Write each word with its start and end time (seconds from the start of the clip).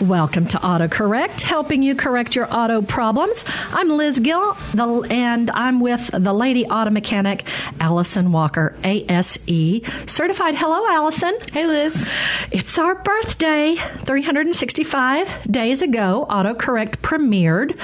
Welcome 0.00 0.46
to 0.48 0.58
AutoCorrect, 0.58 1.40
helping 1.40 1.82
you 1.82 1.94
correct 1.94 2.36
your 2.36 2.54
auto 2.54 2.82
problems. 2.82 3.46
I'm 3.72 3.88
Liz 3.88 4.20
Gill, 4.20 4.52
the, 4.74 5.06
and 5.08 5.50
I'm 5.50 5.80
with 5.80 6.10
the 6.12 6.34
lady 6.34 6.66
auto 6.66 6.90
mechanic, 6.90 7.48
Allison 7.80 8.30
Walker, 8.30 8.76
ASE 8.84 9.80
certified. 10.06 10.54
Hello, 10.54 10.86
Allison. 10.86 11.38
Hey, 11.50 11.66
Liz. 11.66 12.06
It's 12.52 12.78
our 12.78 12.94
birthday. 12.96 13.76
365 13.76 15.50
days 15.50 15.80
ago, 15.80 16.26
AutoCorrect 16.28 16.96
premiered. 16.98 17.74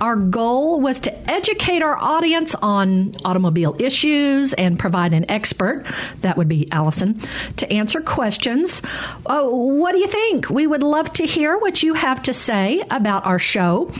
Our 0.00 0.16
goal 0.16 0.80
was 0.80 0.98
to 1.00 1.30
educate 1.30 1.82
our 1.82 1.96
audience 1.96 2.56
on 2.56 3.12
automobile 3.24 3.76
issues 3.78 4.52
and 4.54 4.80
provide 4.80 5.12
an 5.12 5.30
expert, 5.30 5.84
that 6.22 6.36
would 6.36 6.48
be 6.48 6.66
Allison, 6.72 7.20
to 7.58 7.72
answer 7.72 8.00
questions. 8.00 8.82
Oh, 9.26 9.66
what 9.76 9.92
do 9.92 9.98
you 9.98 10.08
think? 10.08 10.50
We 10.50 10.66
would 10.66 10.82
love 10.82 11.12
to 11.12 11.24
hear 11.24 11.51
what 11.58 11.82
you 11.82 11.94
have 11.94 12.22
to 12.22 12.34
say 12.34 12.82
about 12.90 13.26
our 13.26 13.38
show. 13.38 13.92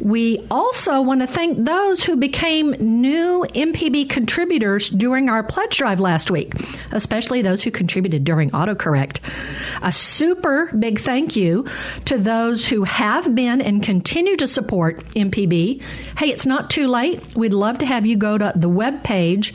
We 0.00 0.38
also 0.50 1.00
want 1.00 1.20
to 1.22 1.26
thank 1.26 1.64
those 1.64 2.04
who 2.04 2.16
became 2.16 2.72
new 2.78 3.44
MPB 3.54 4.08
contributors 4.08 4.88
during 4.88 5.28
our 5.28 5.42
pledge 5.42 5.76
drive 5.76 6.00
last 6.00 6.30
week, 6.30 6.52
especially 6.92 7.42
those 7.42 7.62
who 7.62 7.70
contributed 7.70 8.24
during 8.24 8.50
AutoCorrect. 8.50 9.20
A 9.82 9.92
super 9.92 10.72
big 10.78 11.00
thank 11.00 11.36
you 11.36 11.66
to 12.04 12.18
those 12.18 12.68
who 12.68 12.84
have 12.84 13.34
been 13.34 13.60
and 13.60 13.82
continue 13.82 14.36
to 14.36 14.46
support 14.46 15.04
MPB. 15.14 15.82
Hey, 16.18 16.30
it's 16.30 16.46
not 16.46 16.70
too 16.70 16.86
late. 16.86 17.36
We'd 17.36 17.52
love 17.52 17.78
to 17.78 17.86
have 17.86 18.06
you 18.06 18.16
go 18.16 18.38
to 18.38 18.52
the 18.54 18.68
web 18.68 19.02
page 19.02 19.54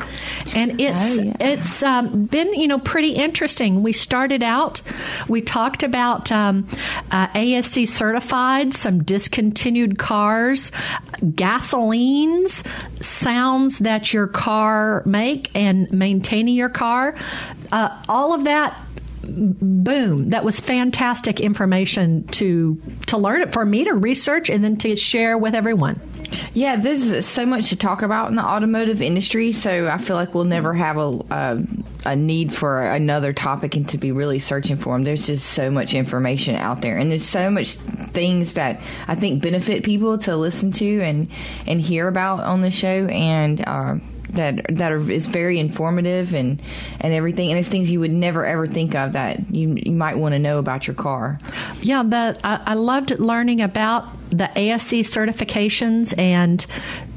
and 0.53 0.79
it's 0.79 1.17
oh, 1.17 1.23
yeah. 1.23 1.33
it's 1.39 1.81
um, 1.81 2.25
been 2.25 2.53
you 2.53 2.67
know 2.67 2.77
pretty 2.77 3.13
interesting. 3.13 3.81
We 3.81 3.91
started 3.91 4.43
out, 4.43 4.83
we 5.27 5.41
talked 5.41 5.81
about 5.81 6.31
um, 6.31 6.67
uh, 7.09 7.27
ASE 7.33 7.89
certified, 7.91 8.75
some 8.75 9.01
discontinued 9.01 9.97
cars 9.97 10.71
gasolines, 11.21 12.65
sounds 13.03 13.79
that 13.79 14.13
your 14.13 14.27
car 14.27 15.03
make, 15.05 15.51
and 15.55 15.91
maintaining 15.91 16.55
your 16.55 16.69
car. 16.69 17.15
Uh, 17.71 18.03
all 18.07 18.33
of 18.33 18.45
that 18.45 18.77
boom 19.23 20.29
that 20.29 20.45
was 20.45 20.59
fantastic 20.59 21.41
information 21.41 22.25
to 22.27 22.81
to 23.07 23.17
learn 23.17 23.41
it 23.41 23.51
for 23.51 23.65
me 23.65 23.83
to 23.83 23.93
research 23.93 24.49
and 24.49 24.63
then 24.63 24.77
to 24.77 24.95
share 24.95 25.37
with 25.37 25.53
everyone 25.53 25.99
yeah, 26.53 26.75
there's 26.75 27.25
so 27.25 27.45
much 27.45 27.69
to 27.69 27.75
talk 27.75 28.01
about 28.01 28.29
in 28.29 28.35
the 28.35 28.43
automotive 28.43 29.01
industry, 29.01 29.51
so 29.51 29.87
I 29.87 29.97
feel 29.97 30.15
like 30.15 30.33
we'll 30.33 30.43
never 30.43 30.73
have 30.73 30.97
a, 30.97 31.19
a, 31.29 31.63
a 32.05 32.15
need 32.15 32.53
for 32.53 32.81
another 32.81 33.33
topic 33.33 33.75
and 33.75 33.87
to 33.89 33.97
be 33.97 34.11
really 34.11 34.39
searching 34.39 34.77
for 34.77 34.93
them. 34.93 35.03
There's 35.03 35.27
just 35.27 35.47
so 35.47 35.69
much 35.69 35.93
information 35.93 36.55
out 36.55 36.81
there, 36.81 36.97
and 36.97 37.11
there's 37.11 37.25
so 37.25 37.49
much 37.49 37.73
things 37.73 38.53
that 38.53 38.79
I 39.07 39.15
think 39.15 39.41
benefit 39.41 39.83
people 39.83 40.17
to 40.19 40.35
listen 40.35 40.71
to 40.73 41.01
and 41.01 41.29
and 41.65 41.81
hear 41.81 42.07
about 42.07 42.39
on 42.41 42.61
the 42.61 42.71
show, 42.71 43.07
and. 43.07 43.63
Uh, 43.65 43.95
that 44.37 44.65
that 44.77 44.91
are, 44.91 45.11
is 45.11 45.27
very 45.27 45.59
informative 45.59 46.33
and 46.33 46.61
and 47.01 47.13
everything, 47.13 47.51
and 47.51 47.59
it's 47.59 47.67
things 47.67 47.91
you 47.91 47.99
would 47.99 48.11
never 48.11 48.45
ever 48.45 48.65
think 48.65 48.95
of 48.95 49.13
that 49.13 49.53
you 49.53 49.75
you 49.75 49.91
might 49.91 50.17
want 50.17 50.33
to 50.33 50.39
know 50.39 50.57
about 50.57 50.87
your 50.87 50.95
car. 50.95 51.39
Yeah, 51.81 52.03
that 52.07 52.39
I, 52.43 52.61
I 52.65 52.73
loved 52.73 53.11
learning 53.19 53.61
about 53.61 54.05
the 54.29 54.49
ASE 54.57 55.03
certifications 55.09 56.17
and 56.17 56.65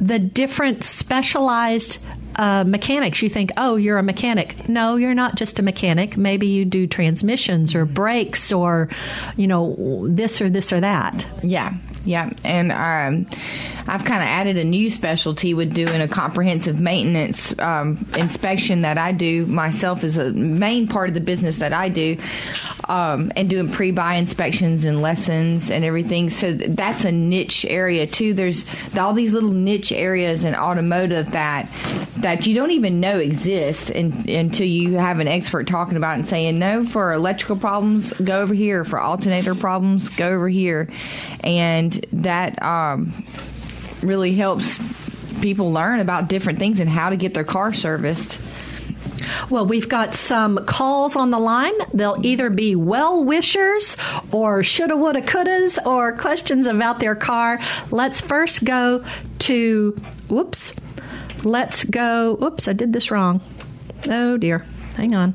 the 0.01 0.19
different 0.19 0.85
specialized 0.85 1.99
uh, 2.37 2.65
mechanics. 2.65 3.23
You 3.23 3.29
think, 3.29 3.51
oh, 3.57 3.77
you're 3.77 3.99
a 3.99 4.03
mechanic. 4.03 4.69
No, 4.69 4.97
you're 4.97 5.15
not 5.15 5.35
just 5.35 5.59
a 5.59 5.63
mechanic. 5.63 6.17
Maybe 6.17 6.47
you 6.47 6.65
do 6.65 6.87
transmissions 6.87 7.75
or 7.75 7.85
brakes 7.85 8.53
or, 8.53 8.89
you 9.37 9.47
know, 9.47 10.07
this 10.09 10.41
or 10.41 10.49
this 10.49 10.73
or 10.73 10.81
that. 10.81 11.27
Yeah, 11.43 11.75
yeah, 12.05 12.31
and 12.45 12.73
um, 12.73 13.27
I've 13.87 14.05
kind 14.05 14.23
of 14.23 14.29
added 14.29 14.57
a 14.57 14.65
new 14.65 14.91
specialty 14.91 15.55
with 15.55 15.75
doing 15.75 16.01
a 16.01 16.09
comprehensive 16.09 16.81
maintenance 16.81 17.59
um, 17.59 18.07
inspection 18.17 18.83
that 18.83 18.99
I 18.99 19.13
do 19.13 19.47
myself 19.47 20.05
as 20.05 20.17
a 20.17 20.33
main 20.33 20.89
part 20.89 21.09
of 21.09 21.15
the 21.15 21.21
business 21.21 21.59
that 21.59 21.73
I 21.73 21.89
do, 21.89 22.17
um, 22.89 23.33
and 23.37 23.49
doing 23.49 23.71
pre-buy 23.71 24.15
inspections 24.15 24.85
and 24.85 25.01
lessons 25.01 25.71
and 25.71 25.85
everything. 25.85 26.31
So 26.31 26.53
that's 26.53 27.05
a 27.05 27.13
niche 27.13 27.65
area 27.65 28.07
too. 28.07 28.35
There's 28.35 28.65
all 28.99 29.13
these 29.13 29.33
little 29.33 29.53
niche 29.53 29.93
areas 29.93 30.45
in 30.45 30.55
automotive 30.55 31.31
that 31.33 31.69
that 32.17 32.47
you 32.47 32.55
don't 32.55 32.71
even 32.71 33.01
know 33.01 33.19
exist 33.19 33.91
in, 33.91 34.29
until 34.29 34.67
you 34.67 34.95
have 34.95 35.21
an 35.21 35.29
expert 35.29 35.67
talking 35.67 35.97
about 35.97 36.17
and 36.17 36.29
saying 36.29 36.59
no 36.59 36.85
for 36.85 37.13
electrical 37.13 37.57
problems 37.57 38.13
go 38.15 38.41
over 38.41 38.55
here 38.55 38.85
for 38.85 39.01
alternator 39.01 39.55
problems 39.55 40.09
go 40.11 40.29
over 40.29 40.49
here 40.49 40.89
and 41.43 42.05
that 42.13 42.61
um, 42.63 43.13
really 44.03 44.35
helps 44.35 44.79
people 45.41 45.73
learn 45.73 46.01
about 46.01 46.29
different 46.29 46.59
things 46.59 46.81
and 46.81 46.89
how 46.89 47.11
to 47.11 47.17
get 47.17 47.35
their 47.35 47.45
car 47.45 47.73
serviced. 47.73 48.41
Well, 49.49 49.67
we've 49.67 49.89
got 49.89 50.15
some 50.15 50.65
calls 50.67 51.17
on 51.17 51.31
the 51.31 51.39
line. 51.39 51.75
They'll 51.93 52.19
either 52.23 52.51
be 52.51 52.75
well 52.75 53.25
wishers 53.25 53.97
or 54.33 54.63
shoulda, 54.63 54.97
woulda, 54.97 55.23
couldas 55.23 55.79
or 55.85 56.17
questions 56.17 56.67
about 56.67 57.01
their 57.01 57.15
car. 57.15 57.61
Let's 57.91 58.21
first 58.21 58.65
go 58.65 59.05
to, 59.41 59.93
whoops, 60.29 60.75
let's 61.45 61.85
go, 61.85 62.37
whoops, 62.37 62.69
I 62.69 62.73
did 62.73 62.93
this 62.93 63.11
wrong. 63.11 63.41
Oh 64.07 64.37
dear. 64.37 64.65
Hang 64.97 65.15
on. 65.15 65.35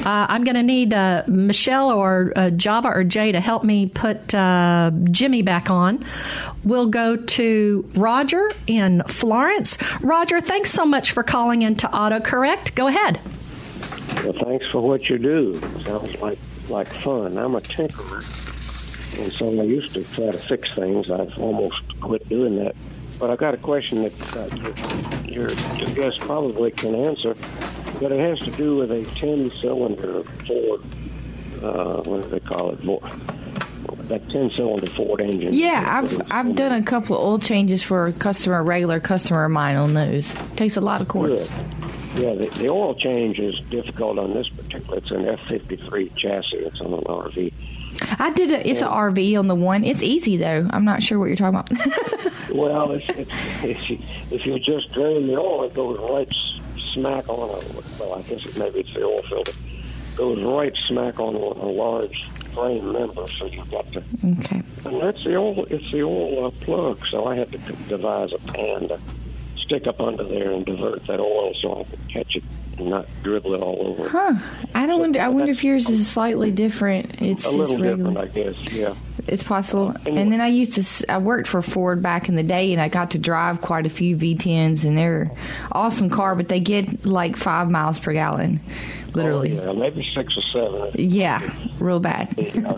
Uh, 0.00 0.26
I'm 0.28 0.44
going 0.44 0.56
to 0.56 0.62
need 0.62 0.94
uh, 0.94 1.24
Michelle 1.26 1.90
or 1.90 2.32
uh, 2.34 2.50
Java 2.50 2.88
or 2.88 3.04
Jay 3.04 3.32
to 3.32 3.40
help 3.40 3.62
me 3.62 3.88
put 3.88 4.34
uh, 4.34 4.90
Jimmy 5.10 5.42
back 5.42 5.70
on. 5.70 6.04
We'll 6.64 6.88
go 6.88 7.16
to 7.16 7.88
Roger 7.94 8.50
in 8.66 9.02
Florence. 9.06 9.76
Roger, 10.00 10.40
thanks 10.40 10.70
so 10.70 10.86
much 10.86 11.12
for 11.12 11.22
calling 11.22 11.62
in 11.62 11.74
into 11.74 11.88
AutoCorrect. 11.88 12.76
Go 12.76 12.86
ahead. 12.86 13.20
Well, 14.22 14.32
thanks 14.32 14.64
for 14.66 14.80
what 14.80 15.10
you 15.10 15.18
do. 15.18 15.60
Sounds 15.80 16.14
like 16.20 16.38
like 16.68 16.86
fun. 16.86 17.36
I'm 17.36 17.56
a 17.56 17.60
tinkerer, 17.60 18.22
and 19.20 19.32
so 19.32 19.48
I 19.48 19.64
used 19.64 19.92
to 19.94 20.04
try 20.04 20.30
to 20.30 20.38
fix 20.38 20.72
things. 20.74 21.10
I've 21.10 21.36
almost 21.38 22.00
quit 22.00 22.26
doing 22.28 22.56
that 22.56 22.76
but 23.18 23.30
I've 23.30 23.38
got 23.38 23.54
a 23.54 23.58
question 23.58 24.02
that 24.02 24.36
uh, 24.36 25.24
your, 25.24 25.50
your 25.50 25.94
guest 25.94 26.20
probably 26.20 26.70
can 26.70 26.94
answer. 26.94 27.34
But 28.00 28.12
it 28.12 28.18
has 28.18 28.38
to 28.40 28.50
do 28.52 28.76
with 28.76 28.90
a 28.90 29.02
10-cylinder 29.02 30.24
Ford. 30.46 30.82
Uh, 31.62 32.02
what 32.02 32.22
do 32.22 32.28
they 32.28 32.40
call 32.40 32.72
it? 32.72 32.82
Ford, 32.84 33.02
that 34.08 34.26
10-cylinder 34.26 34.86
Ford 34.88 35.20
engine. 35.20 35.54
Yeah, 35.54 35.84
I've 35.86 36.32
I've 36.32 36.54
done 36.54 36.72
a 36.72 36.82
couple 36.84 37.16
of 37.16 37.24
oil 37.24 37.38
changes 37.38 37.82
for 37.82 38.06
a 38.06 38.12
customer, 38.12 38.62
regular 38.62 39.00
customer 39.00 39.44
of 39.44 39.50
mine 39.50 39.76
on 39.76 39.94
those. 39.94 40.34
Takes 40.56 40.76
a 40.76 40.80
lot 40.80 41.00
of 41.00 41.08
quarts. 41.08 41.48
Good. 41.48 41.60
Yeah, 42.16 42.34
the, 42.34 42.46
the 42.58 42.68
oil 42.68 42.94
change 42.94 43.40
is 43.40 43.58
difficult 43.70 44.18
on 44.18 44.34
this 44.34 44.48
particular. 44.48 44.98
It's 44.98 45.10
an 45.10 45.26
F-53 45.26 46.16
chassis. 46.16 46.56
It's 46.58 46.80
on 46.80 46.94
an 46.94 47.00
RV. 47.00 47.52
I 48.18 48.30
did 48.30 48.50
a, 48.50 48.68
it's 48.68 48.80
an 48.80 48.88
RV 48.88 49.38
on 49.38 49.48
the 49.48 49.54
one. 49.54 49.84
It's 49.84 50.02
easy 50.02 50.36
though. 50.36 50.68
I'm 50.70 50.84
not 50.84 51.02
sure 51.02 51.18
what 51.18 51.26
you're 51.26 51.36
talking 51.36 51.58
about. 51.60 51.70
Well, 52.54 52.92
it's, 52.92 53.08
it's, 53.08 53.30
if 53.64 53.90
you 53.90 53.98
if 54.30 54.46
you 54.46 54.58
just 54.60 54.92
drain 54.92 55.26
the 55.26 55.36
oil, 55.36 55.64
it 55.64 55.74
goes 55.74 55.98
right 55.98 56.32
smack 56.92 57.28
on 57.28 57.50
a. 57.50 57.98
Well, 57.98 58.14
I 58.14 58.22
guess 58.22 58.46
it, 58.46 58.56
maybe 58.56 58.80
it's 58.80 58.94
the 58.94 59.02
oil 59.02 59.22
filter. 59.22 59.52
Goes 60.14 60.40
right 60.40 60.72
smack 60.86 61.18
on 61.18 61.34
a, 61.34 61.38
a 61.38 61.66
large 61.72 62.28
frame 62.52 62.92
member, 62.92 63.26
so 63.26 63.46
you've 63.46 63.68
got 63.72 63.90
to. 63.92 64.04
okay. 64.38 64.62
And 64.84 65.00
that's 65.00 65.24
the 65.24 65.34
old. 65.34 65.66
It's 65.72 65.90
the 65.90 66.02
old 66.02 66.54
uh, 66.54 66.64
plug. 66.64 67.04
So 67.06 67.26
I 67.26 67.34
had 67.34 67.50
to 67.50 67.58
devise 67.88 68.32
a 68.32 68.38
pan 68.38 68.88
to 68.88 69.00
stick 69.64 69.86
up 69.86 70.00
under 70.00 70.24
there 70.24 70.52
and 70.52 70.64
divert 70.64 71.06
that 71.06 71.20
oil 71.20 71.52
so 71.60 71.80
I 71.80 71.84
can 71.84 71.98
catch 72.08 72.36
it 72.36 72.44
and 72.78 72.90
not 72.90 73.06
dribble 73.22 73.54
it 73.54 73.60
all 73.62 73.86
over. 73.86 74.08
Huh. 74.08 74.34
I 74.74 74.86
don't 74.86 75.00
wonder. 75.00 75.20
I 75.20 75.28
wonder 75.28 75.50
if 75.50 75.64
yours 75.64 75.88
is 75.88 76.06
slightly 76.08 76.50
different. 76.50 77.22
It's 77.22 77.46
A 77.46 77.50
little 77.50 77.78
different, 77.78 78.18
I 78.18 78.26
guess. 78.26 78.72
Yeah. 78.72 78.94
It's 79.26 79.42
possible. 79.42 79.94
Anyway. 80.04 80.20
And 80.20 80.32
then 80.32 80.40
I 80.40 80.48
used 80.48 80.74
to, 80.74 81.10
I 81.12 81.18
worked 81.18 81.48
for 81.48 81.62
Ford 81.62 82.02
back 82.02 82.28
in 82.28 82.34
the 82.34 82.42
day 82.42 82.72
and 82.72 82.80
I 82.82 82.88
got 82.88 83.12
to 83.12 83.18
drive 83.18 83.60
quite 83.62 83.86
a 83.86 83.88
few 83.88 84.16
V10s 84.16 84.84
and 84.84 84.98
they're 84.98 85.30
awesome 85.72 86.10
car, 86.10 86.34
but 86.34 86.48
they 86.48 86.60
get 86.60 87.06
like 87.06 87.36
five 87.36 87.70
miles 87.70 87.98
per 87.98 88.12
gallon. 88.12 88.60
Literally. 89.14 89.58
Oh, 89.58 89.72
yeah, 89.72 89.78
maybe 89.78 90.06
six 90.14 90.34
or 90.36 90.42
seven. 90.52 90.90
yeah. 90.98 91.40
real 91.78 92.00
bad. 92.00 92.36
Uh, 92.38 92.76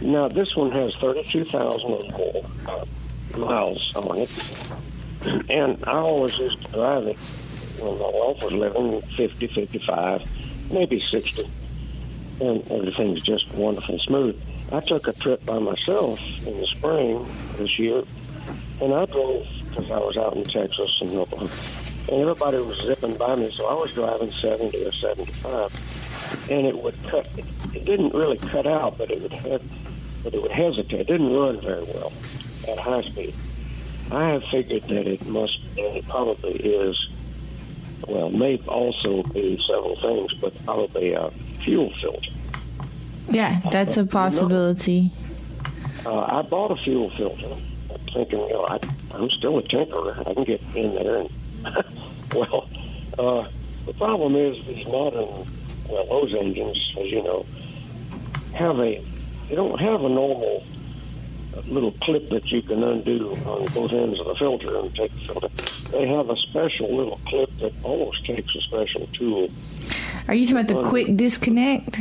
now 0.00 0.28
this 0.28 0.54
one 0.56 0.70
has 0.70 0.94
thirty-two 0.96 1.44
thousand 1.44 1.90
or 1.90 2.04
more 2.16 2.46
uh, 2.68 3.38
miles 3.38 3.92
on 3.96 4.16
it, 4.18 4.30
and 5.22 5.82
I 5.86 5.92
always 5.92 6.36
used 6.38 6.62
to 6.62 6.72
drive 6.72 7.06
it 7.06 7.16
when 7.78 7.98
my 7.98 8.10
wife 8.10 8.42
was 8.42 8.52
living 8.52 9.02
50, 9.02 9.46
55, 9.46 10.22
maybe 10.72 11.00
sixty, 11.00 11.48
and 12.40 12.66
everything's 12.70 13.22
just 13.22 13.52
wonderful 13.54 13.94
and 13.94 14.02
smooth. 14.02 14.40
I 14.72 14.80
took 14.80 15.08
a 15.08 15.12
trip 15.12 15.44
by 15.44 15.58
myself 15.58 16.20
in 16.46 16.60
the 16.60 16.66
spring 16.66 17.26
this 17.56 17.78
year, 17.78 18.02
and 18.80 18.94
I 18.94 19.06
drove 19.06 19.46
because 19.68 19.90
I 19.90 19.98
was 19.98 20.16
out 20.16 20.36
in 20.36 20.44
Texas 20.44 20.90
and 21.00 21.10
Oklahoma, 21.16 21.50
and 22.08 22.20
everybody 22.20 22.58
was 22.58 22.78
zipping 22.80 23.16
by 23.16 23.36
me, 23.36 23.52
so 23.56 23.66
I 23.66 23.74
was 23.74 23.92
driving 23.92 24.30
seventy 24.32 24.84
or 24.84 24.92
seventy-five 24.92 25.72
and 26.50 26.66
it 26.66 26.76
would 26.76 27.00
cut. 27.04 27.28
It 27.74 27.84
didn't 27.84 28.14
really 28.14 28.38
cut 28.38 28.66
out, 28.66 28.98
but 28.98 29.10
it 29.10 29.20
would 29.22 29.32
have, 29.32 29.62
but 30.22 30.34
it 30.34 30.42
would 30.42 30.50
hesitate. 30.50 31.00
It 31.00 31.06
didn't 31.06 31.32
run 31.32 31.60
very 31.60 31.84
well 31.84 32.12
at 32.68 32.78
high 32.78 33.02
speed. 33.02 33.34
I 34.10 34.30
have 34.30 34.44
figured 34.44 34.82
that 34.84 35.06
it 35.06 35.24
must, 35.26 35.58
and 35.78 35.96
it 35.96 36.08
probably 36.08 36.52
is. 36.52 37.08
Well, 38.06 38.30
may 38.30 38.56
also 38.66 39.22
be 39.22 39.62
several 39.66 40.00
things, 40.00 40.32
but 40.40 40.64
probably 40.64 41.12
a 41.12 41.30
fuel 41.62 41.92
filter. 42.00 42.30
Yeah, 43.28 43.60
that's 43.70 43.96
a 43.96 44.04
possibility. 44.04 45.12
Uh, 46.04 46.20
I 46.20 46.42
bought 46.42 46.72
a 46.72 46.82
fuel 46.82 47.10
filter, 47.10 47.54
thinking, 48.12 48.40
you 48.40 48.48
know, 48.48 48.66
I, 48.68 48.80
I'm 49.12 49.30
still 49.30 49.58
a 49.58 49.62
tinkerer. 49.62 50.18
I 50.26 50.34
can 50.34 50.44
get 50.44 50.62
in 50.74 50.94
there. 50.94 51.18
And 51.18 51.30
well, 52.34 52.68
uh, 53.18 53.48
the 53.86 53.92
problem 53.92 54.34
is 54.34 54.64
these 54.66 54.86
modern, 54.86 55.46
well, 55.88 56.06
those 56.06 56.34
engines, 56.34 56.94
as 56.98 57.06
you 57.06 57.22
know, 57.22 57.46
have 58.54 58.78
a 58.80 59.04
they 59.48 59.56
don't 59.56 59.80
have 59.80 60.04
a 60.04 60.08
normal 60.08 60.64
little 61.66 61.92
clip 62.02 62.28
that 62.30 62.50
you 62.50 62.62
can 62.62 62.82
undo 62.82 63.32
on 63.46 63.66
both 63.74 63.92
ends 63.92 64.18
of 64.20 64.26
the 64.26 64.34
filter 64.36 64.78
and 64.78 64.94
take 64.94 65.12
the 65.14 65.20
filter. 65.20 65.48
They 65.90 66.06
have 66.08 66.30
a 66.30 66.36
special 66.36 66.94
little 66.94 67.20
clip 67.26 67.50
that 67.58 67.72
almost 67.82 68.24
takes 68.24 68.54
a 68.54 68.60
special 68.60 69.06
tool. 69.12 69.50
Are 70.28 70.34
you 70.34 70.46
talking 70.46 70.60
about 70.64 70.82
the 70.82 70.88
quick 70.88 71.16
disconnect? 71.16 71.98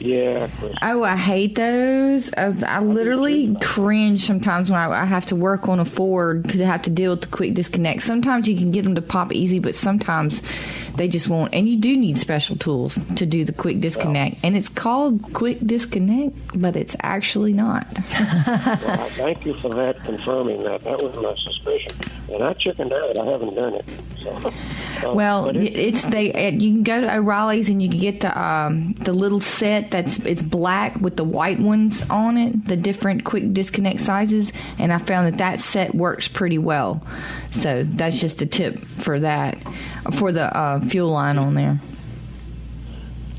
Yeah, 0.00 0.48
Oh, 0.80 1.02
I 1.02 1.16
hate 1.16 1.56
those. 1.56 2.32
I, 2.34 2.54
I 2.66 2.80
literally 2.80 3.56
cringe 3.60 4.20
sometimes 4.24 4.70
when 4.70 4.78
I, 4.78 5.02
I 5.02 5.04
have 5.04 5.26
to 5.26 5.36
work 5.36 5.68
on 5.68 5.80
a 5.80 5.84
Ford 5.84 6.44
because 6.44 6.60
I 6.60 6.66
have 6.66 6.82
to 6.82 6.90
deal 6.90 7.10
with 7.10 7.22
the 7.22 7.26
quick 7.28 7.54
disconnect. 7.54 8.04
Sometimes 8.04 8.46
you 8.46 8.56
can 8.56 8.70
get 8.70 8.84
them 8.84 8.94
to 8.94 9.02
pop 9.02 9.32
easy, 9.32 9.58
but 9.58 9.74
sometimes 9.74 10.40
they 10.98 11.08
just 11.08 11.28
won't. 11.28 11.54
And 11.54 11.68
you 11.68 11.76
do 11.78 11.96
need 11.96 12.18
special 12.18 12.56
tools 12.56 12.98
to 13.16 13.24
do 13.26 13.44
the 13.44 13.52
quick 13.52 13.80
disconnect. 13.80 14.36
And 14.42 14.56
it's 14.56 14.68
called 14.68 15.32
quick 15.32 15.58
disconnect, 15.64 16.36
but 16.60 16.76
it's 16.76 16.94
actually 17.02 17.52
not. 17.54 17.86
Well, 18.46 19.08
thank 19.10 19.46
you 19.46 19.54
for 19.60 19.74
that, 19.74 20.02
confirming 20.04 20.60
that. 20.60 20.82
That 20.84 21.02
was 21.02 21.16
my 21.16 21.34
suspicion. 21.42 21.92
And 22.34 22.44
I 22.44 22.52
chickened 22.52 22.92
out. 22.92 23.18
I 23.18 23.24
haven't 23.24 23.54
done 23.54 23.74
it. 23.74 23.84
So, 24.22 24.30
uh, 24.30 25.14
Well, 25.14 25.44
but 25.46 25.56
it- 25.56 25.74
it's 25.76 26.02
they. 26.04 26.32
uh, 26.32 26.50
You 26.50 26.72
can 26.72 26.82
go 26.82 27.00
to 27.00 27.16
O'Reilly's 27.16 27.68
and 27.70 27.80
you 27.82 27.88
can 27.88 27.98
get 28.00 28.20
the 28.20 28.38
um, 28.38 28.92
the 29.00 29.12
little 29.14 29.40
set 29.40 29.90
that's 29.90 30.18
it's 30.18 30.42
black 30.42 30.96
with 31.00 31.16
the 31.16 31.24
white 31.24 31.58
ones 31.60 32.02
on 32.10 32.36
it, 32.36 32.66
the 32.66 32.76
different 32.76 33.24
quick 33.24 33.52
disconnect 33.54 34.00
sizes, 34.00 34.52
and 34.78 34.92
I 34.92 34.98
found 34.98 35.26
that 35.28 35.38
that 35.38 35.60
set 35.60 35.94
works 35.94 36.28
pretty 36.28 36.58
well. 36.58 37.02
So 37.52 37.84
that's 37.84 38.20
just 38.20 38.42
a 38.42 38.46
tip 38.46 38.78
for 38.78 39.20
that 39.20 39.56
for 40.12 40.32
the 40.32 40.54
uh, 40.54 40.80
fuel 40.88 41.10
line 41.10 41.38
on 41.38 41.54
there. 41.54 41.80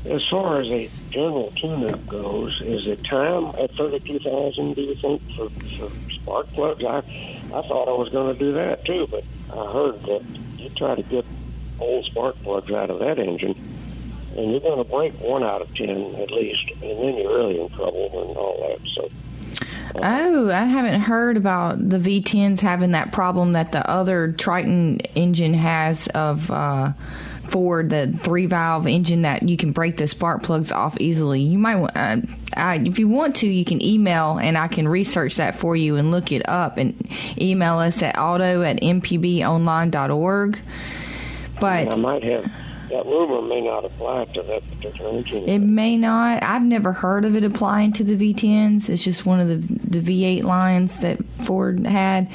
As 0.06 0.22
far 0.30 0.60
as 0.60 0.68
a 0.68 0.88
general 1.10 1.52
tune-up 1.56 2.06
goes, 2.06 2.60
is 2.64 2.86
it 2.86 3.04
time 3.04 3.54
at 3.58 3.70
thirty-two 3.72 4.18
thousand? 4.20 4.74
Do 4.74 4.82
you 4.82 4.94
think 4.94 5.20
for, 5.36 5.50
for 5.50 5.90
spark 6.10 6.48
plugs? 6.52 6.82
I 6.84 6.98
I 6.98 7.62
thought 7.62 7.88
I 7.88 7.92
was 7.92 8.08
going 8.08 8.32
to 8.32 8.38
do 8.38 8.52
that 8.54 8.84
too, 8.84 9.06
but 9.10 9.24
I 9.52 9.72
heard 9.72 10.02
that 10.04 10.24
you 10.56 10.70
try 10.70 10.94
to 10.94 11.02
get 11.02 11.26
old 11.78 12.06
spark 12.06 12.40
plugs 12.42 12.72
out 12.72 12.88
of 12.90 12.98
that 13.00 13.18
engine, 13.18 13.54
and 14.36 14.50
you're 14.50 14.60
going 14.60 14.82
to 14.82 14.90
break 14.90 15.12
one 15.20 15.42
out 15.42 15.60
of 15.60 15.74
ten 15.74 16.14
at 16.14 16.30
least, 16.30 16.70
and 16.82 16.98
then 16.98 17.16
you're 17.16 17.36
really 17.36 17.60
in 17.60 17.68
trouble 17.70 18.06
and 18.26 18.36
all 18.38 18.68
that. 18.68 18.88
So 18.94 19.10
Oh, 19.96 20.50
I 20.50 20.64
haven't 20.64 21.00
heard 21.00 21.36
about 21.36 21.90
the 21.90 21.98
V10s 21.98 22.60
having 22.60 22.92
that 22.92 23.12
problem 23.12 23.52
that 23.52 23.72
the 23.72 23.88
other 23.90 24.32
Triton 24.32 25.00
engine 25.14 25.54
has 25.54 26.06
of 26.08 26.50
uh, 26.50 26.92
Ford, 27.50 27.90
the 27.90 28.12
three 28.22 28.46
valve 28.46 28.86
engine 28.86 29.22
that 29.22 29.48
you 29.48 29.56
can 29.56 29.72
break 29.72 29.96
the 29.96 30.06
spark 30.06 30.42
plugs 30.42 30.70
off 30.72 30.96
easily. 31.00 31.40
You 31.40 31.58
might, 31.58 31.76
want- 31.76 31.96
uh, 31.96 32.16
I, 32.56 32.76
if 32.76 32.98
you 32.98 33.08
want 33.08 33.36
to, 33.36 33.46
you 33.46 33.64
can 33.64 33.82
email 33.82 34.38
and 34.38 34.56
I 34.56 34.68
can 34.68 34.86
research 34.88 35.36
that 35.36 35.56
for 35.56 35.74
you 35.76 35.96
and 35.96 36.10
look 36.10 36.32
it 36.32 36.48
up 36.48 36.78
and 36.78 36.94
email 37.40 37.78
us 37.78 38.02
at 38.02 38.18
auto 38.18 38.62
at 38.62 38.80
mpbonline.org. 38.80 40.58
But 41.60 41.92
I 41.92 41.96
might 41.96 42.22
have 42.24 42.50
that 42.90 43.06
rumor 43.06 43.40
may 43.42 43.60
not 43.60 43.84
apply 43.84 44.24
to 44.26 44.42
that 44.42 44.68
particular 44.70 45.10
engine. 45.10 45.48
It 45.48 45.58
may 45.60 45.96
not. 45.96 46.42
I've 46.42 46.62
never 46.62 46.92
heard 46.92 47.24
of 47.24 47.36
it 47.36 47.44
applying 47.44 47.92
to 47.94 48.04
the 48.04 48.16
V10s. 48.16 48.88
It's 48.88 49.04
just 49.04 49.24
one 49.24 49.40
of 49.40 49.48
the 49.48 50.00
the 50.00 50.00
V8 50.00 50.42
lines 50.42 51.00
that 51.00 51.18
Ford 51.44 51.86
had. 51.86 52.28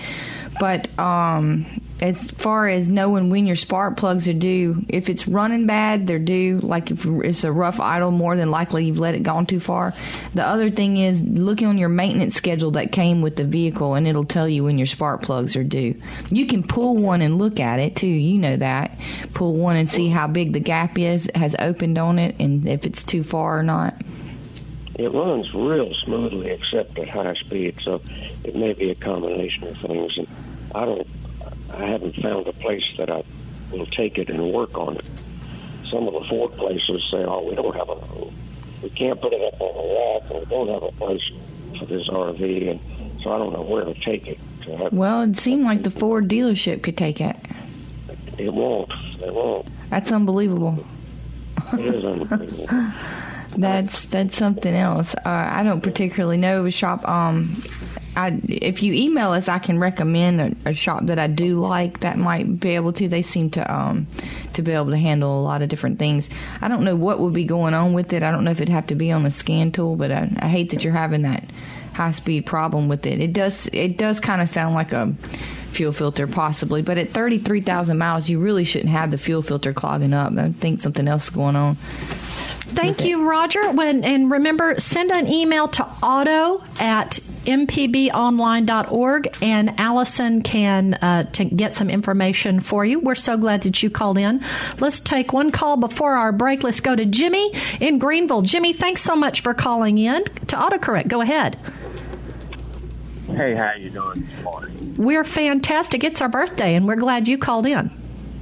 But 0.60 0.88
um, 0.98 1.66
as 2.02 2.30
far 2.32 2.68
as 2.68 2.90
knowing 2.90 3.30
when 3.30 3.48
your 3.48 3.56
spark 3.56 3.96
plugs 3.96 4.28
are 4.28 4.34
due, 4.34 4.84
if 4.90 5.08
it's 5.08 5.28
running 5.28 5.66
bad, 5.66 6.08
they're 6.08 6.20
due. 6.20 6.60
Like 6.60 6.92
if 6.92 7.06
it's 7.06 7.44
a 7.44 7.52
rough 7.52 7.80
idle, 7.80 8.12
more 8.12 8.36
than 8.36 8.52
likely 8.52 8.86
you've 8.86 9.00
let 9.00 9.16
it 9.16 9.24
gone 9.24 9.46
too 9.46 9.62
far. 9.62 9.94
The 10.34 10.46
other 10.46 10.70
thing 10.70 10.98
is 10.98 11.22
looking 11.22 11.68
on 11.68 11.78
your 11.78 11.90
maintenance 11.90 12.36
schedule 12.36 12.72
that 12.72 12.92
came 12.92 13.22
with 13.22 13.38
the 13.38 13.46
vehicle, 13.46 13.94
and 13.94 14.08
it'll 14.08 14.26
tell 14.26 14.50
you 14.50 14.66
when 14.66 14.78
your 14.78 14.88
spark 14.88 15.22
plugs 15.22 15.56
are 15.56 15.64
due. 15.64 15.96
You 16.30 16.46
can 16.48 16.64
pull 16.64 16.98
one 16.98 17.22
and 17.22 17.38
look 17.38 17.60
at 17.60 17.80
it 17.80 17.96
too. 17.96 18.08
You 18.08 18.40
know 18.40 18.58
that. 18.58 19.00
Pull 19.34 19.56
one 19.56 19.78
and 19.78 19.90
see 19.90 20.10
how 20.10 20.28
big 20.28 20.52
the 20.52 20.60
gap 20.60 20.98
is 20.98 21.30
has 21.34 21.56
opened 21.60 21.98
on 21.98 22.20
it, 22.20 22.36
and 22.40 22.68
if 22.68 22.86
it's 22.86 23.04
too 23.04 23.24
far 23.24 23.58
or 23.58 23.64
not. 23.64 24.02
It 24.98 25.12
runs 25.12 25.54
real 25.54 25.94
smoothly, 26.06 26.52
except 26.52 26.98
at 27.00 27.10
high 27.10 27.34
speed. 27.36 27.78
So 27.84 28.02
it 28.44 28.56
may 28.56 28.74
be 28.74 28.92
a 28.92 28.96
combination 28.96 29.68
of 29.68 29.78
things. 29.78 30.18
And 30.18 30.28
I 30.74 30.86
don't, 30.86 31.08
I 31.76 31.86
haven't 31.86 32.16
found 32.18 32.48
a 32.48 32.54
place 32.54 32.84
that 32.98 33.10
I 33.10 33.24
will 33.72 33.86
take 33.88 34.18
it 34.18 34.30
and 34.30 34.52
work 34.52 34.78
on 34.78 34.96
it. 34.98 35.04
Some 35.90 36.08
of 36.08 36.14
the 36.14 36.28
Ford 36.30 36.52
places 36.58 37.02
say, 37.12 37.24
"Oh, 37.24 37.44
we 37.48 37.56
don't 37.56 37.76
have 37.76 37.90
a, 37.90 37.96
we 38.82 38.90
can't 38.92 39.20
put 39.22 39.34
it 39.34 39.42
up 39.54 39.60
on 39.62 39.76
a 39.76 40.20
rack, 40.22 40.32
and 40.32 40.40
we 40.40 40.46
don't 40.46 40.68
have 40.70 40.84
a 40.84 40.92
place 40.94 41.22
for 41.78 41.86
this 41.86 42.08
RV." 42.10 42.72
And 42.72 42.80
so 43.22 43.32
I 43.34 43.38
don't 43.38 43.54
know 43.54 43.62
where 43.62 43.86
to 43.86 43.94
take 43.94 44.28
it. 44.28 44.40
To 44.64 44.78
have, 44.78 44.94
Well, 44.94 45.22
it 45.22 45.38
seemed 45.38 45.64
like 45.64 45.84
the 45.84 45.92
Ford 45.92 46.28
dealership 46.28 46.82
could 46.82 46.98
take 46.98 47.22
it. 47.22 47.36
it 48.38 48.54
won't. 48.54 48.92
They 49.20 49.30
won't. 49.30 49.68
That's 49.90 50.12
unbelievable. 50.12 50.84
It 51.74 51.96
is 51.96 52.06
unbelievable. 52.06 52.68
That's 53.58 54.04
that's 54.06 54.36
something 54.36 54.74
else. 54.76 55.16
Uh, 55.16 55.30
I 55.30 55.64
don't 55.64 55.80
particularly 55.82 56.36
know 56.36 56.60
of 56.60 56.66
a 56.66 56.72
shop. 56.72 57.08
Um, 57.08 57.64
I, 58.16 58.40
if 58.48 58.82
you 58.82 58.94
email 58.94 59.32
us, 59.32 59.50
I 59.50 59.60
can 59.60 59.80
recommend 59.80 60.42
a, 60.42 60.70
a, 60.70 60.74
shop 60.74 61.08
that 61.08 61.20
I 61.20 61.28
do 61.28 61.60
like 61.60 62.00
that 62.00 62.18
might 62.18 62.60
be 62.60 62.76
able 62.76 62.94
to. 62.94 63.08
They 63.08 63.22
seem 63.22 63.50
to 63.52 63.74
um, 63.74 64.08
to 64.54 64.62
be 64.62 64.72
able 64.72 64.92
to 64.92 64.98
handle 64.98 65.40
a 65.40 65.44
lot 65.44 65.62
of 65.62 65.70
different 65.70 66.00
things. 66.00 66.30
I 66.62 66.68
don't 66.68 66.84
know 66.84 66.96
what 66.96 67.20
would 67.20 67.34
be 67.34 67.46
going 67.46 67.74
on 67.74 67.94
with 67.94 68.14
it. 68.14 68.24
I 68.24 68.32
don't 68.32 68.44
know 68.44 68.52
if 68.52 68.62
it'd 68.62 68.70
have 68.70 68.88
to 68.88 68.96
be 68.96 69.12
on 69.12 69.24
the 69.24 69.32
scan 69.32 69.72
tool, 69.72 69.96
but 69.96 70.12
I, 70.12 70.32
I 70.40 70.48
hate 70.48 70.70
that 70.72 70.84
you're 70.84 70.94
having 70.94 71.24
that 71.24 71.44
high 71.94 72.12
speed 72.12 72.46
problem 72.46 72.88
with 72.88 73.06
it. 73.06 73.20
It 73.20 73.34
does 73.34 73.68
it 73.74 73.98
does 73.98 74.20
kind 74.20 74.42
of 74.42 74.50
sound 74.50 74.76
like 74.76 74.92
a 74.92 75.14
fuel 75.76 75.92
filter 75.92 76.28
possibly, 76.28 76.82
but 76.82 76.98
at 76.98 77.12
33,000 77.12 77.98
miles, 77.98 78.30
you 78.30 78.40
really 78.40 78.64
shouldn't 78.64 78.92
have 78.92 79.12
the 79.12 79.18
fuel 79.18 79.42
filter 79.42 79.74
clogging 79.74 80.14
up. 80.14 80.34
I 80.38 80.52
think 80.52 80.82
something 80.82 81.08
else 81.08 81.26
is 81.26 81.30
going 81.30 81.56
on. 81.56 81.78
Thank 82.76 83.06
you, 83.06 83.30
Roger. 83.30 83.72
When 83.72 84.04
and 84.04 84.30
remember, 84.30 84.80
send 84.80 85.12
an 85.12 85.28
email 85.28 85.68
to 85.70 85.84
auto 86.04 86.64
at 86.80 87.20
mpbonline.org, 87.46 89.38
and 89.42 89.80
Allison 89.80 90.42
can 90.42 90.96
uh, 90.96 91.24
to 91.32 91.46
get 91.46 91.76
some 91.76 91.90
information 91.90 92.60
for 92.60 92.84
you. 92.84 93.00
We're 93.00 93.16
so 93.16 93.38
glad 93.38 93.62
that 93.62 93.82
you 93.84 93.90
called 93.90 94.18
in. 94.18 94.42
Let's 94.80 95.00
take 95.00 95.32
one 95.32 95.52
call 95.52 95.78
before 95.78 96.14
our 96.14 96.32
break. 96.32 96.64
Let's 96.64 96.80
go 96.80 96.96
to 96.96 97.06
Jimmy 97.06 97.52
in 97.80 98.00
Greenville. 98.00 98.42
Jimmy, 98.42 98.74
thanks 98.74 99.02
so 99.02 99.16
much 99.16 99.42
for 99.42 99.54
calling 99.54 99.98
in 99.98 100.24
to 100.24 100.56
AutoCorrect. 100.56 101.08
Go 101.08 101.22
ahead. 101.22 101.58
Hey, 103.28 103.56
how 103.56 103.74
you 103.74 103.90
doing 103.90 104.28
this 104.28 104.44
morning? 104.44 104.75
We're 104.98 105.24
fantastic. 105.24 106.04
It's 106.04 106.22
our 106.22 106.30
birthday, 106.30 106.76
and 106.76 106.88
we're 106.88 106.96
glad 106.96 107.28
you 107.28 107.38
called 107.38 107.66
in. 107.66 107.92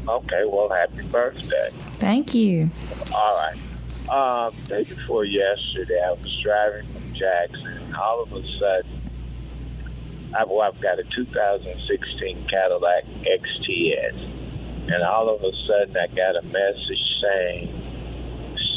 Okay, 0.08 0.44
well, 0.46 0.70
happy 0.70 1.02
birthday. 1.08 1.70
Thank 1.98 2.36
you. 2.36 2.70
All 3.14 3.38
right. 3.38 3.58
Um, 4.10 4.54
day 4.68 4.84
before 4.84 5.24
yesterday, 5.24 6.02
I 6.06 6.12
was 6.12 6.40
driving 6.44 6.86
from 6.88 7.14
Jackson, 7.14 7.68
and 7.68 7.96
all 7.96 8.22
of 8.24 8.34
a 8.34 8.44
sudden, 8.60 8.92
I've, 10.36 10.50
well, 10.50 10.62
I've 10.62 10.80
got 10.82 11.00
a 11.00 11.04
2016 11.04 12.46
Cadillac 12.48 13.06
XTS, 13.24 14.16
and 14.92 15.04
all 15.04 15.30
of 15.30 15.44
a 15.44 15.52
sudden, 15.66 15.96
I 15.98 16.08
got 16.08 16.36
a 16.36 16.42
message 16.44 17.22
saying 17.22 17.82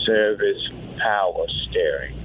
service 0.04 0.68
power 0.96 1.46
steering. 1.48 2.16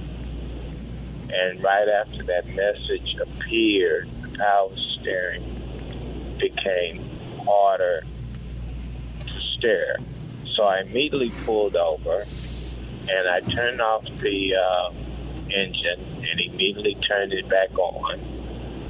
And 1.30 1.62
right 1.62 1.88
after 1.88 2.22
that 2.24 2.46
message 2.48 3.16
appeared, 3.20 4.08
the 4.22 4.38
power 4.38 4.70
steering 5.02 5.44
became 6.38 7.04
harder 7.44 8.04
to 9.26 9.40
steer. 9.56 9.96
So 10.46 10.64
I 10.64 10.80
immediately 10.80 11.32
pulled 11.44 11.76
over 11.76 12.24
and 13.10 13.28
I 13.28 13.40
turned 13.40 13.80
off 13.80 14.04
the 14.20 14.54
uh, 14.54 14.92
engine 15.50 16.00
and 16.30 16.40
immediately 16.40 16.94
turned 16.96 17.32
it 17.32 17.48
back 17.48 17.76
on. 17.78 18.20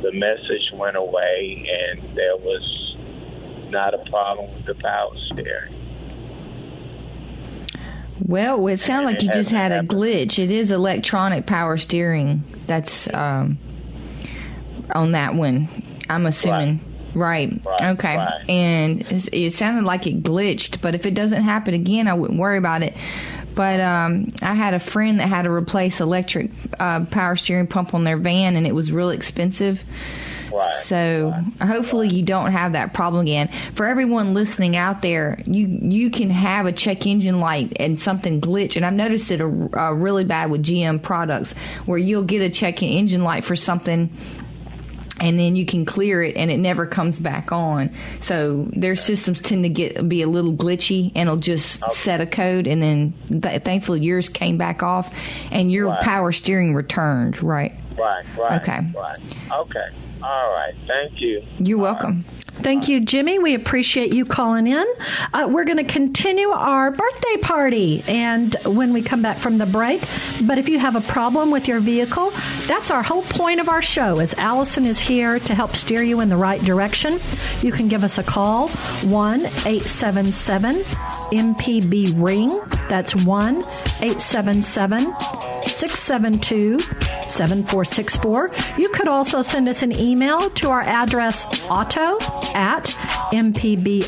The 0.02 0.12
message 0.12 0.71
went 0.73 0.97
away, 0.97 1.69
and 1.71 2.02
there 2.14 2.37
was 2.37 2.97
not 3.71 3.95
a 3.95 3.99
problem 3.99 4.52
with 4.52 4.64
the 4.64 4.75
power 4.75 5.16
steering. 5.33 5.73
Well, 8.26 8.66
it 8.69 8.78
sounds 8.78 9.04
like 9.04 9.23
you 9.23 9.31
just 9.31 9.50
had 9.50 9.73
a 9.73 9.83
glitch. 9.83 10.38
It 10.38 10.50
is 10.50 10.71
electronic 10.71 11.47
power 11.47 11.76
steering 11.76 12.45
that's 12.66 13.12
um, 13.14 13.59
on 14.95 15.12
that 15.12 15.35
one. 15.35 15.69
I'm 16.12 16.26
assuming. 16.26 16.81
Right. 17.14 17.61
Right, 17.64 17.83
okay. 17.99 18.16
right. 18.16 18.49
And 18.49 19.02
it 19.11 19.52
sounded 19.52 19.85
like 19.85 20.07
it 20.07 20.23
glitched, 20.23 20.81
but 20.81 20.95
if 20.95 21.04
it 21.07 21.14
doesn't 21.14 21.42
happen 21.42 21.75
again, 21.75 22.09
I 22.09 22.14
wouldn't 22.14 22.38
worry 22.38 22.59
about 22.59 22.83
it. 22.83 22.95
But 23.54 23.81
um, 23.81 24.28
I 24.40 24.54
had 24.54 24.73
a 24.73 24.81
friend 24.81 25.21
that 25.21 25.28
had 25.28 25.42
to 25.42 25.50
replace 25.50 26.00
electric 26.00 26.50
uh, 26.78 27.04
power 27.07 27.37
steering 27.37 27.66
pump 27.66 27.92
on 27.95 28.04
their 28.04 28.16
van, 28.16 28.57
and 28.57 28.66
it 28.66 28.75
was 28.75 28.90
really 28.90 29.14
expensive. 29.14 29.85
Right, 30.50 30.81
So 30.81 31.33
hopefully 31.62 32.09
you 32.09 32.23
don't 32.23 32.50
have 32.50 32.73
that 32.73 32.92
problem 32.92 33.23
again. 33.23 33.49
For 33.75 33.87
everyone 33.87 34.35
listening 34.35 34.76
out 34.76 35.02
there, 35.02 35.42
you 35.47 35.66
you 35.66 36.11
can 36.11 36.31
have 36.31 36.66
a 36.66 36.73
check 36.73 37.07
engine 37.07 37.40
light 37.40 37.75
and 37.81 37.99
something 37.99 38.40
glitch, 38.40 38.76
and 38.76 38.85
I've 38.85 38.92
noticed 38.92 39.31
it 39.31 39.40
a, 39.40 39.47
a 39.47 39.95
really 39.95 40.25
bad 40.25 40.50
with 40.50 40.62
GM 40.62 41.00
products 41.02 41.54
where 41.87 41.99
you'll 41.99 42.25
get 42.25 42.42
a 42.42 42.50
check 42.50 42.83
engine 42.83 43.23
light 43.23 43.45
for 43.45 43.57
something 43.57 44.11
and 45.21 45.38
then 45.38 45.54
you 45.57 45.64
can 45.66 45.85
clear 45.85 46.23
it 46.23 46.37
and 46.37 46.50
it 46.50 46.57
never 46.59 46.87
comes 46.87 47.21
back 47.21 47.52
on. 47.52 47.90
So 48.21 48.64
their 48.71 48.97
systems 48.97 49.40
tend 49.40 49.64
to 49.64 49.69
get 49.69 50.09
be 50.09 50.23
a 50.23 50.28
little 50.28 50.52
glitchy 50.52 51.12
and 51.14 51.28
it'll 51.28 51.37
just 51.37 51.83
set 51.92 52.21
a 52.21 52.26
code 52.26 52.66
and 52.66 52.83
then 52.83 53.12
th- 53.42 53.62
thankfully 53.62 54.00
yours 54.00 54.28
came 54.28 54.57
back 54.59 54.83
off 54.83 55.14
and 55.52 55.71
your 55.71 55.88
Right. 55.88 56.00
power 56.00 56.33
steering 56.33 56.75
returned, 56.75 57.42
right? 57.42 57.75
Right, 57.99 58.25
right. 58.38 58.61
Okay. 58.62 58.81
Right. 58.97 59.19
Okay. 59.52 59.87
All 60.23 60.52
right. 60.54 60.75
Thank 60.87 61.21
you. 61.21 61.42
You're 61.59 61.78
welcome. 61.78 62.25
Thank 62.62 62.88
you, 62.88 63.00
Jimmy. 63.00 63.38
We 63.38 63.54
appreciate 63.54 64.14
you 64.14 64.25
calling 64.25 64.66
in. 64.69 64.85
Uh, 65.33 65.49
we're 65.50 65.64
going 65.64 65.78
to 65.78 65.85
continue 65.85 66.49
our 66.49 66.90
birthday 66.90 67.37
party, 67.42 68.04
and 68.07 68.57
when 68.64 68.92
we 68.92 69.02
come 69.02 69.21
back 69.21 69.40
from 69.40 69.59
the 69.59 69.66
break. 69.66 70.07
But 70.42 70.59
if 70.59 70.69
you 70.69 70.78
have 70.78 70.95
a 70.95 71.00
problem 71.00 71.50
with 71.50 71.66
your 71.66 71.81
vehicle, 71.81 72.33
that's 72.66 72.90
our 72.90 73.02
whole 73.02 73.23
point 73.23 73.61
of 73.61 73.69
our 73.69 73.83
show. 73.83 74.21
Is 74.21 74.35
Allison 74.35 74.87
is 74.87 75.00
here 75.00 75.40
to 75.40 75.54
help 75.54 75.75
steer 75.75 76.02
you 76.02 76.21
in 76.21 76.28
the 76.28 76.37
right 76.37 76.62
direction. 76.62 77.21
You 77.62 77.73
can 77.73 77.88
give 77.88 78.04
us 78.04 78.19
a 78.19 78.23
call 78.23 78.69
one 79.02 79.47
eight 79.66 79.83
seven 79.83 80.31
seven 80.31 80.76
MPB 81.33 82.23
ring. 82.23 82.61
That's 82.88 83.16
one 83.16 83.64
eight 84.00 84.21
seven 84.21 84.62
seven. 84.62 85.12
672 85.69 86.78
7464. 87.28 88.50
You 88.76 88.88
could 88.90 89.09
also 89.09 89.42
send 89.42 89.69
us 89.69 89.83
an 89.83 89.92
email 89.92 90.50
to 90.50 90.71
our 90.71 90.83
address 90.83 91.47
auto 91.69 92.19
at 92.54 92.85
mpbonline.org. 93.32 94.06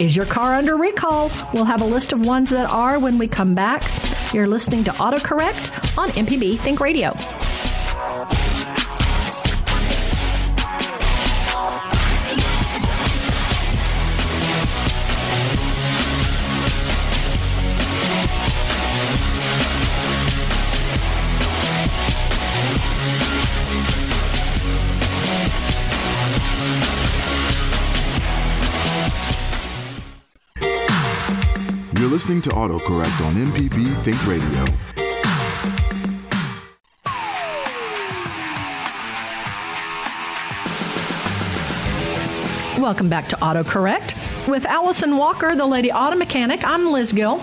Is 0.00 0.14
your 0.14 0.26
car 0.26 0.54
under 0.54 0.76
recall? 0.76 1.30
We'll 1.54 1.64
have 1.64 1.80
a 1.80 1.86
list 1.86 2.12
of 2.12 2.24
ones 2.24 2.50
that 2.50 2.68
are 2.70 2.98
when 2.98 3.16
we 3.18 3.28
come 3.28 3.54
back. 3.54 3.82
You're 4.34 4.46
listening 4.46 4.84
to 4.84 4.90
AutoCorrect 4.92 5.96
on 5.98 6.10
MPB 6.10 6.60
Think 6.60 6.80
Radio. 6.80 7.16
Listening 32.16 32.40
to 32.40 32.48
AutoCorrect 32.48 33.26
on 33.26 33.34
MPB 33.34 33.94
Think 33.98 34.26
Radio. 34.26 34.64
Welcome 42.82 43.10
back 43.10 43.28
to 43.28 43.36
AutoCorrect 43.36 44.48
with 44.48 44.64
Allison 44.64 45.18
Walker, 45.18 45.54
the 45.54 45.66
Lady 45.66 45.92
Auto 45.92 46.16
Mechanic. 46.16 46.64
I'm 46.64 46.90
Liz 46.90 47.12
Gill. 47.12 47.36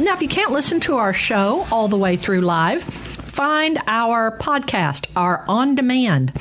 Now, 0.00 0.14
if 0.14 0.22
you 0.22 0.28
can't 0.28 0.50
listen 0.50 0.80
to 0.80 0.96
our 0.96 1.14
show 1.14 1.64
all 1.70 1.86
the 1.86 1.96
way 1.96 2.16
through 2.16 2.40
live, 2.40 2.82
find 2.82 3.78
our 3.86 4.36
podcast, 4.38 5.06
our 5.14 5.44
on 5.46 5.76
demand. 5.76 6.32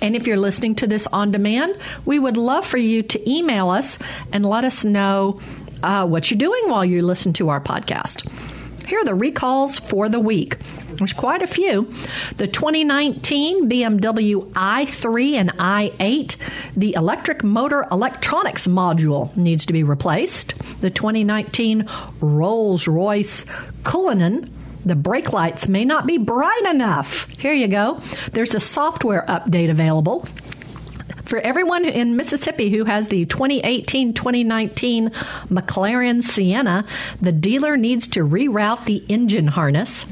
And 0.00 0.14
if 0.14 0.28
you're 0.28 0.36
listening 0.36 0.76
to 0.76 0.86
this 0.86 1.08
on 1.08 1.32
demand, 1.32 1.76
we 2.04 2.20
would 2.20 2.36
love 2.36 2.64
for 2.64 2.78
you 2.78 3.02
to 3.02 3.30
email 3.30 3.68
us 3.68 3.98
and 4.32 4.46
let 4.46 4.62
us 4.62 4.84
know 4.84 5.40
uh, 5.82 6.06
what 6.06 6.30
you're 6.30 6.38
doing 6.38 6.62
while 6.66 6.84
you 6.84 7.02
listen 7.02 7.32
to 7.34 7.48
our 7.48 7.60
podcast. 7.60 8.28
Here 8.86 9.00
are 9.00 9.04
the 9.04 9.14
recalls 9.14 9.78
for 9.78 10.08
the 10.08 10.18
week. 10.18 10.56
There's 10.94 11.12
quite 11.12 11.42
a 11.42 11.46
few. 11.46 11.92
The 12.38 12.46
2019 12.46 13.68
BMW 13.68 14.50
i3 14.52 15.32
and 15.34 15.50
i8, 15.50 16.36
the 16.74 16.94
electric 16.94 17.44
motor 17.44 17.86
electronics 17.92 18.66
module 18.66 19.36
needs 19.36 19.66
to 19.66 19.74
be 19.74 19.82
replaced. 19.82 20.54
The 20.80 20.90
2019 20.90 21.86
Rolls 22.20 22.88
Royce 22.88 23.44
Cullinan 23.84 24.54
the 24.84 24.94
brake 24.96 25.32
lights 25.34 25.68
may 25.68 25.84
not 25.84 26.06
be 26.06 26.16
bright 26.16 26.64
enough. 26.70 27.28
Here 27.38 27.52
you 27.52 27.68
go. 27.68 28.00
There's 28.32 28.54
a 28.54 28.60
software 28.60 29.24
update 29.28 29.70
available. 29.70 30.26
For 31.28 31.38
everyone 31.40 31.84
in 31.84 32.16
Mississippi 32.16 32.70
who 32.70 32.84
has 32.84 33.08
the 33.08 33.26
2018 33.26 34.14
2019 34.14 35.10
McLaren 35.50 36.22
Senna, 36.22 36.86
the 37.20 37.32
dealer 37.32 37.76
needs 37.76 38.08
to 38.08 38.26
reroute 38.26 38.86
the 38.86 39.04
engine 39.08 39.46
harness. 39.46 40.06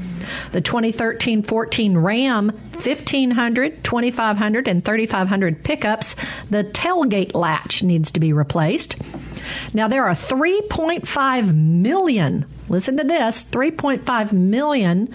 The 0.51 0.61
2013 0.61 1.41
14 1.41 1.97
Ram 1.97 2.51
1500, 2.73 3.83
2500, 3.83 4.67
and 4.67 4.85
3500 4.85 5.63
pickups, 5.63 6.15
the 6.51 6.63
tailgate 6.65 7.33
latch 7.33 7.81
needs 7.81 8.11
to 8.11 8.19
be 8.19 8.31
replaced. 8.31 8.95
Now, 9.73 9.87
there 9.87 10.05
are 10.05 10.13
3.5 10.13 11.55
million, 11.55 12.45
listen 12.69 12.97
to 12.97 13.03
this 13.03 13.43
3.5 13.43 14.33
million 14.33 15.07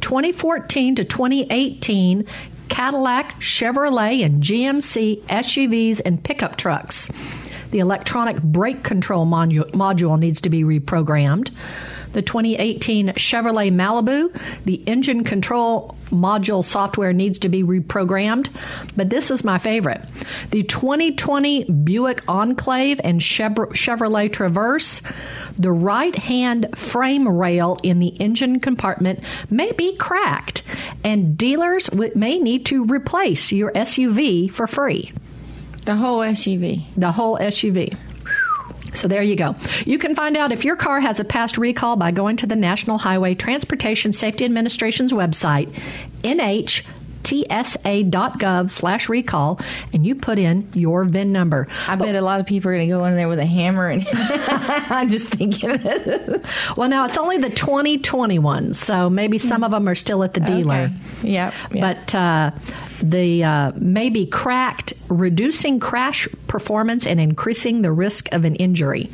2014 0.00 0.96
to 0.96 1.04
2018 1.04 2.26
Cadillac, 2.72 3.38
Chevrolet, 3.38 4.24
and 4.24 4.42
GMC 4.42 5.22
SUVs 5.24 6.00
and 6.06 6.24
pickup 6.24 6.56
trucks. 6.56 7.10
The 7.70 7.80
electronic 7.80 8.42
brake 8.42 8.82
control 8.82 9.26
modu- 9.26 9.70
module 9.72 10.18
needs 10.18 10.40
to 10.40 10.48
be 10.48 10.64
reprogrammed. 10.64 11.50
The 12.12 12.22
2018 12.22 13.08
Chevrolet 13.08 13.72
Malibu, 13.72 14.32
the 14.64 14.82
engine 14.86 15.24
control 15.24 15.96
module 16.10 16.64
software 16.64 17.12
needs 17.12 17.38
to 17.40 17.48
be 17.48 17.62
reprogrammed. 17.62 18.50
But 18.96 19.08
this 19.10 19.30
is 19.30 19.44
my 19.44 19.58
favorite. 19.58 20.02
The 20.50 20.62
2020 20.62 21.64
Buick 21.64 22.22
Enclave 22.28 23.00
and 23.02 23.20
Chevrolet 23.20 24.32
Traverse, 24.32 25.00
the 25.58 25.72
right 25.72 26.14
hand 26.14 26.76
frame 26.76 27.26
rail 27.26 27.78
in 27.82 27.98
the 27.98 28.08
engine 28.08 28.60
compartment 28.60 29.20
may 29.50 29.72
be 29.72 29.96
cracked, 29.96 30.62
and 31.02 31.36
dealers 31.36 31.92
may 31.92 32.38
need 32.38 32.66
to 32.66 32.84
replace 32.84 33.52
your 33.52 33.72
SUV 33.72 34.50
for 34.50 34.66
free. 34.66 35.12
The 35.84 35.96
whole 35.96 36.20
SUV. 36.20 36.84
The 36.96 37.12
whole 37.12 37.38
SUV. 37.38 37.96
So 38.94 39.08
there 39.08 39.22
you 39.22 39.36
go. 39.36 39.56
You 39.84 39.98
can 39.98 40.14
find 40.14 40.36
out 40.36 40.52
if 40.52 40.64
your 40.64 40.76
car 40.76 41.00
has 41.00 41.18
a 41.20 41.24
past 41.24 41.58
recall 41.58 41.96
by 41.96 42.10
going 42.10 42.36
to 42.38 42.46
the 42.46 42.56
National 42.56 42.98
Highway 42.98 43.34
Transportation 43.34 44.12
Safety 44.12 44.44
Administration's 44.44 45.12
website, 45.12 45.72
NH 46.22 46.82
tsa.gov 47.22 48.70
slash 48.70 49.08
recall 49.08 49.60
and 49.92 50.06
you 50.06 50.14
put 50.14 50.38
in 50.38 50.68
your 50.74 51.04
VIN 51.04 51.32
number. 51.32 51.68
I 51.88 51.96
bet 51.96 52.14
a 52.14 52.20
lot 52.20 52.40
of 52.40 52.46
people 52.46 52.70
are 52.70 52.74
going 52.74 52.88
to 52.88 52.94
go 52.94 53.04
in 53.04 53.16
there 53.16 53.28
with 53.28 53.38
a 53.38 53.46
hammer 53.46 53.88
and 53.88 54.06
I'm 54.12 55.08
just 55.08 55.28
thinking. 55.28 55.70
well, 56.76 56.88
now 56.88 57.04
it's 57.04 57.18
only 57.18 57.38
the 57.38 57.50
2021, 57.50 58.74
so 58.74 59.10
maybe 59.10 59.38
some 59.38 59.64
of 59.64 59.70
them 59.70 59.88
are 59.88 59.94
still 59.94 60.22
at 60.24 60.34
the 60.34 60.40
dealer. 60.40 60.90
Okay. 61.20 61.30
Yep, 61.30 61.54
yep. 61.72 61.80
But 61.80 62.14
uh, 62.14 62.50
the 63.02 63.44
uh, 63.44 63.72
maybe 63.76 64.26
cracked, 64.26 64.92
reducing 65.08 65.80
crash 65.80 66.28
performance 66.46 67.06
and 67.06 67.20
increasing 67.20 67.82
the 67.82 67.92
risk 67.92 68.32
of 68.32 68.44
an 68.44 68.56
injury. 68.56 69.10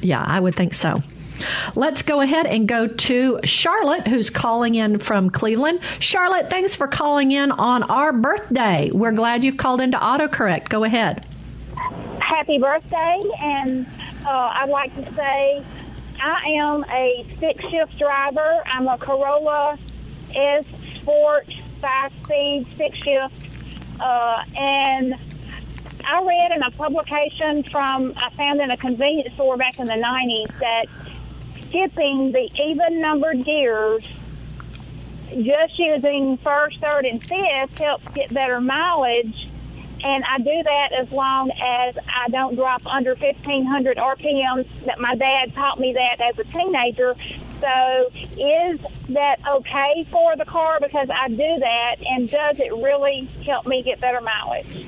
Yeah, 0.00 0.22
I 0.22 0.40
would 0.40 0.54
think 0.54 0.74
so. 0.74 1.02
Let's 1.74 2.02
go 2.02 2.20
ahead 2.20 2.46
and 2.46 2.68
go 2.68 2.86
to 2.86 3.40
Charlotte, 3.44 4.06
who's 4.06 4.30
calling 4.30 4.74
in 4.74 4.98
from 4.98 5.30
Cleveland. 5.30 5.80
Charlotte, 5.98 6.50
thanks 6.50 6.76
for 6.76 6.86
calling 6.86 7.32
in 7.32 7.52
on 7.52 7.82
our 7.84 8.12
birthday. 8.12 8.90
We're 8.92 9.12
glad 9.12 9.44
you've 9.44 9.56
called 9.56 9.80
into 9.80 9.98
autocorrect. 9.98 10.68
Go 10.68 10.84
ahead. 10.84 11.26
Happy 12.20 12.58
birthday, 12.58 13.20
and 13.40 13.86
uh, 14.26 14.52
I'd 14.54 14.68
like 14.68 14.94
to 14.96 15.14
say 15.14 15.62
I 16.20 16.44
am 16.56 16.84
a 16.84 17.26
stick 17.36 17.60
shift 17.62 17.98
driver. 17.98 18.62
I'm 18.66 18.86
a 18.88 18.96
Corolla 18.98 19.78
S 20.34 20.64
Sport 20.96 21.46
five 21.80 22.12
speed 22.22 22.66
stick 22.74 22.94
shift, 22.94 23.34
uh, 24.00 24.44
and 24.56 25.16
I 26.04 26.22
read 26.22 26.52
in 26.52 26.62
a 26.62 26.70
publication 26.70 27.62
from 27.64 28.14
I 28.16 28.30
found 28.30 28.60
in 28.60 28.70
a 28.70 28.76
convenience 28.76 29.34
store 29.34 29.56
back 29.56 29.78
in 29.78 29.86
the 29.86 29.94
90s 29.94 30.58
that 30.58 30.86
skipping 31.72 32.32
the 32.32 32.50
even 32.62 33.00
numbered 33.00 33.44
gears, 33.44 34.06
just 35.30 35.78
using 35.78 36.36
first, 36.36 36.78
third, 36.80 37.06
and 37.06 37.24
fifth 37.24 37.78
helps 37.78 38.06
get 38.08 38.32
better 38.32 38.60
mileage. 38.60 39.48
And 40.04 40.22
I 40.24 40.38
do 40.38 40.62
that 40.64 40.92
as 40.98 41.10
long 41.12 41.50
as 41.50 41.96
I 41.96 42.28
don't 42.28 42.56
drop 42.56 42.86
under 42.86 43.14
1500 43.14 43.96
RPMs 43.96 44.66
that 44.84 45.00
my 45.00 45.14
dad 45.14 45.54
taught 45.54 45.80
me 45.80 45.94
that 45.94 46.20
as 46.20 46.38
a 46.38 46.44
teenager. 46.44 47.14
So 47.60 48.10
is 48.36 48.80
that 49.10 49.36
okay 49.48 50.04
for 50.10 50.36
the 50.36 50.44
car 50.44 50.78
because 50.80 51.08
I 51.08 51.28
do 51.28 51.36
that 51.36 51.96
and 52.04 52.28
does 52.28 52.58
it 52.58 52.72
really 52.72 53.28
help 53.46 53.66
me 53.66 53.82
get 53.82 54.00
better 54.00 54.20
mileage? 54.20 54.84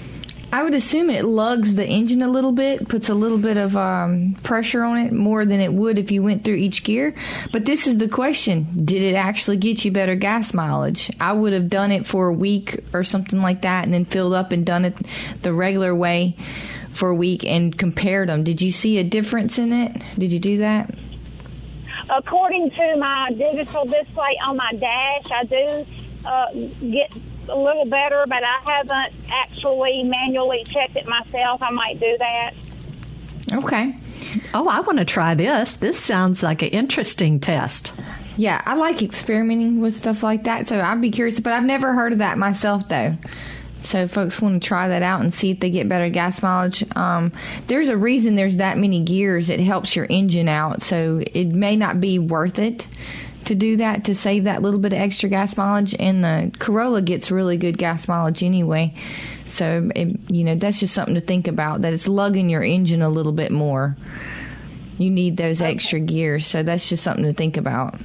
I 0.54 0.62
would 0.62 0.76
assume 0.76 1.11
it 1.11 1.25
lugs 1.25 1.75
the 1.75 1.84
engine 1.84 2.23
a 2.23 2.28
little 2.28 2.52
bit, 2.52 2.88
puts 2.88 3.08
a 3.08 3.14
little 3.14 3.38
bit 3.38 3.56
of 3.56 3.76
um, 3.76 4.37
pressure 4.44 4.84
on 4.84 4.99
it 4.99 5.12
more 5.12 5.44
than 5.44 5.58
it 5.58 5.73
would 5.73 5.99
if 5.99 6.12
you 6.12 6.23
went 6.23 6.44
through 6.44 6.54
each 6.54 6.84
gear. 6.84 7.12
But 7.50 7.66
this 7.66 7.88
is 7.88 7.98
the 7.98 8.07
question 8.07 8.85
Did 8.85 9.02
it 9.02 9.16
actually 9.16 9.57
get 9.57 9.85
you 9.85 9.90
better 9.90 10.14
gas 10.14 10.55
mileage? 10.55 11.11
I 11.18 11.33
would 11.33 11.52
have 11.55 11.68
done 11.68 11.90
it 11.90 12.07
for 12.07 12.28
a 12.28 12.33
week 12.33 12.85
or 12.92 13.02
something 13.02 13.42
like 13.42 13.62
that 13.62 13.85
and 13.85 13.92
then 13.92 14.05
filled 14.05 14.33
up 14.33 14.52
and 14.52 14.64
done 14.64 14.85
it 14.85 14.94
the 15.42 15.52
regular 15.52 15.92
way 15.92 16.37
for 16.90 17.09
a 17.09 17.14
week 17.16 17.44
and 17.44 17.76
compared 17.76 18.28
them. 18.28 18.44
Did 18.44 18.62
you 18.62 18.70
see 18.70 18.98
a 18.98 19.05
difference 19.05 19.59
in 19.59 19.72
it? 19.72 20.00
Did 20.16 20.31
you 20.31 20.38
do 20.38 20.59
that? 20.59 20.94
According 22.09 22.70
to 22.70 22.96
my 22.96 23.33
digital 23.37 23.87
display 23.87 24.38
on 24.46 24.57
my 24.57 24.72
dash, 24.74 25.33
I 25.33 25.44
do 25.46 25.87
uh, 26.24 26.52
get 26.92 27.12
a 27.48 27.59
little 27.59 27.85
better, 27.85 28.24
but 28.26 28.42
I 28.42 28.59
haven't 28.64 29.14
actually 29.30 30.02
manually 30.04 30.64
checked 30.64 30.96
it 30.96 31.07
myself. 31.07 31.62
I 31.62 31.70
might 31.70 32.00
do 32.00 32.16
that. 32.18 32.54
Okay. 33.52 33.96
Oh, 34.52 34.68
I 34.68 34.80
want 34.80 34.98
to 34.98 35.04
try 35.04 35.35
this. 35.35 35.76
This 35.76 35.98
sounds 35.98 36.42
like 36.42 36.62
an 36.62 36.68
interesting 36.68 37.40
test. 37.40 37.92
Yeah, 38.37 38.61
I 38.64 38.74
like 38.74 39.02
experimenting 39.02 39.80
with 39.80 39.94
stuff 39.94 40.22
like 40.22 40.44
that, 40.44 40.66
so 40.66 40.80
I'd 40.80 41.00
be 41.00 41.11
curious, 41.11 41.38
but 41.38 41.52
I've 41.52 41.64
never 41.64 41.92
heard 41.92 42.12
of 42.12 42.18
that 42.18 42.37
myself, 42.37 42.88
though. 42.88 43.16
So, 43.80 44.09
folks 44.09 44.40
want 44.40 44.62
to 44.62 44.66
try 44.66 44.88
that 44.88 45.02
out 45.02 45.20
and 45.20 45.33
see 45.33 45.50
if 45.50 45.61
they 45.61 45.68
get 45.68 45.88
better 45.88 46.09
gas 46.09 46.42
mileage. 46.42 46.83
Um, 46.96 47.33
there's 47.66 47.90
a 47.90 47.96
reason 47.96 48.35
there's 48.35 48.57
that 48.57 48.78
many 48.78 49.00
gears. 49.00 49.50
It 49.50 49.61
helps 49.61 49.94
your 49.94 50.07
engine 50.09 50.48
out, 50.48 50.83
so 50.83 51.22
it 51.33 51.48
may 51.48 51.76
not 51.76 52.00
be 52.00 52.18
worth 52.18 52.59
it 52.59 52.88
to 53.46 53.54
do 53.54 53.76
that 53.76 54.04
to 54.04 54.14
save 54.14 54.44
that 54.44 54.62
little 54.62 54.80
bit 54.80 54.92
of 54.92 54.98
extra 54.98 55.28
gas 55.28 55.57
mileage. 55.57 55.94
And 55.98 56.24
the 56.24 56.52
Corolla 56.59 57.02
gets 57.02 57.30
really 57.30 57.57
good 57.57 57.78
gas 57.78 58.09
mileage 58.09 58.42
anyway. 58.42 58.94
So, 59.46 59.90
it, 59.94 60.18
you 60.30 60.44
know, 60.44 60.54
that's 60.54 60.80
just 60.80 60.94
something 60.94 61.14
to 61.14 61.20
think 61.20 61.48
about 61.48 61.83
that 61.83 61.92
it's 61.92 62.09
lugging 62.09 62.48
your 62.48 62.62
engine 62.62 63.02
a 63.02 63.09
little 63.09 63.33
bit 63.33 63.52
more. 63.52 63.96
You 64.98 65.11
need 65.11 65.37
those 65.37 65.61
extra 65.61 66.00
gears. 66.00 66.46
So, 66.46 66.62
that's 66.62 66.88
just 66.88 67.02
something 67.02 67.24
to 67.24 67.33
think 67.33 67.57
about. 67.57 67.96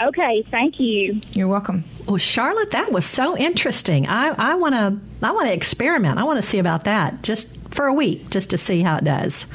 Okay, 0.00 0.44
thank 0.50 0.78
you. 0.78 1.20
You're 1.32 1.48
welcome. 1.48 1.84
Well, 2.06 2.18
Charlotte, 2.18 2.72
that 2.72 2.92
was 2.92 3.06
so 3.06 3.36
interesting. 3.36 4.06
I, 4.06 4.28
I 4.28 4.54
want 4.56 4.74
to 4.74 5.26
I 5.26 5.32
want 5.32 5.48
to 5.48 5.54
experiment. 5.54 6.18
I 6.18 6.24
want 6.24 6.40
to 6.40 6.46
see 6.46 6.58
about 6.58 6.84
that 6.84 7.22
just 7.22 7.56
for 7.70 7.86
a 7.86 7.94
week, 7.94 8.30
just 8.30 8.50
to 8.50 8.58
see 8.58 8.82
how 8.82 8.96
it 8.96 9.04
does. 9.04 9.46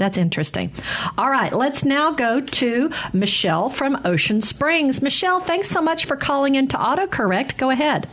That's 0.00 0.16
interesting. 0.16 0.72
All 1.18 1.30
right, 1.30 1.52
let's 1.52 1.84
now 1.84 2.10
go 2.10 2.40
to 2.40 2.90
Michelle 3.12 3.68
from 3.68 4.00
Ocean 4.06 4.40
Springs. 4.40 5.02
Michelle, 5.02 5.40
thanks 5.40 5.68
so 5.68 5.82
much 5.82 6.06
for 6.06 6.16
calling 6.16 6.54
into 6.54 6.78
AutoCorrect. 6.78 7.58
Go 7.58 7.68
ahead. 7.68 8.08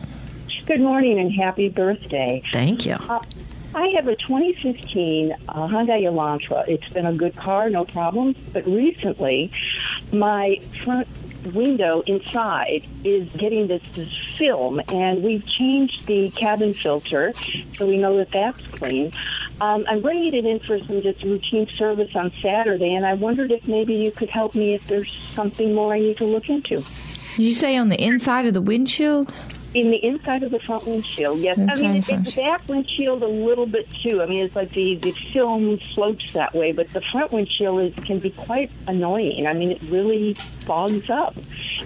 Good 0.65 0.81
morning 0.81 1.17
and 1.17 1.31
happy 1.31 1.69
birthday. 1.69 2.43
Thank 2.51 2.85
you. 2.85 2.95
Uh, 2.95 3.23
I 3.73 3.87
have 3.95 4.09
a 4.09 4.17
2015 4.17 5.31
uh, 5.31 5.67
Hyundai 5.67 6.01
Elantra. 6.01 6.67
It's 6.67 6.89
been 6.89 7.05
a 7.05 7.13
good 7.13 7.37
car, 7.37 7.69
no 7.69 7.85
problems. 7.85 8.35
But 8.51 8.67
recently, 8.67 9.49
my 10.11 10.59
front 10.83 11.07
window 11.53 12.01
inside 12.01 12.85
is 13.05 13.29
getting 13.37 13.67
this, 13.67 13.81
this 13.93 14.13
film, 14.37 14.81
and 14.89 15.23
we've 15.23 15.45
changed 15.47 16.05
the 16.05 16.31
cabin 16.31 16.73
filter 16.73 17.31
so 17.77 17.87
we 17.87 17.95
know 17.95 18.17
that 18.17 18.31
that's 18.31 18.67
clean. 18.67 19.13
Um, 19.59 19.85
I'm 19.89 20.01
bringing 20.01 20.33
it 20.35 20.45
in 20.45 20.59
for 20.59 20.77
some 20.79 21.01
just 21.01 21.23
routine 21.23 21.67
service 21.77 22.15
on 22.15 22.31
Saturday, 22.41 22.93
and 22.93 23.05
I 23.05 23.15
wondered 23.15 23.51
if 23.51 23.67
maybe 23.67 23.95
you 23.95 24.11
could 24.11 24.29
help 24.29 24.53
me 24.53 24.75
if 24.75 24.85
there's 24.87 25.11
something 25.33 25.73
more 25.73 25.93
I 25.93 25.99
need 25.99 26.17
to 26.17 26.25
look 26.25 26.49
into. 26.49 26.77
Did 26.77 27.43
you 27.43 27.53
say 27.53 27.75
on 27.75 27.89
the 27.89 28.01
inside 28.01 28.45
of 28.45 28.53
the 28.53 28.61
windshield? 28.61 29.33
In 29.73 29.91
the 29.91 30.03
inside 30.03 30.43
of 30.43 30.51
the 30.51 30.59
front 30.59 30.87
windshield, 30.87 31.39
yes. 31.39 31.57
Inside 31.57 31.77
I 31.77 31.87
mean, 31.87 31.95
it's 31.97 32.07
the 32.07 32.41
back 32.41 32.67
windshield 32.67 33.21
a 33.21 33.27
little 33.27 33.65
bit 33.65 33.87
too. 34.01 34.21
I 34.21 34.25
mean, 34.25 34.45
it's 34.45 34.55
like 34.55 34.71
the, 34.71 34.95
the 34.95 35.11
film 35.11 35.77
floats 35.93 36.33
that 36.33 36.55
way, 36.55 36.71
but 36.71 36.89
the 36.93 37.01
front 37.11 37.31
windshield 37.31 37.81
is, 37.81 38.05
can 38.05 38.19
be 38.19 38.29
quite 38.31 38.71
annoying. 38.87 39.45
I 39.45 39.53
mean, 39.53 39.71
it 39.71 39.81
really 39.83 40.35
fogs 40.65 41.09
up. 41.09 41.35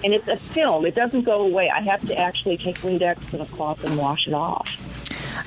And 0.04 0.14
it's 0.14 0.28
a 0.28 0.36
film. 0.36 0.86
It 0.86 0.94
doesn't 0.94 1.22
go 1.22 1.42
away. 1.42 1.70
I 1.70 1.82
have 1.82 2.06
to 2.06 2.18
actually 2.18 2.56
take 2.56 2.78
Windex 2.78 3.32
and 3.32 3.42
a 3.42 3.46
cloth 3.46 3.84
and 3.84 3.98
wash 3.98 4.26
it 4.26 4.34
off. 4.34 4.70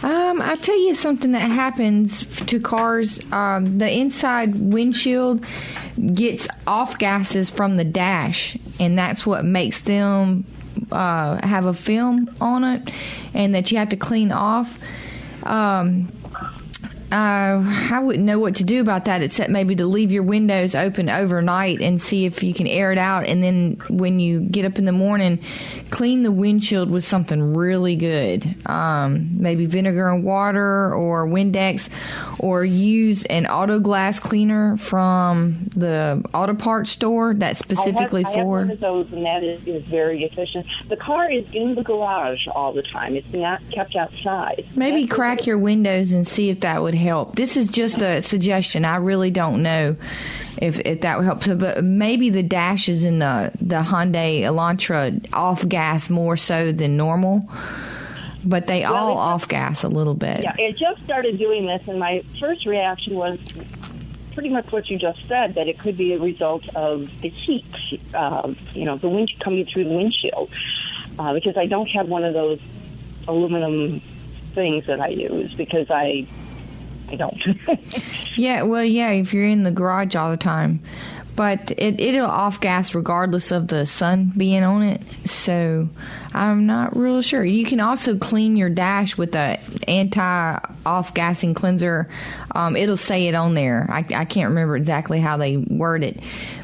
Um, 0.05 0.39
I'll 0.39 0.55
tell 0.55 0.79
you 0.79 0.93
something 0.93 1.31
that 1.31 1.39
happens 1.39 2.27
to 2.41 2.59
cars. 2.59 3.19
Um, 3.31 3.79
the 3.79 3.91
inside 3.91 4.55
windshield 4.55 5.43
gets 6.13 6.47
off 6.67 6.99
gases 6.99 7.49
from 7.49 7.77
the 7.77 7.83
dash, 7.83 8.55
and 8.79 8.95
that's 8.95 9.25
what 9.25 9.43
makes 9.43 9.81
them 9.81 10.45
uh, 10.91 11.43
have 11.43 11.65
a 11.65 11.73
film 11.73 12.35
on 12.39 12.63
it, 12.63 12.93
and 13.33 13.55
that 13.55 13.71
you 13.71 13.79
have 13.79 13.89
to 13.89 13.97
clean 13.97 14.31
off. 14.31 14.77
Um, 15.41 16.11
Uh, 17.11 17.61
I 17.91 17.99
wouldn't 17.99 18.25
know 18.25 18.39
what 18.39 18.55
to 18.55 18.63
do 18.63 18.81
about 18.81 19.05
that 19.05 19.21
except 19.21 19.51
maybe 19.51 19.75
to 19.75 19.85
leave 19.85 20.11
your 20.11 20.23
windows 20.23 20.73
open 20.73 21.07
overnight 21.07 21.79
and 21.79 22.01
see 22.01 22.25
if 22.25 22.41
you 22.41 22.53
can 22.53 22.65
air 22.65 22.91
it 22.91 22.97
out. 22.97 23.27
And 23.27 23.43
then 23.43 23.79
when 23.89 24.19
you 24.19 24.41
get 24.41 24.65
up 24.65 24.79
in 24.79 24.85
the 24.85 24.91
morning, 24.91 25.39
clean 25.91 26.23
the 26.23 26.31
windshield 26.31 26.89
with 26.89 27.03
something 27.03 27.53
really 27.53 27.95
good. 27.95 28.55
Um, 28.65 29.29
maybe 29.39 29.65
vinegar 29.67 30.09
and 30.09 30.23
water 30.23 30.93
or 30.93 31.27
Windex, 31.27 31.89
or 32.39 32.65
use 32.65 33.23
an 33.25 33.45
auto 33.45 33.79
glass 33.79 34.19
cleaner 34.19 34.75
from 34.77 35.69
the 35.75 36.23
auto 36.33 36.55
parts 36.55 36.91
store 36.91 37.35
that's 37.35 37.59
specifically 37.59 38.25
I 38.25 38.29
have, 38.29 38.35
for. 38.35 38.57
I 38.57 38.59
have 38.61 38.67
one 38.67 38.71
of 38.71 38.79
those, 38.79 39.13
and 39.13 39.25
that 39.25 39.43
is, 39.43 39.67
is 39.67 39.83
very 39.83 40.23
efficient. 40.23 40.65
The 40.87 40.97
car 40.97 41.31
is 41.31 41.45
in 41.53 41.75
the 41.75 41.83
garage 41.83 42.47
all 42.47 42.73
the 42.73 42.83
time. 42.83 43.15
It's 43.15 43.31
not 43.31 43.61
kept 43.71 43.95
outside. 43.95 44.65
Maybe 44.75 45.03
That's 45.03 45.15
crack 45.15 45.45
your 45.45 45.59
windows 45.59 46.11
and 46.11 46.27
see 46.27 46.49
if 46.49 46.61
that 46.61 46.81
would 46.81 46.94
help. 46.95 47.35
This 47.35 47.57
is 47.57 47.67
just 47.67 48.01
a 48.01 48.21
suggestion. 48.21 48.85
I 48.85 48.97
really 48.97 49.31
don't 49.31 49.61
know 49.63 49.95
if, 50.61 50.79
if 50.79 51.01
that 51.01 51.17
would 51.17 51.25
help. 51.25 51.43
So, 51.43 51.55
but 51.55 51.83
maybe 51.83 52.29
the 52.29 52.43
dashes 52.43 53.03
in 53.03 53.19
the 53.19 53.51
the 53.59 53.81
Hyundai 53.81 54.41
Elantra 54.41 55.25
off 55.33 55.67
gas 55.67 56.09
more 56.09 56.37
so 56.37 56.71
than 56.71 56.97
normal. 56.97 57.49
But 58.47 58.67
they 58.67 58.83
all 58.83 59.17
off 59.17 59.47
gas 59.47 59.83
a 59.83 59.87
little 59.87 60.13
bit. 60.13 60.43
Yeah, 60.43 60.53
it 60.59 60.77
just 60.77 61.03
started 61.03 61.39
doing 61.39 61.65
this, 61.65 61.87
and 61.87 61.99
my 61.99 62.23
first 62.39 62.67
reaction 62.67 63.15
was 63.15 63.39
pretty 64.35 64.49
much 64.49 64.71
what 64.71 64.87
you 64.87 64.99
just 64.99 65.25
said 65.27 65.55
that 65.55 65.67
it 65.67 65.79
could 65.79 65.97
be 65.97 66.13
a 66.13 66.19
result 66.19 66.67
of 66.75 67.09
the 67.21 67.29
heat, 67.29 67.65
um, 68.13 68.55
you 68.73 68.85
know, 68.85 68.97
the 68.97 69.09
wind 69.09 69.31
coming 69.39 69.65
through 69.65 69.85
the 69.85 69.95
windshield. 69.95 70.51
Uh, 71.17 71.33
because 71.33 71.57
I 71.57 71.65
don't 71.65 71.87
have 71.87 72.09
one 72.09 72.25
of 72.25 72.33
those 72.33 72.59
aluminum 73.27 74.01
things 74.53 74.85
that 74.87 74.99
I 74.99 75.07
use 75.07 75.53
because 75.53 75.89
I 75.89 76.27
I 77.09 77.15
don't. 77.15 77.41
Yeah, 78.37 78.63
well, 78.63 78.83
yeah, 78.83 79.11
if 79.11 79.33
you're 79.33 79.45
in 79.45 79.63
the 79.63 79.71
garage 79.71 80.15
all 80.15 80.29
the 80.29 80.37
time. 80.37 80.81
But 81.35 81.71
it, 81.71 81.99
it'll 81.99 82.27
off 82.27 82.61
gas 82.61 82.95
regardless 82.95 83.51
of 83.51 83.67
the 83.67 83.85
sun 83.85 84.31
being 84.37 84.63
on 84.63 84.83
it. 84.83 85.03
So 85.25 85.89
I'm 86.33 86.65
not 86.65 86.95
real 86.95 87.21
sure. 87.21 87.43
You 87.43 87.65
can 87.65 87.81
also 87.81 88.17
clean 88.17 88.55
your 88.55 88.69
dash 88.69 89.17
with 89.17 89.35
a 89.35 89.59
anti 89.87 90.59
off 90.85 91.13
gassing 91.13 91.53
cleanser. 91.53 92.07
Um, 92.53 92.77
it'll 92.77 92.95
say 92.95 93.27
it 93.27 93.35
on 93.35 93.53
there. 93.53 93.85
I, 93.89 94.05
I 94.15 94.25
can't 94.25 94.49
remember 94.49 94.77
exactly 94.77 95.19
how 95.19 95.35
they 95.35 95.57
word 95.57 96.05
it, 96.05 96.21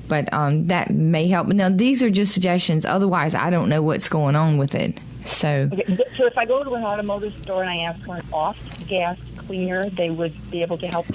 but 0.08 0.32
um, 0.34 0.68
that 0.68 0.90
may 0.90 1.28
help. 1.28 1.48
Now, 1.48 1.68
these 1.68 2.02
are 2.02 2.10
just 2.10 2.34
suggestions. 2.34 2.86
Otherwise, 2.86 3.36
I 3.36 3.50
don't 3.50 3.68
know 3.68 3.82
what's 3.82 4.08
going 4.08 4.38
on 4.38 4.58
with 4.58 4.74
it. 4.74 4.98
So. 5.26 5.70
Okay, 5.72 5.98
so 6.18 6.26
if 6.26 6.38
I 6.38 6.46
go 6.46 6.64
to 6.64 6.74
an 6.76 6.84
automotive 6.84 7.36
store 7.44 7.62
and 7.62 7.70
I 7.70 7.78
ask 7.92 8.06
for 8.06 8.16
an 8.16 8.26
off 8.32 8.58
gas 8.88 9.18
cleaner, 9.52 9.84
they 9.90 10.10
would 10.10 10.34
be 10.50 10.62
able 10.62 10.78
to 10.78 10.88
help. 10.88 11.06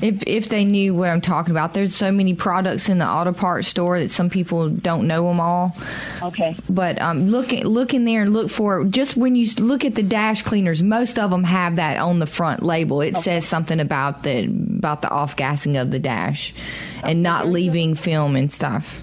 If 0.00 0.22
if 0.26 0.48
they 0.48 0.64
knew 0.64 0.94
what 0.94 1.10
I'm 1.10 1.20
talking 1.20 1.50
about, 1.50 1.74
there's 1.74 1.94
so 1.94 2.12
many 2.12 2.34
products 2.34 2.88
in 2.88 2.98
the 2.98 3.06
auto 3.06 3.32
parts 3.32 3.68
store 3.68 3.98
that 3.98 4.10
some 4.10 4.30
people 4.30 4.68
don't 4.68 5.08
know 5.08 5.26
them 5.26 5.40
all. 5.40 5.76
Okay. 6.22 6.54
But 6.68 7.00
um, 7.00 7.30
look 7.30 7.50
look 7.50 7.94
in 7.94 8.04
there 8.04 8.22
and 8.22 8.32
look 8.32 8.50
for 8.50 8.84
just 8.84 9.16
when 9.16 9.34
you 9.34 9.46
look 9.58 9.84
at 9.84 9.94
the 9.94 10.02
dash 10.02 10.42
cleaners, 10.42 10.82
most 10.82 11.18
of 11.18 11.30
them 11.30 11.42
have 11.42 11.76
that 11.76 11.96
on 11.96 12.18
the 12.18 12.26
front 12.26 12.62
label. 12.62 13.00
It 13.00 13.16
says 13.16 13.46
something 13.46 13.80
about 13.80 14.22
the 14.22 14.44
about 14.44 15.02
the 15.02 15.10
off 15.10 15.36
gassing 15.36 15.76
of 15.76 15.90
the 15.90 15.98
dash, 15.98 16.54
and 17.02 17.22
not 17.22 17.48
leaving 17.48 17.94
film 17.94 18.36
and 18.36 18.52
stuff. 18.52 19.00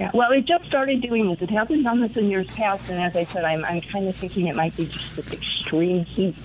Yeah. 0.00 0.10
Well, 0.12 0.30
it 0.32 0.44
just 0.44 0.66
started 0.66 1.00
doing 1.00 1.28
this. 1.28 1.40
It 1.40 1.50
hasn't 1.50 1.82
done 1.84 2.00
this 2.00 2.16
in 2.16 2.30
years 2.30 2.46
past, 2.48 2.88
and 2.88 3.00
as 3.00 3.14
I 3.14 3.24
said, 3.24 3.44
I'm 3.44 3.64
I'm 3.64 3.80
kind 3.80 4.08
of 4.08 4.16
thinking 4.16 4.46
it 4.46 4.56
might 4.56 4.76
be 4.76 4.86
just 4.86 5.16
this 5.16 5.32
extreme 5.32 6.04
heat. 6.04 6.36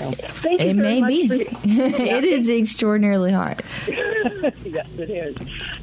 So, 0.00 0.10
thank 0.12 0.60
you 0.60 0.68
It 0.68 0.76
very 0.76 1.00
may 1.00 1.00
much 1.00 1.08
be. 1.10 1.28
for- 1.28 1.66
Yeah, 1.68 1.84
it 2.16 2.24
is 2.24 2.48
extraordinarily 2.48 3.32
hot. 3.32 3.62
yes, 3.86 4.88
it 4.98 5.10
is. 5.10 5.36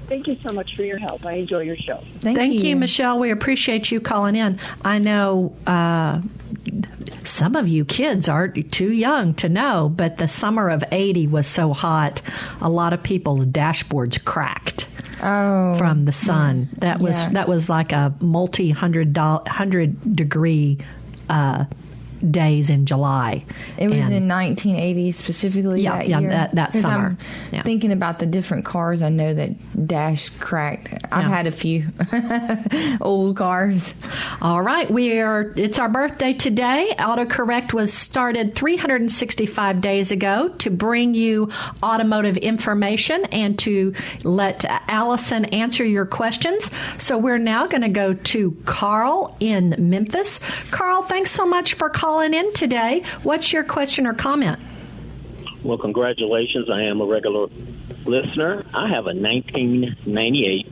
Thank 0.08 0.28
you 0.28 0.36
so 0.42 0.52
much 0.54 0.76
for 0.76 0.84
your 0.84 0.98
help. 0.98 1.26
I 1.26 1.34
enjoy 1.34 1.60
your 1.62 1.76
show. 1.76 2.02
Thank, 2.20 2.38
Thank 2.38 2.54
you. 2.56 2.62
you, 2.62 2.76
Michelle. 2.76 3.20
We 3.20 3.30
appreciate 3.32 3.92
you 3.92 4.00
calling 4.00 4.36
in. 4.36 4.60
I 4.84 4.98
know 5.00 5.54
uh, 5.68 6.22
some 7.24 7.56
of 7.56 7.68
you 7.68 7.86
kids 7.86 8.28
are 8.30 8.48
too 8.48 8.92
young 8.92 9.34
to 9.36 9.50
know, 9.50 9.92
but 9.94 10.18
the 10.18 10.28
summer 10.28 10.70
of 10.70 10.84
80 10.92 11.28
was 11.28 11.46
so 11.46 11.74
hot, 11.74 12.22
a 12.62 12.70
lot 12.70 12.94
of 12.94 13.04
people's 13.04 13.46
dashboards 13.46 14.24
cracked. 14.24 14.88
Oh, 15.22 15.76
from 15.80 16.06
the 16.06 16.12
sun. 16.14 16.70
That 16.78 17.02
was 17.02 17.20
Yeah. 17.24 17.30
that 17.32 17.48
was 17.50 17.70
like 17.70 17.92
a 17.92 18.14
multi 18.22 18.70
hundred 18.70 19.14
doll 19.14 19.44
hundred 19.48 20.16
degree 20.16 20.78
uh, 21.28 21.66
days 22.32 22.70
in 22.70 22.86
July. 22.86 23.44
It 23.78 23.88
was 23.90 23.98
And- 23.98 24.14
in 24.14 24.28
1980 24.28 25.12
specifically. 25.12 25.82
Yeah, 25.82 25.98
that 25.98 26.08
yeah, 26.08 26.20
year. 26.20 26.30
that- 26.30 26.56
that 26.56 26.74
summer. 26.74 27.10
I'm 27.10 27.18
Yeah. 27.52 27.62
thinking 27.64 27.92
about 27.92 28.20
the 28.20 28.26
different 28.26 28.66
cars. 28.66 29.02
I 29.02 29.10
know 29.10 29.34
that 29.34 29.88
Dash 29.88 30.30
cracked. 30.30 30.94
I've 31.12 31.24
Yeah. 31.24 31.30
had 31.30 31.48
a 31.48 31.52
few 31.52 31.86
old 33.02 33.36
cars. 33.38 33.94
All 34.42 34.62
right, 34.62 34.90
we 34.90 35.20
are. 35.20 35.54
It's 35.56 35.80
our 35.80 35.90
birthday 35.90 36.34
today. 36.34 36.94
AutoCorrect 36.98 37.74
was 37.74 37.94
started 37.94 38.56
365 38.56 39.82
days 39.82 40.12
ago 40.12 40.50
to 40.60 40.70
bring 40.70 41.14
you 41.14 41.50
automotive 41.84 42.38
information 42.38 43.24
and 43.32 43.58
to 43.60 43.94
let 44.24 44.66
Allison 44.88 45.46
answer 45.46 45.84
your 45.86 46.06
questions. 46.06 46.70
So 46.98 47.18
we're 47.18 47.38
now 47.38 47.68
going 47.68 47.82
to 47.84 47.90
go 47.90 48.14
to 48.14 48.52
Carl 48.66 49.36
in 49.40 49.76
Memphis. 49.78 50.40
Carl, 50.72 51.04
thanks 51.04 51.32
so 51.32 51.46
much 51.46 51.74
for 51.76 51.90
calling 51.90 52.07
in 52.08 52.54
today. 52.54 53.04
What's 53.24 53.52
your 53.52 53.64
question 53.64 54.08
or 54.08 54.14
comment? 54.14 54.60
Well, 55.64 55.78
congratulations. 55.78 56.70
I 56.70 56.84
am 56.84 57.02
a 57.02 57.06
regular 57.06 57.48
listener. 58.06 58.66
I 58.74 58.88
have 58.90 59.06
a 59.06 59.14
1998 59.14 60.72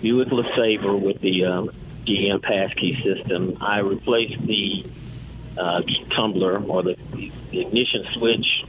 Buick 0.00 0.28
LeSabre 0.28 1.00
with 1.00 1.20
the 1.20 1.44
uh, 1.44 1.62
GM 2.04 2.42
passkey 2.42 2.94
system. 3.02 3.58
I 3.60 3.80
replaced 3.80 4.40
the 4.46 4.86
uh, 5.58 5.82
tumbler 6.14 6.62
or 6.62 6.84
the, 6.84 6.96
the 7.50 7.60
ignition 7.60 8.06
switch 8.14 8.64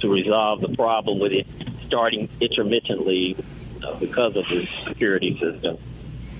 to 0.00 0.08
resolve 0.08 0.60
the 0.60 0.74
problem 0.74 1.20
with 1.20 1.32
it 1.32 1.46
starting 1.86 2.28
intermittently 2.40 3.36
uh, 3.84 3.94
because 4.00 4.36
of 4.36 4.44
the 4.48 4.66
security 4.88 5.38
system. 5.38 5.78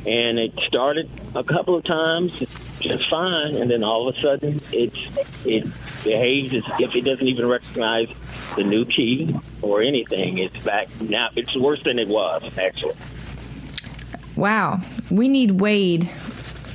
And 0.04 0.40
it 0.40 0.52
started 0.66 1.08
a 1.36 1.44
couple 1.44 1.76
of 1.76 1.84
times 1.84 2.42
just 2.82 3.08
fine, 3.08 3.56
and 3.56 3.70
then 3.70 3.82
all 3.84 4.08
of 4.08 4.16
a 4.16 4.20
sudden 4.20 4.60
it's 4.72 4.98
it 5.44 5.64
behaves 6.04 6.54
as 6.54 6.64
if 6.80 6.94
it 6.96 7.02
doesn't 7.02 7.26
even 7.26 7.46
recognize 7.46 8.08
the 8.56 8.64
new 8.64 8.84
key 8.84 9.34
or 9.62 9.82
anything. 9.82 10.38
It's 10.38 10.56
back 10.64 10.88
now. 11.00 11.30
It's 11.36 11.56
worse 11.56 11.82
than 11.82 11.98
it 11.98 12.08
was 12.08 12.42
actually. 12.58 12.94
Wow, 14.36 14.80
we 15.10 15.28
need 15.28 15.52
Wade 15.60 16.08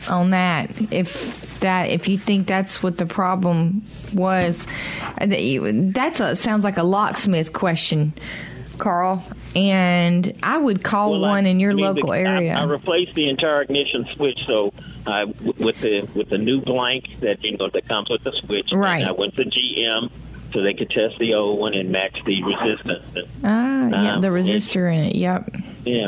on 0.08 0.30
that. 0.32 0.70
If 0.92 1.60
that, 1.60 1.90
if 1.90 2.08
you 2.08 2.18
think 2.20 2.46
that's 2.48 2.84
what 2.84 2.98
the 3.00 3.06
problem 3.08 3.84
was, 4.14 4.68
that's 5.20 6.20
a 6.20 6.36
sounds 6.36 6.64
like 6.64 6.78
a 6.78 6.84
locksmith 6.84 7.52
question, 7.54 8.14
Carl. 8.78 9.24
And 9.56 10.34
I 10.44 10.58
would 10.60 10.84
call 10.84 11.14
Well, 11.14 11.26
I- 11.26 11.30
one 11.30 11.46
in 11.48 11.60
your 11.60 11.72
I 11.72 11.76
mean, 11.76 11.86
local 11.86 12.12
the- 12.12 12.20
area. 12.20 12.54
I, 12.54 12.62
I 12.62 12.64
replaced 12.66 13.16
the 13.16 13.28
entire 13.28 13.64
ignition 13.64 14.08
switch, 14.16 14.38
so 14.46 14.72
I 15.08 15.26
w- 15.26 15.54
with 15.58 15.80
the 15.82 16.08
with 16.16 16.30
the 16.30 16.38
new 16.38 16.62
blank 16.62 17.20
that 17.22 17.44
you 17.44 17.58
know 17.58 17.70
that 17.70 17.88
comes 17.88 18.10
with 18.10 18.24
the 18.24 18.32
switch. 18.34 18.68
and 18.72 18.80
Right. 18.80 19.04
I 19.08 19.12
went 19.12 19.36
to 19.38 19.44
GM 19.46 20.10
so 20.54 20.62
they 20.62 20.74
could 20.74 20.90
test 20.90 21.18
the 21.20 21.34
old 21.34 21.60
one 21.60 21.74
and 21.74 21.92
match 21.92 22.18
the 22.26 22.42
resistance. 22.44 23.04
Ah, 23.44 23.90
yeah, 23.90 24.14
um, 24.16 24.22
the 24.22 24.30
resistor 24.30 24.94
in 24.94 25.04
it. 25.06 25.16
Yep. 25.16 25.56
Yeah, 25.86 26.06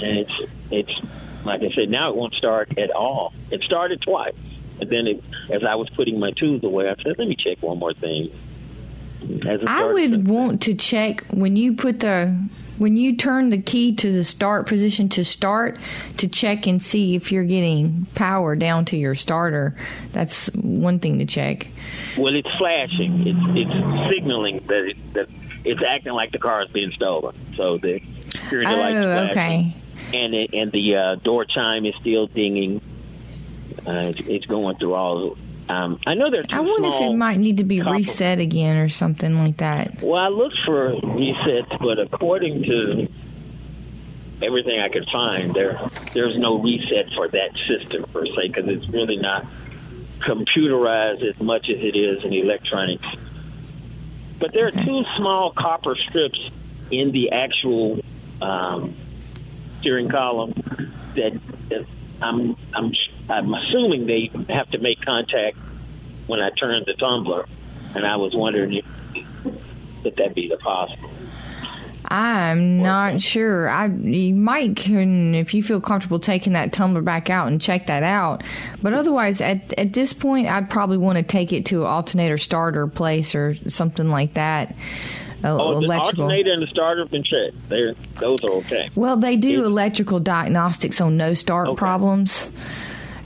and 0.00 0.18
it's 0.18 0.32
it's 0.70 1.00
like 1.44 1.62
I 1.62 1.70
said. 1.74 1.88
Now 1.90 2.10
it 2.10 2.16
won't 2.16 2.34
start 2.34 2.78
at 2.78 2.90
all. 2.90 3.32
It 3.50 3.62
started 3.62 4.00
twice, 4.02 4.34
and 4.80 4.88
then 4.90 5.06
it, 5.06 5.22
as 5.50 5.64
I 5.64 5.74
was 5.74 5.88
putting 5.90 6.18
my 6.20 6.30
tools 6.32 6.62
away, 6.64 6.88
I 6.88 6.94
said, 7.02 7.18
"Let 7.18 7.28
me 7.28 7.36
check 7.36 7.62
one 7.62 7.78
more 7.78 7.92
thing." 7.94 8.30
As 9.46 9.60
I 9.68 9.84
would 9.84 10.26
want 10.28 10.62
to 10.62 10.74
check 10.74 11.24
when 11.30 11.54
you 11.54 11.74
put 11.74 12.00
the 12.00 12.36
when 12.82 12.96
you 12.96 13.16
turn 13.16 13.50
the 13.50 13.62
key 13.62 13.94
to 13.94 14.10
the 14.12 14.24
start 14.24 14.66
position 14.66 15.08
to 15.10 15.24
start 15.24 15.78
to 16.18 16.26
check 16.26 16.66
and 16.66 16.82
see 16.82 17.14
if 17.14 17.30
you're 17.30 17.44
getting 17.44 18.06
power 18.16 18.56
down 18.56 18.84
to 18.86 18.96
your 18.96 19.14
starter. 19.14 19.76
That's 20.10 20.48
one 20.54 20.98
thing 20.98 21.20
to 21.20 21.24
check. 21.24 21.68
Well, 22.18 22.34
it's 22.34 22.50
flashing. 22.58 23.24
It's 23.26 23.38
it's 23.70 24.14
signaling 24.14 24.64
that 24.66 24.84
it, 24.90 25.12
that 25.14 25.28
it's 25.64 25.80
acting 25.88 26.12
like 26.12 26.32
the 26.32 26.38
car 26.38 26.64
is 26.64 26.70
being 26.72 26.90
stolen. 26.90 27.36
So 27.54 27.78
the 27.78 28.00
security 28.26 28.68
lights 28.70 28.96
Oh, 28.98 29.02
flashing, 29.12 29.30
okay. 29.30 29.76
and 30.12 30.34
it, 30.34 30.50
and 30.52 30.72
the 30.72 30.96
uh, 30.96 31.14
door 31.16 31.44
chime 31.44 31.86
is 31.86 31.94
still 32.00 32.26
dinging. 32.26 32.80
Uh, 33.86 34.08
it's, 34.08 34.20
it's 34.26 34.46
going 34.46 34.76
through 34.76 34.94
all. 34.94 35.38
Um, 35.68 35.98
I 36.06 36.14
know 36.14 36.30
they're. 36.30 36.44
I 36.50 36.60
wonder 36.60 36.88
if 36.88 37.00
it 37.00 37.14
might 37.14 37.38
need 37.38 37.58
to 37.58 37.64
be 37.64 37.80
reset 37.80 38.38
again 38.40 38.78
or 38.78 38.88
something 38.88 39.38
like 39.38 39.58
that. 39.58 40.02
Well, 40.02 40.20
I 40.20 40.28
looked 40.28 40.58
for 40.66 40.90
resets, 40.92 41.78
but 41.80 41.98
according 41.98 42.62
to 42.64 43.08
everything 44.44 44.80
I 44.80 44.88
could 44.88 45.08
find, 45.12 45.54
there 45.54 45.80
there's 46.14 46.36
no 46.36 46.60
reset 46.60 47.12
for 47.14 47.28
that 47.28 47.50
system 47.68 48.04
per 48.12 48.26
se 48.26 48.48
because 48.48 48.68
it's 48.68 48.88
really 48.88 49.16
not 49.16 49.46
computerized 50.20 51.22
as 51.22 51.40
much 51.40 51.68
as 51.70 51.78
it 51.78 51.96
is 51.96 52.24
in 52.24 52.32
electronics. 52.32 53.06
but 54.38 54.52
there 54.52 54.66
are 54.66 54.70
two 54.72 55.04
small 55.16 55.52
copper 55.52 55.96
strips 55.96 56.38
in 56.90 57.10
the 57.12 57.30
actual 57.30 58.00
um, 58.40 58.94
steering 59.80 60.08
column 60.08 60.52
that, 61.14 61.32
that 61.68 61.86
I'm 62.20 62.56
I'm 62.74 62.92
I'm 63.32 63.52
assuming 63.54 64.06
they 64.06 64.30
have 64.52 64.70
to 64.72 64.78
make 64.78 65.00
contact 65.00 65.56
when 66.26 66.40
I 66.40 66.50
turn 66.50 66.82
the 66.86 66.94
tumbler, 66.94 67.46
and 67.94 68.06
I 68.06 68.16
was 68.16 68.34
wondering 68.34 68.74
if 68.74 68.84
that 70.02 70.16
that 70.16 70.34
be 70.34 70.48
the 70.48 70.56
possible. 70.58 71.10
I'm 72.04 72.82
not 72.82 73.22
sure. 73.22 73.68
I 73.70 73.86
you 73.86 74.34
might 74.34 74.76
can 74.76 75.34
if 75.34 75.54
you 75.54 75.62
feel 75.62 75.80
comfortable 75.80 76.18
taking 76.18 76.52
that 76.52 76.72
tumbler 76.72 77.00
back 77.00 77.30
out 77.30 77.48
and 77.48 77.58
check 77.60 77.86
that 77.86 78.02
out. 78.02 78.42
But 78.82 78.92
otherwise, 78.92 79.40
at 79.40 79.72
at 79.78 79.94
this 79.94 80.12
point, 80.12 80.48
I'd 80.48 80.68
probably 80.68 80.98
want 80.98 81.16
to 81.16 81.22
take 81.24 81.52
it 81.54 81.64
to 81.66 81.82
an 81.82 81.86
alternator 81.86 82.36
starter 82.36 82.86
place 82.86 83.34
or 83.34 83.54
something 83.70 84.08
like 84.08 84.34
that. 84.34 84.72
Uh, 85.44 85.56
Oh, 85.58 85.80
the 85.80 85.90
alternator 85.90 86.52
and 86.52 86.62
the 86.62 86.66
starter 86.66 87.00
have 87.02 87.10
been 87.10 87.24
checked. 87.24 87.68
They're 87.68 87.94
those 88.20 88.44
are 88.44 88.50
okay. 88.60 88.90
Well, 88.94 89.16
they 89.16 89.36
do 89.36 89.48
It's- 89.60 89.66
electrical 89.66 90.20
diagnostics 90.20 91.00
on 91.00 91.16
no 91.16 91.32
start 91.34 91.68
Okay. 91.68 91.78
problems. 91.78 92.50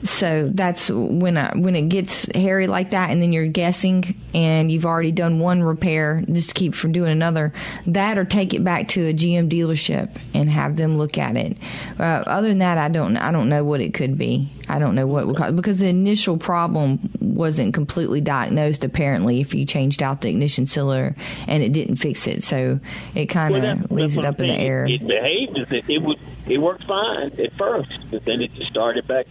So 0.03 0.51
that's 0.53 0.91
when 0.91 1.37
I, 1.37 1.57
when 1.57 1.75
it 1.75 1.89
gets 1.89 2.27
hairy 2.35 2.67
like 2.67 2.91
that, 2.91 3.11
and 3.11 3.21
then 3.21 3.33
you're 3.33 3.47
guessing, 3.47 4.15
and 4.35 4.71
you've 4.71 4.87
already 4.87 5.13
done 5.13 5.41
one 5.41 5.63
repair, 5.63 6.23
just 6.31 6.51
to 6.51 6.55
keep 6.55 6.75
from 6.75 6.93
doing 6.93 7.11
another. 7.11 7.53
That 7.87 8.19
or 8.19 8.25
take 8.25 8.55
it 8.55 8.63
back 8.63 8.89
to 8.89 9.09
a 9.09 9.15
GM 9.15 9.49
dealership 9.49 10.11
and 10.35 10.51
have 10.51 10.77
them 10.77 10.99
look 10.99 11.19
at 11.19 11.37
it. 11.37 11.57
Uh, 11.99 12.03
other 12.27 12.49
than 12.49 12.59
that, 12.59 12.79
I 12.79 12.89
don't 12.89 13.17
I 13.17 13.33
don't 13.33 13.49
know 13.49 13.65
what 13.65 13.81
it 13.81 13.95
could 13.95 14.17
be. 14.19 14.51
I 14.69 14.79
don't 14.79 14.95
know 14.95 15.07
what 15.07 15.27
would 15.27 15.37
cause 15.37 15.53
because 15.53 15.79
the 15.79 15.89
initial 15.89 16.37
problem 16.39 16.99
wasn't 17.21 17.73
completely 17.75 18.21
diagnosed. 18.21 18.85
Apparently, 18.85 19.41
if 19.41 19.55
you 19.55 19.65
changed 19.65 20.03
out 20.03 20.21
the 20.21 20.29
ignition 20.29 20.67
cylinder 20.67 21.15
and 21.47 21.63
it 21.63 21.73
didn't 21.73 21.97
fix 21.97 22.27
it, 22.27 22.43
so 22.43 22.81
it 23.15 23.27
kind 23.27 23.55
of 23.57 23.63
that's- 23.63 23.91
leaves 23.91 24.17
it 24.17 24.25
up 24.25 24.41
in 24.41 24.49
the 24.49 24.55
air. 24.55 24.85
It, 24.85 25.03
it 25.03 25.07
behaved 25.07 25.59
as 25.59 25.73
if 25.73 25.89
it 25.89 25.99
would. 25.99 26.19
It 26.47 26.59
worked 26.59 26.85
fine 26.85 27.33
at 27.41 27.53
first, 27.55 27.93
but 28.11 28.25
then 28.25 28.41
it 28.41 28.55
just 28.55 28.71
started 28.71 29.07
back. 29.09 29.27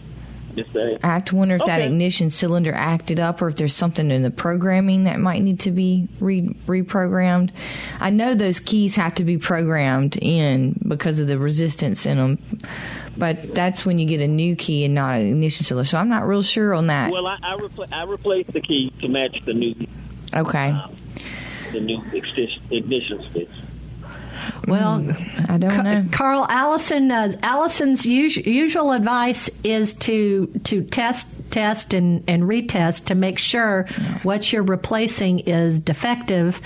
Just 0.56 0.76
I 0.76 0.98
have 1.06 1.26
to 1.26 1.36
wonder 1.36 1.56
if 1.56 1.64
that 1.66 1.82
ignition 1.82 2.30
cylinder 2.30 2.72
acted 2.72 3.20
up 3.20 3.42
or 3.42 3.48
if 3.48 3.56
there's 3.56 3.74
something 3.74 4.10
in 4.10 4.22
the 4.22 4.30
programming 4.30 5.04
that 5.04 5.20
might 5.20 5.42
need 5.42 5.60
to 5.60 5.70
be 5.70 6.08
re- 6.18 6.48
reprogrammed. 6.66 7.50
I 8.00 8.10
know 8.10 8.34
those 8.34 8.58
keys 8.58 8.96
have 8.96 9.14
to 9.16 9.24
be 9.24 9.36
programmed 9.36 10.16
in 10.16 10.80
because 10.88 11.18
of 11.18 11.26
the 11.26 11.38
resistance 11.38 12.06
in 12.06 12.16
them, 12.16 12.38
but 13.18 13.54
that's 13.54 13.84
when 13.84 13.98
you 13.98 14.06
get 14.06 14.20
a 14.20 14.26
new 14.28 14.56
key 14.56 14.84
and 14.86 14.94
not 14.94 15.16
an 15.16 15.28
ignition 15.28 15.64
cylinder. 15.64 15.86
So 15.86 15.98
I'm 15.98 16.08
not 16.08 16.26
real 16.26 16.42
sure 16.42 16.72
on 16.74 16.86
that. 16.86 17.12
well, 17.12 17.26
I 17.26 17.36
I, 17.42 17.56
repla- 17.56 17.92
I 17.92 18.04
replaced 18.04 18.52
the 18.52 18.60
key 18.60 18.92
to 19.00 19.08
match 19.08 19.38
the 19.44 19.52
new 19.52 19.74
okay. 20.34 20.70
Uh, 20.70 20.88
the 21.72 21.80
new 21.80 22.00
ignition, 22.12 22.62
ignition 22.70 23.22
switch. 23.30 23.50
Well, 24.68 25.14
I 25.48 25.58
don't 25.58 25.84
know. 25.84 26.04
Carl 26.12 26.46
Allison, 26.48 27.10
uh, 27.10 27.36
Allison's 27.42 28.04
us- 28.06 28.36
usual 28.36 28.92
advice 28.92 29.48
is 29.64 29.94
to 29.94 30.46
to 30.64 30.82
test, 30.82 31.28
test, 31.50 31.94
and, 31.94 32.24
and 32.28 32.42
retest 32.44 33.06
to 33.06 33.14
make 33.14 33.38
sure 33.38 33.86
what 34.22 34.52
you're 34.52 34.62
replacing 34.62 35.40
is 35.40 35.80
defective. 35.80 36.60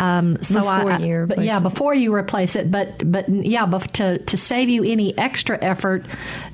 Um, 0.00 0.42
so 0.44 0.60
Before 0.60 0.92
I, 0.92 0.98
you 0.98 1.16
replace 1.22 1.46
yeah, 1.46 1.58
it. 1.58 1.62
before 1.64 1.92
you 1.92 2.14
replace 2.14 2.54
it, 2.54 2.70
but 2.70 3.10
but 3.10 3.28
yeah, 3.28 3.66
but 3.66 3.92
to 3.94 4.18
to 4.18 4.36
save 4.36 4.68
you 4.68 4.84
any 4.84 5.16
extra 5.18 5.58
effort, 5.60 6.04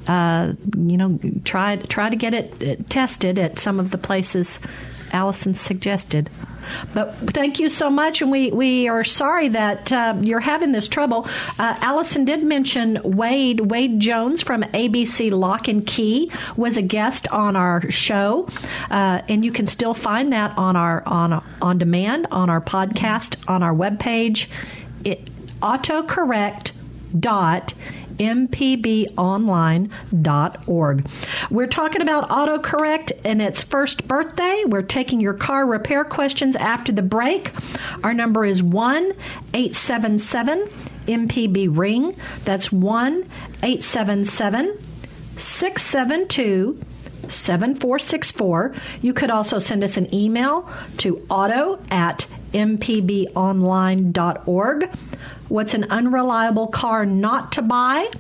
uh, 0.08 0.54
you 0.78 0.96
know, 0.96 1.18
try 1.44 1.76
try 1.76 2.08
to 2.08 2.16
get 2.16 2.32
it 2.32 2.62
uh, 2.62 2.82
tested 2.88 3.38
at 3.38 3.58
some 3.58 3.78
of 3.80 3.90
the 3.90 3.98
places 3.98 4.58
Allison 5.12 5.54
suggested. 5.54 6.30
But 6.92 7.14
thank 7.16 7.60
you 7.60 7.68
so 7.68 7.90
much, 7.90 8.22
and 8.22 8.30
we, 8.30 8.50
we 8.50 8.88
are 8.88 9.04
sorry 9.04 9.48
that 9.48 9.92
uh, 9.92 10.14
you're 10.20 10.40
having 10.40 10.72
this 10.72 10.88
trouble. 10.88 11.26
Uh, 11.58 11.76
Allison 11.80 12.24
did 12.24 12.42
mention 12.42 13.00
Wade 13.04 13.60
Wade 13.60 14.00
Jones 14.00 14.42
from 14.42 14.62
ABC 14.62 15.30
Lock 15.30 15.68
and 15.68 15.86
Key 15.86 16.30
was 16.56 16.76
a 16.76 16.82
guest 16.82 17.28
on 17.28 17.56
our 17.56 17.90
show, 17.90 18.48
uh, 18.90 19.22
and 19.28 19.44
you 19.44 19.52
can 19.52 19.66
still 19.66 19.94
find 19.94 20.32
that 20.32 20.56
on 20.56 20.76
our 20.76 21.02
on 21.06 21.44
on 21.60 21.78
demand 21.78 22.28
on 22.30 22.50
our 22.50 22.60
podcast 22.60 23.36
on 23.48 23.62
our 23.62 23.74
webpage. 23.74 24.48
It, 25.04 25.28
autocorrect 25.60 26.72
dot 27.18 27.74
mpbonline.org. 28.18 31.06
We're 31.50 31.66
talking 31.66 32.02
about 32.02 32.28
autocorrect 32.28 33.12
and 33.24 33.42
its 33.42 33.62
first 33.62 34.06
birthday. 34.06 34.64
We're 34.66 34.82
taking 34.82 35.20
your 35.20 35.34
car 35.34 35.66
repair 35.66 36.04
questions 36.04 36.56
after 36.56 36.92
the 36.92 37.02
break. 37.02 37.50
Our 38.02 38.14
number 38.14 38.44
is 38.44 38.62
1 38.62 39.12
877 39.52 40.68
MPB 41.06 41.76
Ring. 41.76 42.16
That's 42.44 42.72
1 42.72 43.28
877 43.62 44.78
672 45.36 46.80
7464. 47.28 48.74
You 49.02 49.12
could 49.14 49.30
also 49.30 49.58
send 49.58 49.82
us 49.82 49.96
an 49.96 50.14
email 50.14 50.70
to 50.98 51.26
auto 51.28 51.80
at 51.90 52.28
mpbonline.org. 52.52 54.90
What's 55.54 55.72
an 55.72 55.84
unreliable 55.84 56.66
car 56.66 57.06
not 57.06 57.52
to 57.52 57.62
buy? 57.62 58.10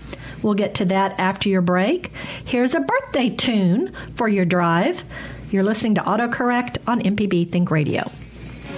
We'll 0.44 0.54
get 0.54 0.76
to 0.76 0.84
that 0.84 1.18
after 1.18 1.48
your 1.48 1.62
break. 1.62 2.12
Here's 2.44 2.74
a 2.76 2.80
birthday 2.80 3.28
tune 3.28 3.92
for 4.14 4.28
your 4.28 4.44
drive. 4.44 5.02
You're 5.50 5.64
listening 5.64 5.96
to 5.96 6.02
AutoCorrect 6.02 6.78
on 6.86 7.00
MPB 7.00 7.50
Think 7.50 7.72
Radio. 7.72 8.08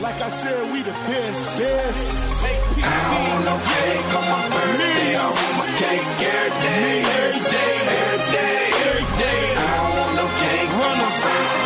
Like 0.01 0.19
I 0.23 0.31
said, 0.31 0.73
we 0.73 0.81
the 0.81 0.91
best. 0.91 1.61
best. 1.61 2.45
I 2.83 3.29
want 3.29 3.45
no 3.45 3.57
cake 3.61 4.15
on 4.17 4.25
my 4.25 4.49
birthday. 4.49 5.17
I 5.17 5.27
want 5.29 5.53
my 5.61 5.69
cake 5.77 6.17
every 6.25 6.49
day. 6.65 7.05
Every 7.13 7.37
day, 7.53 7.77
every 7.93 8.25
day, 8.33 8.73
every 8.89 9.05
day. 9.21 9.53
I 9.53 9.69
don't 9.77 9.97
want 10.01 10.17
no 10.17 10.27
cake 10.41 10.73
on 10.81 10.97
my 10.97 11.66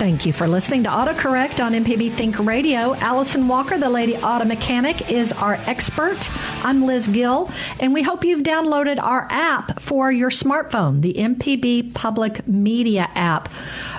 Thank 0.00 0.24
you 0.24 0.32
for 0.32 0.48
listening 0.48 0.84
to 0.84 0.88
AutoCorrect 0.88 1.62
on 1.62 1.74
MPB 1.74 2.14
Think 2.14 2.38
Radio. 2.38 2.94
Allison 2.94 3.46
Walker, 3.48 3.76
the 3.76 3.90
Lady 3.90 4.16
Auto 4.16 4.46
Mechanic, 4.46 5.10
is 5.10 5.30
our 5.30 5.56
expert. 5.66 6.30
I'm 6.64 6.86
Liz 6.86 7.06
Gill, 7.06 7.50
and 7.78 7.92
we 7.92 8.02
hope 8.02 8.24
you've 8.24 8.42
downloaded 8.42 8.98
our 8.98 9.28
app 9.30 9.78
for 9.78 10.10
your 10.10 10.30
smartphone, 10.30 11.02
the 11.02 11.12
MPB 11.12 11.92
Public 11.92 12.48
Media 12.48 13.10
app. 13.14 13.50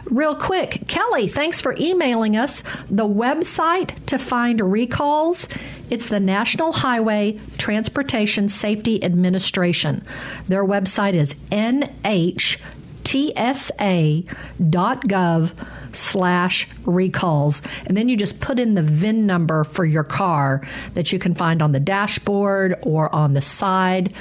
Real 0.06 0.34
quick, 0.34 0.88
Kelly, 0.88 1.28
thanks 1.28 1.62
for 1.62 1.76
emailing 1.80 2.36
us 2.36 2.64
the 2.90 3.06
website 3.06 4.04
to 4.08 4.18
find 4.18 4.60
recalls. 4.60 5.48
It's 5.92 6.10
the 6.10 6.20
National 6.20 6.74
Highway 6.74 7.38
Transportation 7.60 8.50
Safety 8.50 9.04
Administration. 9.04 10.04
Their 10.48 10.66
website 10.66 11.14
is 11.14 11.36
nhtsa.gov 11.52 11.92
slash 15.94 16.68
recalls. 16.86 17.62
And 17.86 17.96
then 17.96 18.10
you 18.10 18.18
just 18.18 18.40
put 18.40 18.60
in 18.60 18.74
the 18.74 18.84
VIN 18.84 19.26
number 19.26 19.64
for 19.64 19.86
your 19.86 20.04
car 20.04 20.62
that 20.94 21.12
you 21.12 21.20
can 21.20 21.36
find 21.36 21.62
on 21.62 21.72
the 21.72 21.80
dashboard 21.80 22.76
or 22.82 23.14
on 23.14 23.34
the 23.34 23.42
side 23.42 24.14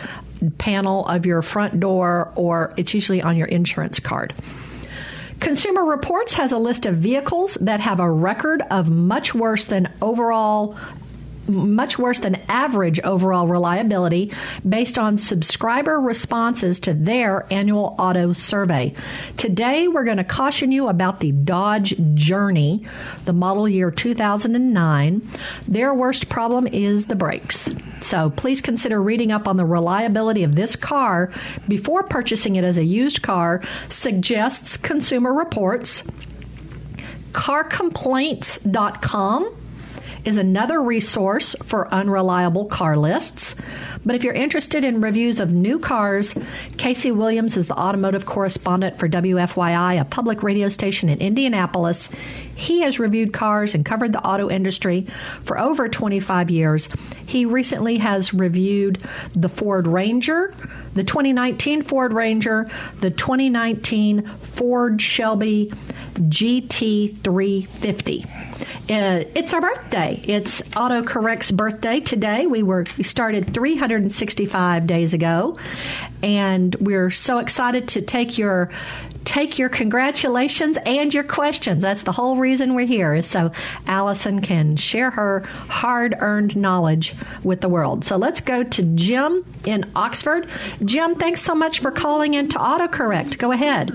panel 0.59 1.07
of 1.07 1.27
your 1.27 1.43
front 1.43 1.81
door, 1.81 2.33
or 2.35 2.73
it's 2.77 2.95
usually 2.95 3.21
on 3.23 3.37
your 3.37 3.47
insurance 3.47 4.01
card. 4.01 4.35
Consumer 5.39 5.85
Reports 5.85 6.35
has 6.35 6.53
a 6.53 6.59
list 6.59 6.85
of 6.85 6.97
vehicles 6.97 7.55
that 7.63 7.81
have 7.81 7.99
a 7.99 8.11
record 8.11 8.63
of 8.71 8.91
much 8.91 9.35
worse 9.35 9.65
than 9.65 9.91
overall 10.03 10.77
much 11.51 11.99
worse 11.99 12.21
than 12.21 12.41
average 12.49 13.01
overall 13.01 13.47
reliability 13.47 14.33
based 14.69 14.99
on 14.99 15.19
subscriber 15.19 16.01
responses 16.01 16.81
to 16.81 16.95
their 16.95 17.47
annual 17.53 17.95
auto 17.99 18.33
survey. 18.33 18.95
Today, 19.37 19.87
we're 19.89 20.05
going 20.05 20.17
to 20.17 20.25
caution 20.25 20.73
you 20.73 20.89
about 20.89 21.21
the 21.21 21.33
Dodge 21.33 21.95
Journey, 22.15 22.87
the 23.25 23.33
model 23.33 23.69
year 23.69 23.91
2009. 23.91 25.29
Their 25.69 25.95
worst 25.95 26.29
problem 26.29 26.67
is 26.67 27.07
the 27.07 27.17
brakes. 27.17 27.71
So 28.01 28.31
please 28.31 28.61
consider 28.61 29.01
reading 29.03 29.33
up 29.33 29.49
on 29.49 29.57
the 29.57 29.65
reliability 29.65 30.45
of 30.45 30.55
this 30.55 30.77
car 30.77 31.33
before 31.69 32.03
purchasing 32.05 32.57
it 32.57 32.65
as 32.65 32.77
a 32.79 32.85
used 32.85 33.23
car, 33.23 33.63
suggests 33.89 34.77
Consumer 34.77 35.33
Reports. 35.33 36.03
CarComplaints.com 37.33 39.60
is 40.25 40.37
another 40.37 40.81
resource 40.83 41.55
for 41.65 41.93
unreliable 41.93 42.67
car 42.67 42.97
lists. 42.97 43.55
But 44.05 44.17
if 44.17 44.25
you're 44.25 44.33
interested 44.33 44.85
in 44.85 45.01
reviews 45.01 45.41
of 45.41 45.53
new 45.53 45.79
cars, 45.79 46.35
Casey 46.79 47.13
Williams 47.13 47.57
is 47.57 47.67
the 47.67 47.79
automotive 47.79 48.27
correspondent 48.27 48.99
for 48.99 49.09
WFYI, 49.09 50.01
a 50.01 50.05
public 50.05 50.43
radio 50.43 50.69
station 50.69 51.09
in 51.09 51.19
Indianapolis. 51.19 52.09
He 52.55 52.83
has 52.83 52.99
reviewed 52.99 53.33
cars 53.33 53.75
and 53.75 53.85
covered 53.85 54.13
the 54.13 54.23
auto 54.23 54.51
industry 54.51 55.07
for 55.43 55.59
over 55.59 55.89
25 55.89 56.51
years. 56.51 56.89
He 57.27 57.45
recently 57.45 57.99
has 57.99 58.35
reviewed 58.35 59.03
the 59.35 59.49
Ford 59.49 59.87
Ranger, 59.87 60.55
the 60.95 61.05
2019 61.05 61.83
Ford 61.83 62.13
Ranger, 62.13 62.69
the 63.01 63.11
2019 63.11 64.27
Ford 64.43 65.01
Shelby 65.01 65.73
GT350. 66.15 68.51
Uh, 68.91 69.25
it's 69.37 69.55
our 69.55 69.61
birthday. 69.61 70.21
It's 70.25 70.63
AutoCorrect's 70.63 71.53
birthday 71.53 72.01
today. 72.01 72.47
We 72.47 72.65
were 72.65 72.87
we 72.99 73.05
started 73.05 73.53
365 73.91 74.87
days 74.87 75.13
ago, 75.15 75.59
and 76.23 76.77
we're 76.77 77.11
so 77.11 77.39
excited 77.39 77.89
to 77.89 78.01
take 78.01 78.39
your 78.39 78.71
take 79.25 79.59
your 79.59 79.69
congratulations 79.69 80.79
and 80.87 81.13
your 81.13 81.25
questions. 81.25 81.83
That's 81.83 82.05
the 82.05 82.13
whole 82.13 82.37
reason 82.37 82.75
we're 82.75 82.87
here, 82.87 83.15
is 83.15 83.27
so 83.27 83.51
Allison 83.89 84.41
can 84.41 84.77
share 84.77 85.11
her 85.11 85.41
hard 85.69 86.15
earned 86.21 86.57
knowledge 86.57 87.15
with 87.43 87.61
the 87.61 87.69
world. 87.69 88.05
So 88.05 88.17
let's 88.17 88.41
go 88.41 88.63
to 88.63 88.83
Jim 88.95 89.45
in 89.65 89.91
Oxford. 89.97 90.49
Jim, 90.85 91.17
thanks 91.17 91.43
so 91.43 91.57
much 91.57 91.81
for 91.81 91.91
calling 91.91 92.35
in 92.35 92.49
to 92.51 92.59
AutoCorrect. 92.59 93.39
Go 93.39 93.51
ahead. 93.51 93.91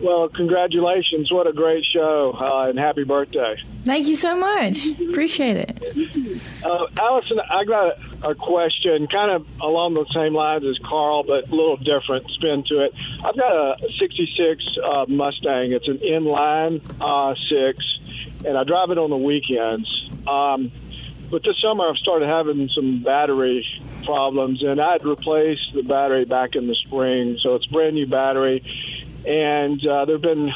Well, 0.00 0.28
congratulations. 0.28 1.32
What 1.32 1.48
a 1.48 1.52
great 1.52 1.84
show, 1.84 2.36
uh, 2.38 2.68
and 2.68 2.78
happy 2.78 3.02
birthday. 3.02 3.56
Thank 3.84 4.06
you 4.06 4.14
so 4.14 4.36
much. 4.36 4.86
Appreciate 5.10 5.56
it. 5.56 6.64
Uh, 6.64 6.86
Allison, 7.00 7.40
I 7.40 7.64
got 7.64 7.98
a, 8.22 8.28
a 8.30 8.34
question 8.34 9.08
kind 9.08 9.30
of 9.32 9.46
along 9.60 9.94
the 9.94 10.06
same 10.14 10.34
lines 10.34 10.64
as 10.64 10.78
Carl, 10.84 11.24
but 11.24 11.48
a 11.48 11.54
little 11.54 11.76
different 11.76 12.30
spin 12.30 12.62
to 12.68 12.84
it. 12.84 12.94
I've 13.24 13.36
got 13.36 13.82
a 13.82 13.88
66 13.98 14.64
uh, 14.84 15.06
Mustang. 15.08 15.72
It's 15.72 15.88
an 15.88 15.98
inline 15.98 16.80
uh, 17.00 17.34
six, 17.48 18.44
and 18.44 18.56
I 18.56 18.62
drive 18.62 18.90
it 18.90 18.98
on 18.98 19.10
the 19.10 19.16
weekends. 19.16 20.10
Um, 20.28 20.70
but 21.30 21.42
this 21.42 21.60
summer 21.60 21.88
I've 21.88 21.96
started 21.96 22.28
having 22.28 22.68
some 22.68 23.02
battery 23.02 23.66
problems, 24.04 24.62
and 24.62 24.80
I'd 24.80 25.04
replaced 25.04 25.72
the 25.74 25.82
battery 25.82 26.24
back 26.24 26.54
in 26.54 26.68
the 26.68 26.74
spring, 26.74 27.38
so 27.42 27.56
it's 27.56 27.66
brand 27.66 27.96
new 27.96 28.06
battery 28.06 28.62
and 29.28 29.86
uh, 29.86 30.06
there 30.06 30.14
have 30.14 30.22
been 30.22 30.48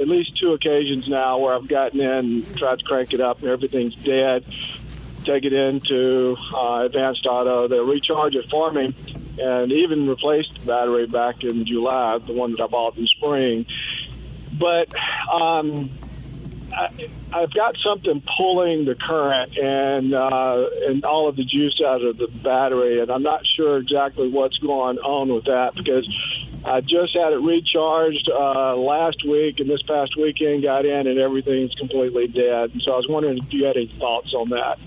at 0.00 0.06
least 0.06 0.38
two 0.38 0.52
occasions 0.52 1.08
now 1.08 1.38
where 1.38 1.52
I've 1.52 1.66
gotten 1.66 2.00
in, 2.00 2.44
tried 2.54 2.78
to 2.78 2.84
crank 2.84 3.12
it 3.12 3.20
up, 3.20 3.40
and 3.40 3.48
everything's 3.48 3.96
dead. 3.96 4.44
Take 5.24 5.44
it 5.44 5.52
into 5.52 6.36
uh, 6.54 6.84
Advanced 6.84 7.26
Auto. 7.26 7.66
They'll 7.66 7.84
recharge 7.84 8.36
it 8.36 8.48
for 8.48 8.70
me, 8.70 8.94
and 9.40 9.72
even 9.72 10.08
replaced 10.08 10.60
the 10.60 10.66
battery 10.66 11.06
back 11.06 11.42
in 11.42 11.66
July, 11.66 12.18
the 12.18 12.32
one 12.32 12.52
that 12.52 12.60
I 12.60 12.66
bought 12.68 12.96
in 12.96 13.08
spring. 13.08 13.66
But 14.52 14.94
um, 15.28 15.90
I, 16.72 17.08
I've 17.32 17.52
got 17.52 17.78
something 17.78 18.22
pulling 18.36 18.84
the 18.84 18.94
current 18.94 19.58
and 19.58 20.14
uh, 20.14 20.68
and 20.86 21.04
all 21.04 21.28
of 21.28 21.34
the 21.34 21.44
juice 21.44 21.80
out 21.84 22.02
of 22.02 22.16
the 22.16 22.28
battery, 22.28 23.00
and 23.00 23.10
I'm 23.10 23.24
not 23.24 23.44
sure 23.44 23.78
exactly 23.78 24.28
what's 24.28 24.58
going 24.58 24.98
on 24.98 25.34
with 25.34 25.46
that 25.46 25.74
because 25.74 26.06
I 26.64 26.80
just 26.80 27.16
had 27.16 27.32
it 27.32 27.40
recharged 27.40 28.30
uh, 28.30 28.76
last 28.76 29.24
week, 29.24 29.60
and 29.60 29.68
this 29.68 29.82
past 29.82 30.16
weekend 30.16 30.62
got 30.62 30.84
in, 30.84 31.06
and 31.06 31.18
everything's 31.18 31.74
completely 31.74 32.28
dead. 32.28 32.72
And 32.72 32.82
So 32.82 32.92
I 32.92 32.96
was 32.96 33.08
wondering 33.08 33.38
if 33.38 33.52
you 33.52 33.64
had 33.64 33.76
any 33.76 33.86
thoughts 33.86 34.34
on 34.34 34.50
that. 34.50 34.78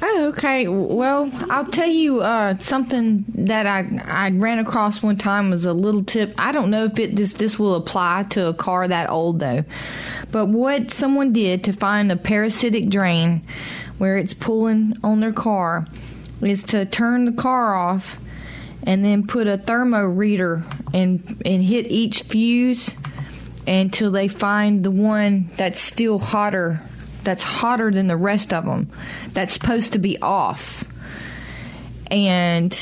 Oh, 0.00 0.28
okay. 0.28 0.68
Well, 0.68 1.30
I'll 1.50 1.66
tell 1.66 1.88
you 1.88 2.20
uh, 2.20 2.56
something 2.58 3.24
that 3.34 3.66
I 3.66 4.00
I 4.04 4.30
ran 4.30 4.60
across 4.60 5.02
one 5.02 5.16
time 5.16 5.50
was 5.50 5.64
a 5.64 5.72
little 5.72 6.04
tip. 6.04 6.34
I 6.38 6.52
don't 6.52 6.70
know 6.70 6.84
if 6.84 6.98
it 6.98 7.16
this 7.16 7.32
this 7.32 7.58
will 7.58 7.74
apply 7.74 8.26
to 8.30 8.46
a 8.46 8.54
car 8.54 8.86
that 8.86 9.10
old 9.10 9.40
though, 9.40 9.64
but 10.30 10.46
what 10.46 10.92
someone 10.92 11.32
did 11.32 11.64
to 11.64 11.72
find 11.72 12.12
a 12.12 12.16
parasitic 12.16 12.90
drain 12.90 13.42
where 13.98 14.16
it's 14.16 14.34
pulling 14.34 14.94
on 15.02 15.18
their 15.18 15.32
car 15.32 15.86
is 16.42 16.62
to 16.64 16.86
turn 16.86 17.24
the 17.24 17.32
car 17.32 17.74
off 17.74 18.20
and 18.88 19.04
then 19.04 19.26
put 19.26 19.46
a 19.46 19.58
thermo 19.58 20.02
reader 20.06 20.62
and 20.94 21.42
and 21.44 21.62
hit 21.62 21.86
each 21.88 22.22
fuse 22.22 22.90
until 23.66 24.10
they 24.10 24.28
find 24.28 24.82
the 24.82 24.90
one 24.90 25.50
that's 25.58 25.78
still 25.78 26.18
hotter 26.18 26.80
that's 27.22 27.42
hotter 27.42 27.90
than 27.90 28.06
the 28.06 28.16
rest 28.16 28.50
of 28.54 28.64
them 28.64 28.90
that's 29.34 29.52
supposed 29.52 29.92
to 29.92 29.98
be 29.98 30.18
off. 30.22 30.84
And 32.10 32.72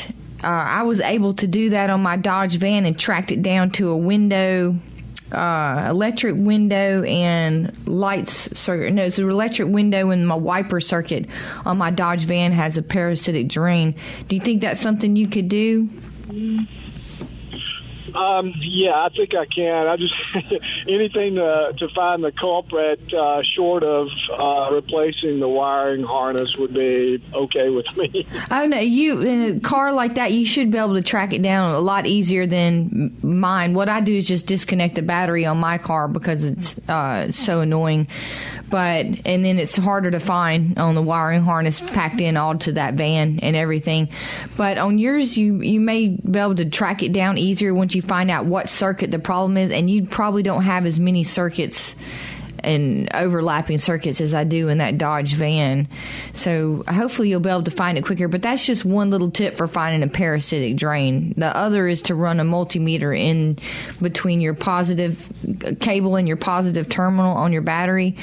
uh, 0.44 0.46
I 0.46 0.82
was 0.84 1.00
able 1.00 1.34
to 1.34 1.48
do 1.48 1.70
that 1.70 1.90
on 1.90 2.00
my 2.02 2.16
Dodge 2.16 2.56
van 2.56 2.86
and 2.86 2.96
tracked 2.96 3.32
it 3.32 3.42
down 3.42 3.72
to 3.72 3.88
a 3.88 3.96
window 3.96 4.76
uh, 5.32 5.86
electric 5.90 6.36
window 6.36 7.02
and 7.02 7.72
lights 7.86 8.58
circuit. 8.58 8.92
No, 8.92 9.04
it's 9.04 9.18
an 9.18 9.28
electric 9.28 9.68
window 9.68 10.10
and 10.10 10.26
my 10.26 10.34
wiper 10.34 10.80
circuit 10.80 11.26
on 11.64 11.78
my 11.78 11.90
Dodge 11.90 12.24
van 12.24 12.52
has 12.52 12.76
a 12.76 12.82
parasitic 12.82 13.48
drain. 13.48 13.94
Do 14.28 14.36
you 14.36 14.42
think 14.42 14.62
that's 14.62 14.80
something 14.80 15.16
you 15.16 15.28
could 15.28 15.48
do? 15.48 15.88
Um, 18.16 18.54
yeah, 18.60 18.94
I 18.94 19.08
think 19.10 19.34
I 19.34 19.44
can. 19.46 19.86
I 19.86 19.96
just 19.96 20.14
anything 20.88 21.34
to, 21.34 21.74
to 21.76 21.88
find 21.90 22.24
the 22.24 22.32
culprit, 22.32 23.12
uh, 23.12 23.42
short 23.42 23.82
of 23.82 24.08
uh, 24.32 24.70
replacing 24.72 25.40
the 25.40 25.48
wiring 25.48 26.02
harness, 26.02 26.56
would 26.56 26.72
be 26.72 27.22
okay 27.34 27.68
with 27.70 27.86
me. 27.96 28.26
Oh 28.48 28.64
no, 28.66 28.78
you 28.78 29.20
in 29.22 29.56
a 29.56 29.60
car 29.60 29.92
like 29.92 30.14
that, 30.14 30.32
you 30.32 30.46
should 30.46 30.70
be 30.70 30.78
able 30.78 30.94
to 30.94 31.02
track 31.02 31.32
it 31.32 31.42
down 31.42 31.74
a 31.74 31.80
lot 31.80 32.06
easier 32.06 32.46
than 32.46 33.16
mine. 33.22 33.74
What 33.74 33.88
I 33.88 34.00
do 34.00 34.14
is 34.14 34.26
just 34.26 34.46
disconnect 34.46 34.94
the 34.94 35.02
battery 35.02 35.44
on 35.44 35.58
my 35.58 35.78
car 35.78 36.06
because 36.08 36.44
it's 36.44 36.78
uh, 36.88 37.30
so 37.32 37.60
annoying. 37.60 38.08
But 38.68 39.06
and 39.24 39.44
then 39.44 39.58
it's 39.58 39.76
harder 39.76 40.10
to 40.10 40.20
find 40.20 40.78
on 40.78 40.94
the 40.94 41.02
wiring 41.02 41.42
harness 41.42 41.78
packed 41.80 42.20
in 42.20 42.36
all 42.36 42.56
to 42.58 42.72
that 42.72 42.94
van 42.94 43.40
and 43.40 43.54
everything. 43.54 44.08
But 44.56 44.78
on 44.78 44.98
yours, 44.98 45.36
you 45.36 45.60
you 45.60 45.80
may 45.80 46.08
be 46.08 46.38
able 46.38 46.56
to 46.56 46.64
track 46.64 47.02
it 47.02 47.12
down 47.12 47.38
easier 47.38 47.74
once 47.74 47.94
you 47.94 48.02
find 48.06 48.30
out 48.30 48.46
what 48.46 48.68
circuit 48.68 49.10
the 49.10 49.18
problem 49.18 49.56
is, 49.56 49.70
and 49.70 49.90
you 49.90 50.06
probably 50.06 50.42
don't 50.42 50.62
have 50.62 50.86
as 50.86 50.98
many 50.98 51.24
circuits 51.24 51.94
and 52.66 53.08
overlapping 53.14 53.78
circuits 53.78 54.20
as 54.20 54.34
I 54.34 54.44
do 54.44 54.68
in 54.68 54.78
that 54.78 54.98
Dodge 54.98 55.34
van. 55.34 55.88
So 56.32 56.84
hopefully 56.88 57.28
you'll 57.28 57.40
be 57.40 57.48
able 57.48 57.62
to 57.62 57.70
find 57.70 57.96
it 57.96 58.04
quicker. 58.04 58.28
But 58.28 58.42
that's 58.42 58.66
just 58.66 58.84
one 58.84 59.10
little 59.10 59.30
tip 59.30 59.56
for 59.56 59.68
finding 59.68 60.02
a 60.02 60.10
parasitic 60.12 60.76
drain. 60.76 61.34
The 61.36 61.56
other 61.56 61.86
is 61.86 62.02
to 62.02 62.14
run 62.14 62.40
a 62.40 62.44
multimeter 62.44 63.16
in 63.16 63.58
between 64.02 64.40
your 64.40 64.54
positive 64.54 65.32
cable 65.80 66.16
and 66.16 66.26
your 66.26 66.36
positive 66.36 66.88
terminal 66.88 67.36
on 67.36 67.52
your 67.52 67.62
battery 67.62 68.16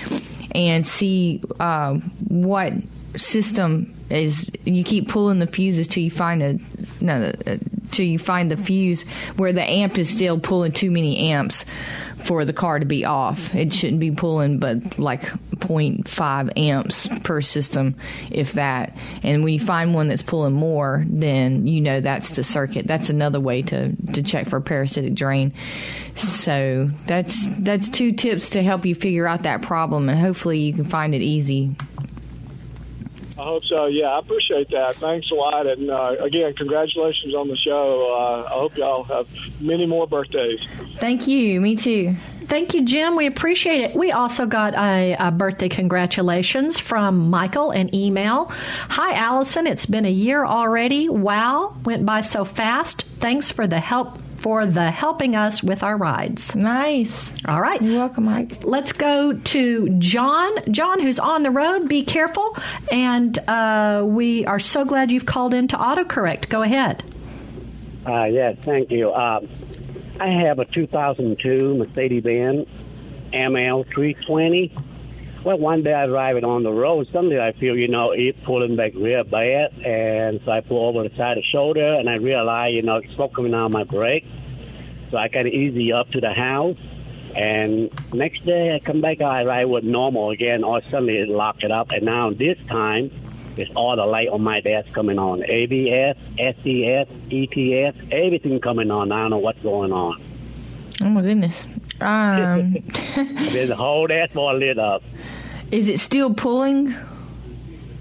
and 0.53 0.85
see 0.85 1.41
uh, 1.59 1.95
what 2.27 2.73
system 3.15 3.95
is 4.13 4.49
you 4.63 4.83
keep 4.83 5.09
pulling 5.09 5.39
the 5.39 5.47
fuses 5.47 5.87
till 5.87 6.03
you 6.03 6.11
find 6.11 6.43
a 6.43 6.59
no 7.01 7.31
till 7.91 8.05
you 8.05 8.19
find 8.19 8.49
the 8.49 8.57
fuse 8.57 9.03
where 9.37 9.53
the 9.53 9.61
amp 9.61 9.97
is 9.97 10.09
still 10.09 10.39
pulling 10.39 10.71
too 10.71 10.91
many 10.91 11.31
amps 11.31 11.65
for 12.23 12.45
the 12.45 12.53
car 12.53 12.79
to 12.79 12.85
be 12.85 13.05
off. 13.05 13.53
It 13.53 13.73
shouldn't 13.73 13.99
be 13.99 14.11
pulling 14.11 14.57
but 14.57 14.97
like 14.97 15.21
0.5 15.55 16.57
amps 16.57 17.07
per 17.23 17.41
system, 17.41 17.95
if 18.31 18.53
that. 18.53 18.97
And 19.23 19.43
when 19.43 19.53
you 19.53 19.59
find 19.59 19.93
one 19.93 20.07
that's 20.07 20.21
pulling 20.21 20.53
more, 20.53 21.03
then 21.07 21.67
you 21.67 21.81
know 21.81 22.01
that's 22.01 22.35
the 22.35 22.43
circuit. 22.43 22.87
That's 22.87 23.09
another 23.09 23.39
way 23.39 23.61
to, 23.63 23.95
to 24.13 24.23
check 24.23 24.47
for 24.47 24.59
parasitic 24.61 25.13
drain. 25.13 25.53
So 26.15 26.89
that's 27.07 27.47
that's 27.59 27.89
two 27.89 28.13
tips 28.13 28.51
to 28.51 28.63
help 28.63 28.85
you 28.85 28.95
figure 28.95 29.27
out 29.27 29.43
that 29.43 29.61
problem, 29.61 30.09
and 30.09 30.19
hopefully 30.19 30.59
you 30.59 30.73
can 30.73 30.85
find 30.85 31.15
it 31.15 31.21
easy. 31.21 31.75
I 33.37 33.43
hope 33.43 33.63
so. 33.65 33.87
Yeah, 33.87 34.09
I 34.09 34.19
appreciate 34.19 34.69
that. 34.69 34.95
Thanks 34.97 35.31
a 35.31 35.33
lot. 35.33 35.65
And 35.65 35.89
uh, 35.89 36.15
again, 36.19 36.53
congratulations 36.53 37.33
on 37.33 37.47
the 37.47 37.57
show. 37.57 38.13
Uh, 38.13 38.47
I 38.47 38.53
hope 38.53 38.77
y'all 38.77 39.03
have 39.03 39.27
many 39.59 39.87
more 39.87 40.07
birthdays. 40.07 40.59
Thank 40.95 41.27
you. 41.27 41.59
Me 41.59 41.75
too. 41.75 42.15
Thank 42.45 42.73
you, 42.75 42.85
Jim. 42.85 43.15
We 43.15 43.25
appreciate 43.25 43.81
it. 43.81 43.95
We 43.95 44.11
also 44.11 44.45
got 44.45 44.75
a, 44.75 45.15
a, 45.17 45.31
birthday 45.31 45.69
congratulations 45.69 46.79
from 46.79 47.29
Michael, 47.29 47.71
an 47.71 47.93
email. 47.95 48.51
Hi, 48.51 49.13
Allison. 49.15 49.65
It's 49.65 49.85
been 49.85 50.05
a 50.05 50.11
year 50.11 50.45
already. 50.45 51.09
Wow, 51.09 51.75
went 51.85 52.05
by 52.05 52.21
so 52.21 52.45
fast. 52.45 53.03
Thanks 53.19 53.51
for 53.51 53.65
the 53.65 53.79
help. 53.79 54.19
For 54.43 54.65
the 54.65 54.91
helping 54.91 55.37
us 55.37 55.63
with 55.63 55.83
our 55.83 55.95
rides. 55.95 56.53
Nice. 56.53 57.31
All 57.45 57.61
right. 57.61 57.81
You're 57.81 57.97
welcome, 57.97 58.25
Mike. 58.25 58.65
Let's 58.65 58.91
go 58.91 59.31
to 59.31 59.89
John. 59.99 60.51
John, 60.69 60.99
who's 60.99 61.17
on 61.17 61.43
the 61.43 61.49
road, 61.49 61.87
be 61.87 62.03
careful. 62.03 62.57
And 62.91 63.39
uh, 63.47 64.03
we 64.05 64.45
are 64.45 64.59
so 64.59 64.83
glad 64.83 65.11
you've 65.11 65.25
called 65.25 65.53
in 65.53 65.69
to 65.69 65.77
autocorrect. 65.77 66.49
Go 66.49 66.61
ahead. 66.61 67.05
Uh, 68.05 68.25
yes, 68.25 68.57
thank 68.65 68.91
you. 68.91 69.13
Um, 69.13 69.47
I 70.19 70.27
have 70.27 70.59
a 70.59 70.65
2002 70.65 71.75
Mercedes-Benz 71.75 72.67
ML 73.31 73.85
320. 73.93 74.73
Well, 75.43 75.57
one 75.57 75.83
day 75.83 75.93
I 75.93 76.05
drive 76.05 76.37
it 76.37 76.45
on 76.45 76.63
the 76.63 76.71
road. 76.71 77.07
Suddenly 77.11 77.37
I 77.37 77.51
feel, 77.51 77.75
you 77.75 77.89
know, 77.89 78.11
it 78.11 78.41
pulling 78.43 78.77
back 78.77 78.93
real 78.95 79.25
bad. 79.25 79.73
And 79.85 80.39
so 80.45 80.53
I 80.53 80.61
pull 80.61 80.87
over 80.87 81.07
the 81.07 81.13
side 81.17 81.37
of 81.37 81.43
the 81.43 81.49
shoulder 81.49 81.95
and 81.95 82.09
I 82.09 82.15
realize, 82.15 82.73
you 82.73 82.81
know, 82.81 83.01
smoke 83.13 83.35
coming 83.35 83.53
out 83.53 83.65
of 83.65 83.73
my 83.73 83.83
brake. 83.83 84.25
So 85.11 85.17
I 85.17 85.27
kind 85.27 85.45
of 85.45 85.53
easy 85.53 85.91
up 85.91 86.09
to 86.11 86.21
the 86.21 86.31
house. 86.31 86.77
And 87.35 87.91
next 88.13 88.45
day 88.45 88.73
I 88.73 88.79
come 88.79 89.01
back, 89.01 89.19
I 89.19 89.43
ride 89.43 89.65
with 89.65 89.83
normal 89.83 90.29
again. 90.29 90.63
Or 90.63 90.81
suddenly 90.83 91.17
it 91.17 91.27
lock 91.27 91.61
it 91.61 91.71
up. 91.71 91.91
And 91.91 92.05
now 92.05 92.31
this 92.31 92.57
time, 92.67 93.11
it's 93.57 93.71
all 93.75 93.97
the 93.97 94.05
light 94.05 94.29
on 94.29 94.41
my 94.41 94.61
desk 94.61 94.93
coming 94.93 95.19
on. 95.19 95.43
ABS, 95.43 96.15
SES, 96.37 97.07
ETS, 97.31 97.97
everything 98.13 98.61
coming 98.61 98.89
on. 98.89 99.11
I 99.11 99.23
don't 99.23 99.31
know 99.31 99.39
what's 99.39 99.61
going 99.61 99.91
on. 99.91 100.21
Oh 101.01 101.09
my 101.09 101.21
goodness. 101.21 101.67
Um, 102.01 102.73
There's 103.15 103.69
a 103.69 103.75
whole 103.75 104.07
dashboard 104.07 104.59
lit 104.59 104.79
up. 104.79 105.03
Is 105.71 105.89
it 105.89 105.99
still 105.99 106.33
pulling? 106.33 106.95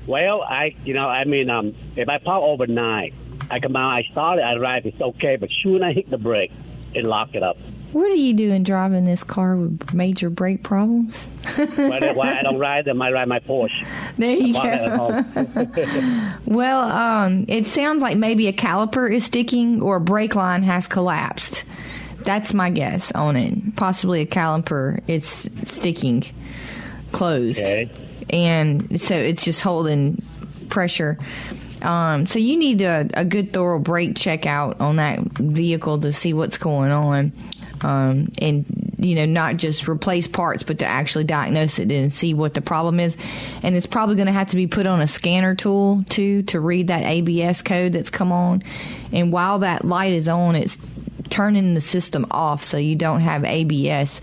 Well, 0.06 0.42
I, 0.42 0.74
you 0.84 0.94
know, 0.94 1.08
I 1.08 1.24
mean, 1.24 1.48
um, 1.48 1.74
if 1.96 2.08
I 2.08 2.18
park 2.18 2.42
overnight, 2.42 3.14
I 3.50 3.60
come 3.60 3.76
out, 3.76 3.90
I 3.90 4.02
start 4.10 4.38
it, 4.38 4.44
I 4.44 4.54
drive, 4.56 4.86
it's 4.86 5.00
okay. 5.00 5.36
But 5.36 5.50
soon 5.62 5.82
I 5.82 5.92
hit 5.92 6.10
the 6.10 6.18
brake, 6.18 6.50
it 6.94 7.04
lock 7.04 7.34
it 7.34 7.42
up. 7.42 7.56
What 7.92 8.10
are 8.10 8.14
you 8.14 8.32
doing 8.32 8.62
driving 8.62 9.04
this 9.04 9.22
car 9.22 9.54
with 9.54 9.92
major 9.92 10.30
brake 10.30 10.62
problems? 10.62 11.28
well, 11.58 11.66
that's 12.00 12.16
why 12.16 12.38
I 12.38 12.42
don't 12.42 12.58
ride 12.58 12.86
them. 12.86 13.02
I 13.02 13.10
ride 13.12 13.28
my 13.28 13.40
Porsche. 13.40 13.84
There 14.16 14.30
you 14.30 14.54
go. 14.54 15.24
well, 16.46 16.80
um, 16.80 17.44
it 17.48 17.66
sounds 17.66 18.00
like 18.00 18.16
maybe 18.16 18.46
a 18.46 18.52
caliper 18.54 19.12
is 19.12 19.26
sticking 19.26 19.82
or 19.82 19.96
a 19.96 20.00
brake 20.00 20.34
line 20.34 20.62
has 20.62 20.88
collapsed. 20.88 21.64
That's 22.24 22.54
my 22.54 22.70
guess 22.70 23.12
on 23.12 23.36
it. 23.36 23.76
Possibly 23.76 24.20
a 24.20 24.26
caliper. 24.26 25.02
It's 25.06 25.48
sticking 25.64 26.24
closed. 27.12 27.60
Okay. 27.60 27.90
And 28.30 29.00
so 29.00 29.14
it's 29.14 29.44
just 29.44 29.60
holding 29.60 30.22
pressure. 30.68 31.18
Um, 31.82 32.26
so 32.26 32.38
you 32.38 32.56
need 32.56 32.80
a, 32.82 33.08
a, 33.12 33.24
good 33.24 33.52
thorough 33.52 33.80
brake 33.80 34.16
check 34.16 34.46
out 34.46 34.80
on 34.80 34.96
that 34.96 35.18
vehicle 35.20 35.98
to 36.00 36.12
see 36.12 36.32
what's 36.32 36.56
going 36.56 36.92
on 36.92 37.32
um, 37.84 38.30
and 38.40 38.64
you 38.98 39.14
know 39.14 39.26
not 39.26 39.56
just 39.56 39.88
replace 39.88 40.26
parts 40.26 40.62
but 40.62 40.78
to 40.78 40.86
actually 40.86 41.24
diagnose 41.24 41.78
it 41.78 41.90
and 41.90 42.12
see 42.12 42.34
what 42.34 42.54
the 42.54 42.60
problem 42.60 43.00
is 43.00 43.16
and 43.62 43.74
it's 43.74 43.86
probably 43.86 44.14
going 44.14 44.26
to 44.26 44.32
have 44.32 44.46
to 44.48 44.56
be 44.56 44.66
put 44.66 44.86
on 44.86 45.00
a 45.00 45.08
scanner 45.08 45.54
tool 45.54 46.04
too 46.08 46.42
to 46.44 46.60
read 46.60 46.88
that 46.88 47.02
abs 47.02 47.62
code 47.62 47.92
that's 47.92 48.10
come 48.10 48.30
on 48.30 48.62
and 49.12 49.32
while 49.32 49.58
that 49.60 49.84
light 49.84 50.12
is 50.12 50.28
on 50.28 50.54
it's 50.54 50.78
turning 51.32 51.72
the 51.72 51.80
system 51.80 52.26
off 52.30 52.62
so 52.62 52.76
you 52.76 52.94
don't 52.94 53.22
have 53.22 53.42
abs 53.42 54.20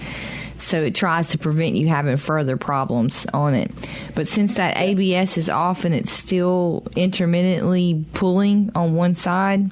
so 0.59 0.83
it 0.83 0.93
tries 0.93 1.29
to 1.29 1.37
prevent 1.37 1.75
you 1.75 1.87
having 1.87 2.17
further 2.17 2.57
problems 2.57 3.25
on 3.33 3.55
it. 3.55 3.71
But 4.13 4.27
since 4.27 4.55
that 4.55 4.77
ABS 4.77 5.37
is 5.37 5.49
off 5.49 5.85
and 5.85 5.95
it's 5.95 6.11
still 6.11 6.85
intermittently 6.95 8.05
pulling 8.13 8.69
on 8.75 8.95
one 8.95 9.15
side, 9.15 9.71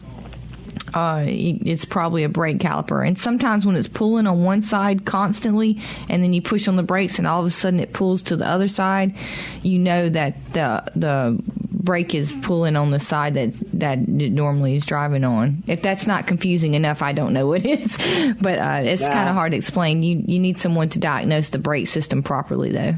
uh, 0.93 1.25
it's 1.27 1.85
probably 1.85 2.23
a 2.23 2.29
brake 2.29 2.59
caliper. 2.59 3.05
And 3.05 3.17
sometimes 3.17 3.65
when 3.65 3.75
it's 3.75 3.87
pulling 3.87 4.25
on 4.27 4.43
one 4.43 4.61
side 4.61 5.05
constantly, 5.05 5.79
and 6.09 6.23
then 6.23 6.33
you 6.33 6.41
push 6.41 6.67
on 6.67 6.77
the 6.77 6.83
brakes, 6.83 7.19
and 7.19 7.27
all 7.27 7.41
of 7.41 7.45
a 7.45 7.49
sudden 7.49 7.79
it 7.79 7.93
pulls 7.93 8.23
to 8.23 8.37
the 8.37 8.47
other 8.47 8.67
side, 8.67 9.15
you 9.63 9.79
know 9.79 10.09
that 10.09 10.35
the 10.53 10.83
the 10.95 11.43
brake 11.87 12.13
is 12.13 12.33
pulling 12.41 12.75
on 12.75 12.91
the 12.91 12.99
side 12.99 13.33
that 13.35 13.53
that 13.71 13.97
it 13.97 14.33
normally 14.33 14.75
is 14.75 14.85
driving 14.85 15.23
on. 15.23 15.63
If 15.67 15.81
that's 15.81 16.05
not 16.05 16.27
confusing 16.27 16.73
enough, 16.73 17.01
I 17.01 17.13
don't 17.13 17.31
know 17.31 17.47
what 17.47 17.65
is. 17.65 17.95
But 18.41 18.59
uh, 18.59 18.81
it's 18.83 19.01
yeah. 19.01 19.13
kind 19.13 19.29
of 19.29 19.35
hard 19.35 19.53
to 19.53 19.57
explain. 19.57 20.03
You 20.03 20.21
you 20.27 20.37
need 20.37 20.59
someone 20.59 20.89
to 20.89 20.99
diagnose 20.99 21.49
the 21.49 21.59
brake 21.59 21.87
system 21.87 22.21
properly, 22.21 22.73
though. 22.73 22.95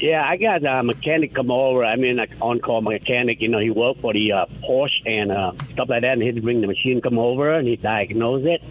Yeah, 0.00 0.24
I 0.26 0.38
got 0.38 0.64
a 0.64 0.82
mechanic 0.82 1.34
come 1.34 1.52
over. 1.52 1.84
I 1.84 1.94
mean, 1.94 2.16
like 2.16 2.32
on-call 2.40 2.80
mechanic. 2.80 3.40
You 3.40 3.48
know, 3.48 3.60
he 3.60 3.70
worked 3.70 4.00
for 4.00 4.12
the 4.12 4.32
uh, 4.32 4.46
Porsche 4.64 5.06
and 5.06 5.30
uh, 5.30 5.52
stuff 5.72 5.88
like 5.88 6.02
that, 6.02 6.14
and 6.14 6.22
he'd 6.22 6.42
bring 6.42 6.62
the 6.62 6.66
machine 6.66 7.00
come 7.00 7.18
over 7.18 7.52
and 7.52 7.68
he 7.68 7.76
diagnose 7.76 8.44
it. 8.44 8.62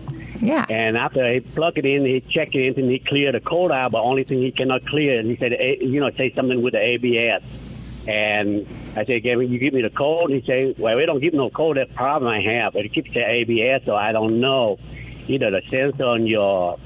Yeah. 0.41 0.65
And 0.69 0.97
after 0.97 1.31
he 1.31 1.39
plug 1.39 1.77
it 1.77 1.85
in, 1.85 2.03
he 2.03 2.19
check 2.21 2.55
it 2.55 2.77
in 2.77 2.83
and 2.83 2.91
he 2.91 2.99
clear 2.99 3.31
the 3.31 3.39
code 3.39 3.71
out. 3.71 3.91
But 3.91 4.01
only 4.01 4.25
thing 4.25 4.41
he 4.41 4.51
cannot 4.51 4.85
clear, 4.85 5.17
and 5.17 5.29
he 5.29 5.37
said, 5.37 5.53
eh, 5.53 5.77
you 5.79 6.01
know, 6.01 6.09
say 6.11 6.33
something 6.33 6.61
with 6.61 6.73
the 6.73 6.81
ABS. 6.81 7.43
And 8.07 8.65
I 8.95 9.05
said, 9.05 9.23
"Can 9.23 9.39
you 9.51 9.59
give 9.59 9.73
me 9.73 9.81
the 9.81 9.89
code?" 9.89 10.31
And 10.31 10.41
he 10.41 10.45
said, 10.45 10.75
"Well, 10.79 10.95
we 10.95 11.05
don't 11.05 11.19
give 11.19 11.33
no 11.33 11.49
code. 11.49 11.77
That 11.77 11.93
problem 11.93 12.31
I 12.31 12.41
have, 12.41 12.75
it 12.75 12.91
keeps 12.93 13.13
the 13.13 13.19
ABS, 13.19 13.85
so 13.85 13.95
I 13.95 14.11
don't 14.11 14.39
know 14.39 14.79
either 15.27 15.51
the 15.51 15.61
sensor 15.69 16.05
on 16.05 16.25
your 16.25 16.79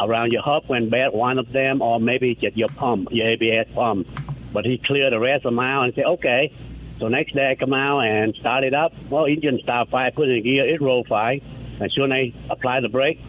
around 0.00 0.32
your 0.32 0.42
hub 0.42 0.68
went 0.68 0.90
bad, 0.90 1.12
one 1.12 1.38
of 1.38 1.52
them, 1.52 1.82
or 1.82 2.00
maybe 2.00 2.34
just 2.34 2.56
your 2.56 2.68
pump, 2.68 3.08
your 3.12 3.28
ABS 3.28 3.68
pump. 3.74 4.08
But 4.52 4.64
he 4.64 4.78
cleared 4.78 5.12
the 5.12 5.20
rest 5.20 5.44
of 5.44 5.52
them 5.52 5.58
out 5.58 5.84
and 5.84 5.94
said, 5.94 6.06
okay. 6.06 6.52
So 6.98 7.08
next 7.08 7.34
day 7.34 7.50
I 7.50 7.54
come 7.54 7.72
out 7.72 8.00
and 8.00 8.34
start 8.34 8.64
it 8.64 8.74
up. 8.74 8.92
Well, 9.08 9.26
engine 9.26 9.60
start 9.62 9.90
fine, 9.90 10.10
put 10.12 10.28
in 10.28 10.42
gear, 10.42 10.66
it 10.66 10.80
roll 10.80 11.04
fine. 11.04 11.42
And 11.80 11.92
soon 11.92 12.12
I 12.12 12.32
apply 12.50 12.80
the 12.80 12.88
brake, 12.88 13.20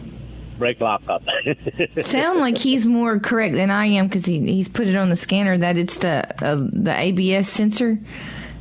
brake 0.60 0.80
lock 0.80 1.02
up. 1.08 1.24
Sound 2.00 2.38
like 2.38 2.56
he's 2.56 2.86
more 2.86 3.18
correct 3.18 3.54
than 3.54 3.70
I 3.70 3.86
am 3.86 4.06
because 4.06 4.26
he, 4.26 4.38
he's 4.40 4.68
put 4.68 4.86
it 4.86 4.94
on 4.94 5.10
the 5.10 5.16
scanner 5.16 5.58
that 5.58 5.76
it's 5.76 5.96
the 5.96 6.24
uh, 6.44 6.68
the 6.72 6.94
ABS 6.96 7.48
sensor 7.48 7.98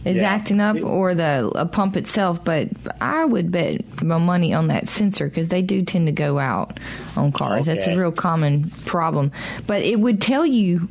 is 0.06 0.18
yeah. 0.18 0.32
acting 0.32 0.62
up 0.62 0.82
or 0.82 1.14
the 1.14 1.70
pump 1.72 1.96
itself. 1.96 2.44
But 2.44 2.70
I 3.00 3.26
would 3.26 3.52
bet 3.52 4.02
my 4.02 4.18
money 4.18 4.54
on 4.54 4.68
that 4.70 4.88
sensor 4.88 5.28
because 5.28 5.50
they 5.50 5.62
do 5.62 5.84
tend 5.84 6.08
to 6.08 6.14
go 6.14 6.40
out 6.40 6.80
on 7.16 7.32
cars. 7.32 7.68
Okay. 7.68 7.76
That's 7.76 7.88
a 7.88 8.00
real 8.00 8.12
common 8.12 8.72
problem. 8.86 9.32
But 9.68 9.84
it 9.84 10.00
would 10.00 10.20
tell 10.20 10.46
you. 10.46 10.90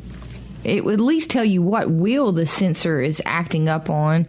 It 0.64 0.84
would 0.84 0.94
at 0.94 1.00
least 1.00 1.30
tell 1.30 1.44
you 1.44 1.62
what 1.62 1.88
wheel 1.88 2.32
the 2.32 2.44
sensor 2.44 3.00
is 3.00 3.22
acting 3.24 3.68
up 3.68 3.88
on, 3.88 4.26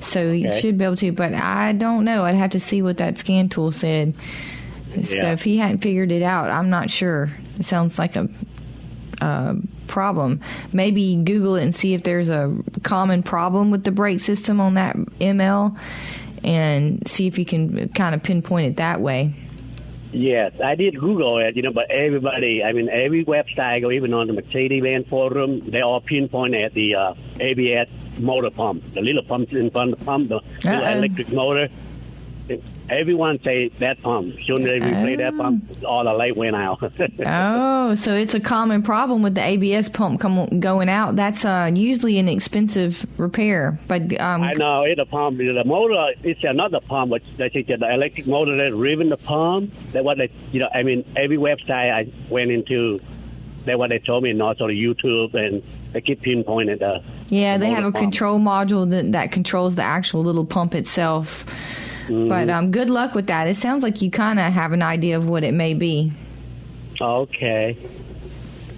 so 0.00 0.20
okay. 0.20 0.36
you 0.36 0.60
should 0.60 0.78
be 0.78 0.84
able 0.84 0.96
to. 0.96 1.10
But 1.10 1.34
I 1.34 1.72
don't 1.72 2.04
know. 2.04 2.24
I'd 2.24 2.36
have 2.36 2.52
to 2.52 2.60
see 2.60 2.82
what 2.82 2.98
that 2.98 3.18
scan 3.18 3.48
tool 3.48 3.72
said. 3.72 4.14
Yeah. 4.96 5.20
So 5.20 5.26
if 5.32 5.42
he 5.42 5.56
hadn't 5.56 5.78
figured 5.78 6.12
it 6.12 6.22
out, 6.22 6.50
I'm 6.50 6.70
not 6.70 6.90
sure. 6.90 7.30
It 7.58 7.64
sounds 7.64 7.98
like 7.98 8.16
a 8.16 8.28
uh, 9.20 9.54
problem. 9.86 10.40
Maybe 10.72 11.16
Google 11.16 11.56
it 11.56 11.64
and 11.64 11.74
see 11.74 11.94
if 11.94 12.02
there's 12.02 12.28
a 12.28 12.56
common 12.82 13.22
problem 13.22 13.70
with 13.70 13.84
the 13.84 13.90
brake 13.90 14.20
system 14.20 14.60
on 14.60 14.74
that 14.74 14.96
ML 14.96 15.78
and 16.42 17.06
see 17.06 17.26
if 17.26 17.38
you 17.38 17.44
can 17.44 17.88
kind 17.90 18.14
of 18.14 18.22
pinpoint 18.22 18.72
it 18.72 18.76
that 18.76 19.00
way. 19.00 19.32
Yes, 20.12 20.52
I 20.62 20.74
did 20.74 20.98
Google 20.98 21.38
it, 21.38 21.56
you 21.56 21.62
know, 21.62 21.72
but 21.72 21.90
everybody, 21.90 22.62
I 22.62 22.72
mean, 22.72 22.90
every 22.90 23.24
website 23.24 23.58
I 23.60 23.80
go, 23.80 23.90
even 23.90 24.12
on 24.12 24.26
the 24.26 24.34
Mercedes-Benz 24.34 25.08
forum, 25.08 25.70
they 25.70 25.80
all 25.80 26.02
pinpoint 26.02 26.54
at 26.54 26.74
the 26.74 26.94
uh, 26.94 27.14
ABS 27.40 27.88
motor 28.18 28.50
pump, 28.50 28.92
the 28.92 29.00
little 29.00 29.22
pumps 29.22 29.52
in 29.52 29.70
front 29.70 29.94
of 29.94 29.98
the 29.98 30.04
pump, 30.04 30.28
the 30.28 30.40
little 30.64 30.84
electric 30.84 31.32
motor 31.32 31.68
everyone 32.88 33.38
say 33.40 33.68
that 33.68 34.02
pump. 34.02 34.36
Soon 34.44 34.62
as 34.62 34.80
they 34.80 34.80
replay 34.80 35.18
that 35.18 35.36
pump, 35.36 35.84
all 35.84 36.04
the 36.04 36.12
light 36.12 36.36
went 36.36 36.56
out. 36.56 36.82
oh, 37.26 37.94
so 37.94 38.14
it's 38.14 38.34
a 38.34 38.40
common 38.40 38.82
problem 38.82 39.22
with 39.22 39.34
the 39.34 39.44
ABS 39.44 39.88
pump 39.88 40.20
come, 40.20 40.60
going 40.60 40.88
out. 40.88 41.16
That's 41.16 41.44
uh, 41.44 41.70
usually 41.72 42.18
an 42.18 42.28
expensive 42.28 43.06
repair. 43.18 43.78
But 43.88 44.18
um, 44.20 44.42
I 44.42 44.52
know 44.54 44.84
it's 44.84 45.00
a 45.00 45.06
pump. 45.06 45.38
The 45.38 45.62
motor 45.64 46.12
it's 46.22 46.42
another 46.44 46.80
pump, 46.80 47.10
but 47.10 47.22
I 47.40 47.48
think 47.48 47.68
the 47.68 47.92
electric 47.92 48.26
motor 48.26 48.56
that's 48.56 48.74
ripping 48.74 49.08
the 49.08 49.16
pump. 49.16 49.72
That 49.92 50.04
what 50.04 50.18
they, 50.18 50.30
you 50.50 50.60
know. 50.60 50.68
I 50.72 50.82
mean, 50.82 51.04
every 51.16 51.38
website 51.38 51.92
I 51.92 52.12
went 52.28 52.50
into. 52.50 53.00
That's 53.64 53.78
what 53.78 53.90
they 53.90 54.00
told 54.00 54.24
me, 54.24 54.30
and 54.30 54.42
also 54.42 54.66
YouTube, 54.66 55.34
and 55.34 55.62
they 55.92 56.00
keep 56.00 56.20
pinpointing 56.20 56.80
the. 56.80 57.00
Yeah, 57.28 57.58
the 57.58 57.66
they 57.66 57.70
have 57.70 57.84
a 57.84 57.92
pump. 57.92 58.02
control 58.02 58.40
module 58.40 58.90
that, 58.90 59.12
that 59.12 59.30
controls 59.30 59.76
the 59.76 59.84
actual 59.84 60.24
little 60.24 60.44
pump 60.44 60.74
itself. 60.74 61.46
Mm-hmm. 62.06 62.28
But 62.28 62.50
um, 62.50 62.70
good 62.70 62.90
luck 62.90 63.14
with 63.14 63.26
that. 63.28 63.48
It 63.48 63.56
sounds 63.56 63.82
like 63.82 64.02
you 64.02 64.10
kind 64.10 64.38
of 64.38 64.52
have 64.52 64.72
an 64.72 64.82
idea 64.82 65.16
of 65.16 65.28
what 65.28 65.44
it 65.44 65.54
may 65.54 65.74
be. 65.74 66.12
Okay. 67.00 67.76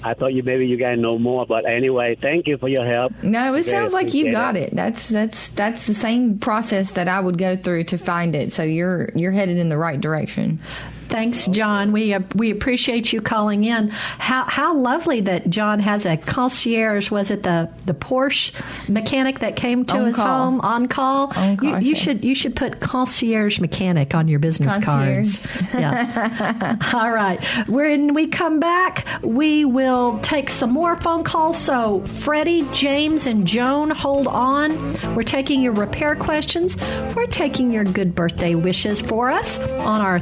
I 0.04 0.12
thought 0.12 0.34
you 0.34 0.42
maybe 0.42 0.66
you 0.66 0.76
guys 0.76 0.98
know 0.98 1.18
more, 1.18 1.46
but 1.46 1.64
anyway, 1.64 2.14
thank 2.20 2.46
you 2.46 2.58
for 2.58 2.68
your 2.68 2.86
help. 2.86 3.12
No, 3.22 3.54
it 3.54 3.64
Very 3.64 3.76
sounds 3.76 3.94
like 3.94 4.12
you 4.12 4.30
got 4.30 4.54
it. 4.54 4.70
That's 4.74 5.08
that's 5.08 5.48
that's 5.48 5.86
the 5.86 5.94
same 5.94 6.38
process 6.38 6.92
that 6.92 7.08
I 7.08 7.20
would 7.20 7.38
go 7.38 7.56
through 7.56 7.84
to 7.84 7.96
find 7.96 8.34
it. 8.34 8.52
So 8.52 8.62
you're 8.62 9.08
you're 9.14 9.32
headed 9.32 9.56
in 9.56 9.70
the 9.70 9.78
right 9.78 9.98
direction. 9.98 10.60
Thanks, 11.08 11.46
John. 11.46 11.92
We 11.92 12.12
uh, 12.14 12.20
we 12.34 12.50
appreciate 12.50 13.12
you 13.12 13.20
calling 13.20 13.64
in. 13.64 13.88
How 13.88 14.44
how 14.44 14.74
lovely 14.76 15.20
that 15.22 15.48
John 15.50 15.78
has 15.80 16.06
a 16.06 16.16
concierge. 16.16 17.10
Was 17.10 17.30
it 17.30 17.42
the 17.42 17.70
the 17.86 17.94
Porsche 17.94 18.52
mechanic 18.88 19.40
that 19.40 19.56
came 19.56 19.84
to 19.86 19.96
On 19.96 20.06
his 20.06 20.16
call. 20.16 20.26
home 20.50 20.60
on 20.60 20.88
call? 20.88 21.32
On 21.36 21.56
call, 21.56 21.80
you, 21.80 21.90
you 21.90 21.94
should 21.94 22.24
you 22.24 22.34
should 22.34 22.56
put 22.56 22.80
concierge 22.80 23.60
mechanic 23.60 24.14
on 24.14 24.28
your 24.28 24.38
business 24.38 24.74
Concierge. 24.78 25.38
cards. 25.38 25.74
Yeah. 25.74 26.76
All 26.94 27.10
right. 27.10 27.42
When 27.68 28.14
we 28.14 28.26
come 28.26 28.60
back, 28.60 29.06
we 29.22 29.64
will 29.64 30.18
take 30.20 30.50
some 30.50 30.70
more 30.70 30.96
phone 31.00 31.22
calls. 31.24 31.58
So 31.58 32.00
Freddie, 32.06 32.66
James, 32.72 33.26
and 33.26 33.46
Joan, 33.46 33.90
hold 33.90 34.26
on. 34.26 35.14
We're 35.14 35.22
taking 35.22 35.62
your 35.62 35.72
repair 35.72 36.16
questions. 36.16 36.76
We're 37.14 37.26
taking 37.26 37.70
your 37.70 37.84
good 37.84 38.14
birthday 38.14 38.54
wishes 38.54 39.00
for 39.00 39.30
us 39.30 39.58
on 39.58 40.00
our 40.00 40.18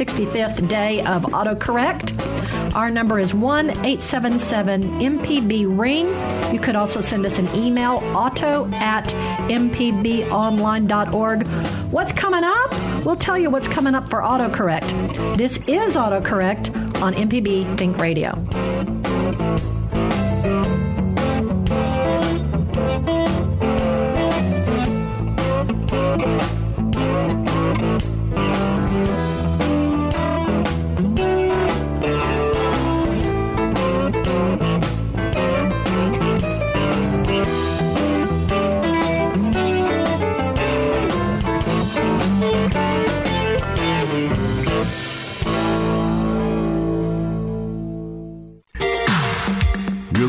365th 0.00 0.66
day 0.66 1.02
of 1.02 1.24
autocorrect. 1.24 2.74
Our 2.74 2.90
number 2.90 3.18
is 3.18 3.34
1 3.34 3.68
877 3.68 4.82
MPB 4.82 5.78
Ring. 5.78 6.06
You 6.54 6.58
could 6.58 6.74
also 6.74 7.02
send 7.02 7.26
us 7.26 7.38
an 7.38 7.54
email, 7.54 7.96
auto 8.16 8.66
at 8.72 9.08
mpbonline.org. 9.50 11.46
What's 11.92 12.12
coming 12.12 12.44
up? 12.44 13.04
We'll 13.04 13.16
tell 13.16 13.36
you 13.38 13.50
what's 13.50 13.68
coming 13.68 13.94
up 13.94 14.08
for 14.08 14.22
autocorrect. 14.22 15.36
This 15.36 15.58
is 15.66 15.96
autocorrect 15.96 17.02
on 17.02 17.12
MPB 17.14 17.76
Think 17.76 17.98
Radio. 17.98 18.30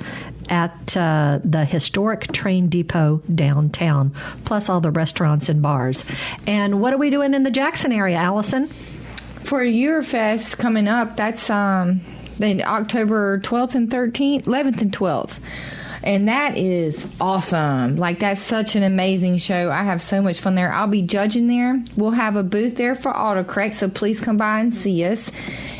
at 0.49 0.97
uh, 0.97 1.39
the 1.43 1.65
historic 1.65 2.31
train 2.31 2.69
depot 2.69 3.21
downtown, 3.33 4.11
plus 4.45 4.69
all 4.69 4.81
the 4.81 4.91
restaurants 4.91 5.49
and 5.49 5.61
bars. 5.61 6.03
And 6.47 6.81
what 6.81 6.93
are 6.93 6.97
we 6.97 7.09
doing 7.09 7.33
in 7.33 7.43
the 7.43 7.51
Jackson 7.51 7.91
area, 7.91 8.17
Allison? 8.17 8.67
For 8.67 9.61
Eurofest 9.61 10.57
coming 10.57 10.87
up, 10.87 11.15
that's 11.15 11.49
um 11.49 12.01
October 12.41 13.39
12th 13.39 13.75
and 13.75 13.89
13th, 13.89 14.43
11th 14.43 14.81
and 14.81 14.91
12th. 14.91 15.39
And 16.03 16.27
that 16.27 16.57
is 16.57 17.07
awesome. 17.19 17.97
Like 17.97 18.19
that's 18.19 18.41
such 18.41 18.75
an 18.75 18.83
amazing 18.83 19.37
show. 19.37 19.69
I 19.69 19.83
have 19.83 20.01
so 20.01 20.21
much 20.21 20.39
fun 20.39 20.55
there. 20.55 20.71
I'll 20.71 20.87
be 20.87 21.01
judging 21.01 21.47
there. 21.47 21.83
We'll 21.95 22.11
have 22.11 22.35
a 22.35 22.43
booth 22.43 22.77
there 22.77 22.95
for 22.95 23.11
autocorrect, 23.11 23.73
so 23.73 23.89
please 23.89 24.21
come 24.21 24.37
by 24.37 24.59
and 24.59 24.73
see 24.73 25.03
us. 25.05 25.31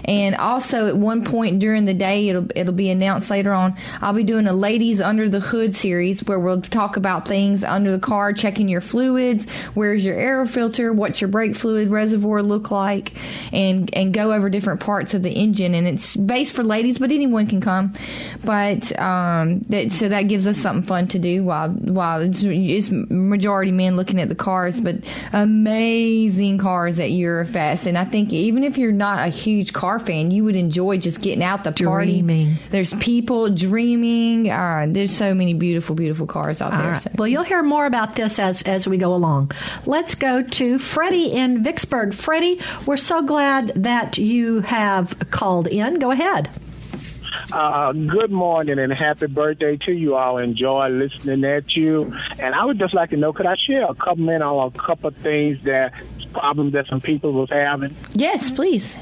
And 0.06 0.36
also 0.36 0.88
at 0.88 0.98
one 0.98 1.24
point 1.24 1.60
during 1.60 1.86
the 1.86 1.94
day, 1.94 2.30
it'll 2.30 2.48
it'll 2.56 2.74
be 2.74 2.90
announced 2.90 3.30
later 3.30 3.54
on. 3.54 3.76
I'll 4.02 4.14
be 4.14 4.24
doing 4.24 4.48
a 4.48 4.54
ladies 4.54 5.00
under 5.00 5.30
the 5.30 5.40
hood 5.40 5.76
series 5.76 6.24
where 6.24 6.40
we'll 6.40 6.62
talk 6.62 6.98
about 6.98 7.28
things 7.28 7.64
under 7.64 7.92
the 7.92 8.00
car, 8.00 8.34
checking 8.34 8.68
your 8.68 8.82
fluids, 8.82 9.50
where's 9.76 10.04
your 10.04 10.16
air 10.16 10.46
filter, 10.48 10.92
what's 10.92 11.22
your 11.22 11.28
brake 11.28 11.56
fluid 11.56 11.90
reservoir 11.90 12.42
look 12.42 12.72
like, 12.72 13.14
and 13.54 13.94
and 13.96 14.14
go 14.14 14.34
over 14.34 14.50
different 14.50 14.80
parts 14.80 15.14
of 15.14 15.22
the 15.22 15.32
engine. 15.32 15.76
And 15.76 15.88
it's 15.88 16.16
based 16.16 16.56
for 16.56 16.64
ladies, 16.64 16.98
but 16.98 17.12
anyone 17.12 17.46
can 17.48 17.62
come. 17.62 17.94
But 18.44 18.98
um, 19.00 19.60
that 19.70 19.92
so 19.92 20.09
that 20.10 20.24
gives 20.24 20.48
us 20.48 20.58
something 20.58 20.84
fun 20.84 21.08
to 21.10 21.20
do 21.20 21.44
while 21.44 21.70
while 21.70 22.22
it's, 22.22 22.44
it's 22.44 22.90
majority 22.92 23.72
men 23.72 23.96
looking 23.96 24.20
at 24.20 24.30
the 24.30 24.36
cars, 24.36 24.82
but 24.82 24.96
amazing 25.34 26.58
cars 26.58 27.00
at 27.00 27.10
Eurofest. 27.10 27.86
And 27.86 27.98
I 27.98 28.06
think 28.06 28.32
even 28.34 28.64
if 28.64 28.78
you're 28.78 28.92
not 28.92 29.28
a 29.28 29.30
huge 29.30 29.74
car 29.74 30.00
fan, 30.00 30.32
you 30.32 30.44
would 30.44 30.56
enjoy 30.56 30.98
just 30.98 31.22
getting 31.22 31.44
out 31.44 31.64
the 31.64 31.72
party. 31.72 32.22
Dreaming. 32.22 32.56
There's 32.70 32.94
people 32.96 33.50
dreaming. 33.50 34.50
Uh, 34.50 34.88
there's 34.90 35.12
so 35.12 35.34
many 35.34 35.54
beautiful, 35.54 35.96
beautiful 35.96 36.28
cars 36.28 36.62
out 36.62 36.74
All 36.74 36.80
there. 36.80 36.92
right. 36.92 37.02
So. 37.02 37.12
Well, 37.16 37.28
you'll 37.28 37.44
hear 37.44 37.64
more 37.64 37.86
about 37.86 38.16
this 38.16 38.40
as 38.40 38.62
as 38.64 38.88
we 38.88 38.98
go 38.98 39.14
along. 39.14 39.52
Let's 39.86 40.16
go 40.16 40.42
to 40.44 40.78
Freddie 40.80 41.32
in 41.32 41.64
Vicksburg. 41.64 42.14
Freddie, 42.14 42.60
we're 42.86 42.98
so 42.98 43.22
glad 43.22 43.74
that 43.76 44.18
you 44.18 44.62
have 44.62 45.18
called 45.32 45.68
in. 45.68 46.00
Go 46.00 46.12
ahead. 46.12 46.50
Uh, 47.52 47.94
good 47.94 48.32
morning 48.32 48.78
and 48.78 48.94
happy 48.94 49.26
birthday 49.26 49.76
to 49.78 49.92
you 49.92 50.16
all. 50.16 50.38
Enjoy 50.38 50.88
listening 50.90 51.44
at 51.44 51.76
you. 51.76 52.14
And 52.38 52.54
I 52.54 52.64
would 52.66 52.78
just 52.78 52.94
like 52.94 53.10
to 53.10 53.18
know, 53.18 53.34
could 53.34 53.48
I 53.48 53.56
share 53.56 53.86
a 53.86 53.96
couple 53.96 54.18
minutes 54.18 54.44
on 54.44 54.68
a 54.68 54.78
couple 54.78 55.08
of 55.08 55.16
things 55.18 55.58
that 55.64 55.94
problems 56.32 56.74
that 56.74 56.86
some 56.88 57.02
people 57.02 57.34
was 57.34 57.50
having? 57.50 57.96
Yes, 58.14 58.52
please. 58.52 58.96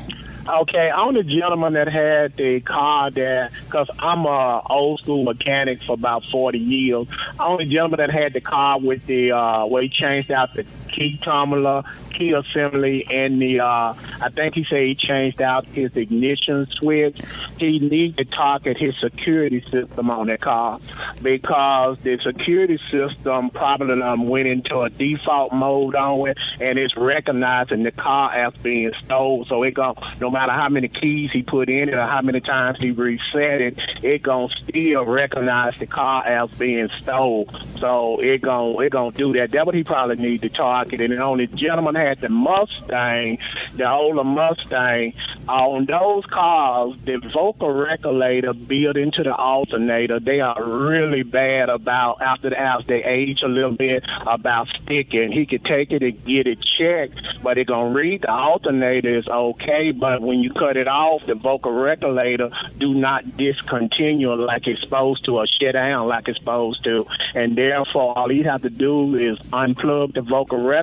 Okay, 0.48 0.90
I'm 0.90 1.14
the 1.14 1.24
gentleman 1.24 1.74
that 1.74 1.90
had 1.90 2.38
the 2.38 2.62
car 2.62 3.12
that, 3.12 3.52
because 3.66 3.90
I'm 4.00 4.26
a 4.26 4.62
old 4.70 5.02
school 5.02 5.26
mechanic 5.26 5.84
for 5.84 5.94
about 5.94 6.24
40 6.32 6.58
years. 6.58 7.08
I'm 7.38 7.58
the 7.58 7.66
gentleman 7.66 7.98
that 7.98 8.12
had 8.12 8.32
the 8.32 8.40
car 8.40 8.80
with 8.80 9.06
the, 9.08 9.34
uh, 9.34 9.66
where 9.66 9.84
he 9.84 9.90
changed 9.90 10.32
out 10.32 10.54
the 10.54 10.66
key 10.98 11.20
tumbler, 11.22 11.84
key 12.14 12.32
assembly, 12.32 13.06
and 13.10 13.42
the, 13.42 13.60
uh, 13.60 13.94
I 14.22 14.30
think 14.30 14.56
he 14.56 14.64
said 14.64 14.82
he 14.82 14.96
changed 14.96 15.42
out 15.42 15.66
his 15.68 15.96
ignition 15.96 16.68
switch. 16.72 17.22
He 17.60 17.80
needs 17.80 18.18
to 18.18 18.26
target 18.26 18.78
his 18.78 18.96
security 19.00 19.62
system 19.70 20.10
on 20.10 20.28
that 20.28 20.42
car 20.42 20.80
because 21.22 22.00
the 22.00 22.18
security 22.24 22.80
system 22.90 23.50
probably 23.52 24.02
um, 24.02 24.28
went 24.28 24.48
into 24.48 24.82
a 24.82 24.90
default 24.90 25.54
mode 25.54 25.96
on 25.96 26.30
it 26.30 26.38
and 26.60 26.80
it's 26.80 26.96
recognizing 26.98 27.84
the 27.84 27.92
car 27.92 28.34
as 28.34 28.54
being 28.62 28.92
stolen. 29.04 29.46
So 29.46 29.64
it 29.64 29.74
go 29.74 29.96
no 30.20 30.32
matter 30.32 30.52
how 30.52 30.70
many 30.70 30.88
keys 30.88 31.30
he 31.32 31.44
put 31.44 31.70
in 31.70 31.90
it 31.90 31.94
or 31.94 32.08
how 32.08 32.22
many 32.22 32.42
times 32.42 32.82
he 32.82 32.92
reset 32.92 33.62
it, 33.62 33.80
it 34.02 34.24
gonna 34.24 34.50
still 34.64 35.06
recognize 35.06 35.78
the 35.78 35.86
car 35.86 36.26
as 36.26 36.50
being 36.58 36.90
stolen. 37.02 37.48
So 37.78 38.20
it 38.20 38.42
gonna 38.42 38.80
it 38.80 38.92
gonna 38.92 39.12
do 39.12 39.34
that. 39.34 39.52
That 39.52 39.66
what 39.66 39.76
he 39.76 39.84
probably 39.84 40.16
need 40.16 40.42
to 40.42 40.50
target 40.50 40.87
market, 40.88 41.02
and 41.02 41.40
the 41.40 41.48
gentleman 41.56 41.96
had 41.96 42.20
the 42.22 42.30
Mustang, 42.30 43.38
the 43.76 43.90
older 43.90 44.24
Mustang. 44.24 45.14
On 45.48 45.86
those 45.86 46.26
cars, 46.26 46.94
the 47.06 47.18
vocal 47.34 47.72
regulator 47.72 48.54
built 48.54 48.98
into 48.98 49.24
the 49.24 49.34
alternator, 49.34 50.20
they 50.20 50.42
are 50.42 50.62
really 50.64 51.24
bad 51.24 51.70
about 51.70 52.22
after 52.22 52.50
the 52.50 52.56
house. 52.56 52.84
They 52.88 53.04
age 53.04 53.42
a 53.44 53.48
little 53.48 53.72
bit 53.72 54.04
about 54.26 54.68
sticking. 54.82 55.32
He 55.32 55.46
could 55.46 55.64
take 55.66 55.92
it 55.92 56.04
and 56.04 56.24
get 56.26 56.48
it 56.48 56.60
checked, 56.78 57.20
but 57.42 57.58
it 57.58 57.68
gonna 57.68 57.94
read 57.94 58.22
the 58.22 58.32
alternator 58.32 59.18
is 59.18 59.28
okay. 59.28 59.92
But 59.92 60.22
when 60.22 60.40
you 60.40 60.52
cut 60.52 60.78
it 60.78 60.88
off, 60.88 61.26
the 61.26 61.36
vocal 61.36 61.72
regulator 61.72 62.50
do 62.78 62.94
not 62.94 63.38
discontinue 63.38 64.34
like 64.34 64.68
it's 64.68 64.82
supposed 64.82 65.26
to 65.26 65.38
or 65.38 65.46
shut 65.48 65.74
down 65.74 66.08
like 66.08 66.28
it's 66.28 66.40
supposed 66.40 66.84
to. 66.84 67.06
And 67.36 67.58
therefore, 67.58 68.18
all 68.18 68.32
you 68.32 68.44
have 68.46 68.64
to 68.64 68.70
do 68.70 69.16
is 69.16 69.38
unplug 69.50 70.14
the 70.14 70.22
vocal 70.22 70.62
regulator, 70.64 70.77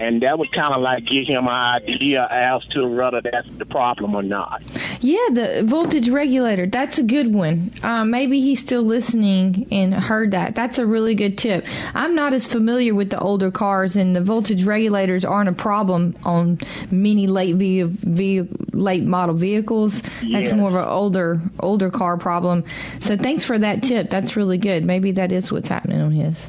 and 0.00 0.22
that 0.22 0.38
would 0.38 0.52
kind 0.52 0.74
of 0.74 0.80
like 0.80 1.04
give 1.06 1.26
him 1.26 1.46
an 1.46 1.82
idea 1.82 2.26
as 2.30 2.64
to 2.68 2.86
whether 2.88 3.20
that's 3.20 3.48
the 3.52 3.66
problem 3.66 4.14
or 4.14 4.22
not. 4.22 4.62
Yeah, 5.00 5.18
the 5.32 5.62
voltage 5.66 6.08
regulator. 6.08 6.66
That's 6.66 6.98
a 6.98 7.02
good 7.02 7.34
one. 7.34 7.70
Uh, 7.82 8.04
maybe 8.04 8.40
he's 8.40 8.60
still 8.60 8.82
listening 8.82 9.66
and 9.70 9.92
heard 9.94 10.30
that. 10.32 10.54
That's 10.54 10.78
a 10.78 10.86
really 10.86 11.14
good 11.14 11.36
tip. 11.38 11.66
I'm 11.94 12.14
not 12.14 12.32
as 12.34 12.46
familiar 12.46 12.94
with 12.94 13.10
the 13.10 13.18
older 13.20 13.50
cars, 13.50 13.96
and 13.96 14.14
the 14.16 14.22
voltage 14.22 14.64
regulators 14.64 15.24
aren't 15.24 15.48
a 15.48 15.52
problem 15.52 16.14
on 16.24 16.58
many 16.90 17.26
late 17.26 17.56
ve- 17.56 17.82
ve- 17.82 18.48
late 18.72 19.04
model 19.04 19.34
vehicles. 19.34 20.02
That's 20.02 20.22
Yes. 20.22 20.52
more 20.54 20.68
of 20.70 20.74
an 20.76 20.84
older 20.88 21.40
older 21.60 21.90
car 21.90 22.16
problem. 22.16 22.64
So 23.00 23.16
thanks 23.16 23.44
for 23.44 23.58
that 23.58 23.82
tip. 23.82 24.10
That's 24.10 24.36
really 24.36 24.58
good. 24.58 24.84
Maybe 24.84 25.12
that 25.12 25.32
is 25.32 25.50
what's 25.52 25.68
happening 25.68 26.00
on 26.00 26.12
his. 26.12 26.48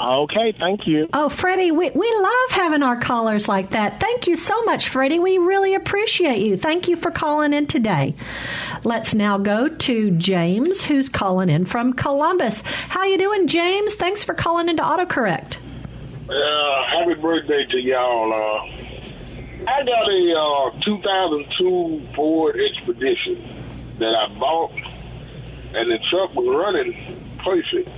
Okay, 0.00 0.52
thank 0.52 0.86
you. 0.86 1.08
Oh, 1.12 1.28
Freddie, 1.28 1.72
we, 1.72 1.90
we 1.90 2.12
love 2.20 2.50
having 2.50 2.82
our 2.82 2.96
callers 2.96 3.48
like 3.48 3.70
that. 3.70 4.00
Thank 4.00 4.26
you 4.26 4.36
so 4.36 4.62
much, 4.62 4.88
Freddie. 4.88 5.18
We 5.18 5.38
really 5.38 5.74
appreciate 5.74 6.40
you. 6.40 6.56
Thank 6.56 6.88
you 6.88 6.96
for 6.96 7.10
calling 7.10 7.52
in 7.52 7.66
today. 7.66 8.14
Let's 8.84 9.14
now 9.14 9.38
go 9.38 9.68
to 9.68 10.10
James, 10.12 10.84
who's 10.84 11.08
calling 11.08 11.48
in 11.48 11.64
from 11.64 11.94
Columbus. 11.94 12.60
How 12.60 13.04
you 13.04 13.18
doing, 13.18 13.48
James? 13.48 13.94
Thanks 13.94 14.22
for 14.22 14.34
calling 14.34 14.68
into 14.68 14.82
AutoCorrect. 14.82 15.58
Uh, 16.28 16.84
happy 16.86 17.14
birthday 17.14 17.64
to 17.66 17.78
y'all. 17.78 18.32
Uh, 18.32 18.88
I 19.66 19.82
got 19.84 20.08
a 20.08 20.74
uh, 20.76 20.80
2002 20.84 22.06
Ford 22.14 22.56
Expedition 22.60 23.42
that 23.98 24.14
I 24.14 24.28
bought, 24.38 24.72
and 25.74 25.90
the 25.90 25.98
truck 26.10 26.34
was 26.34 26.46
running 26.46 27.18
perfect. 27.38 27.88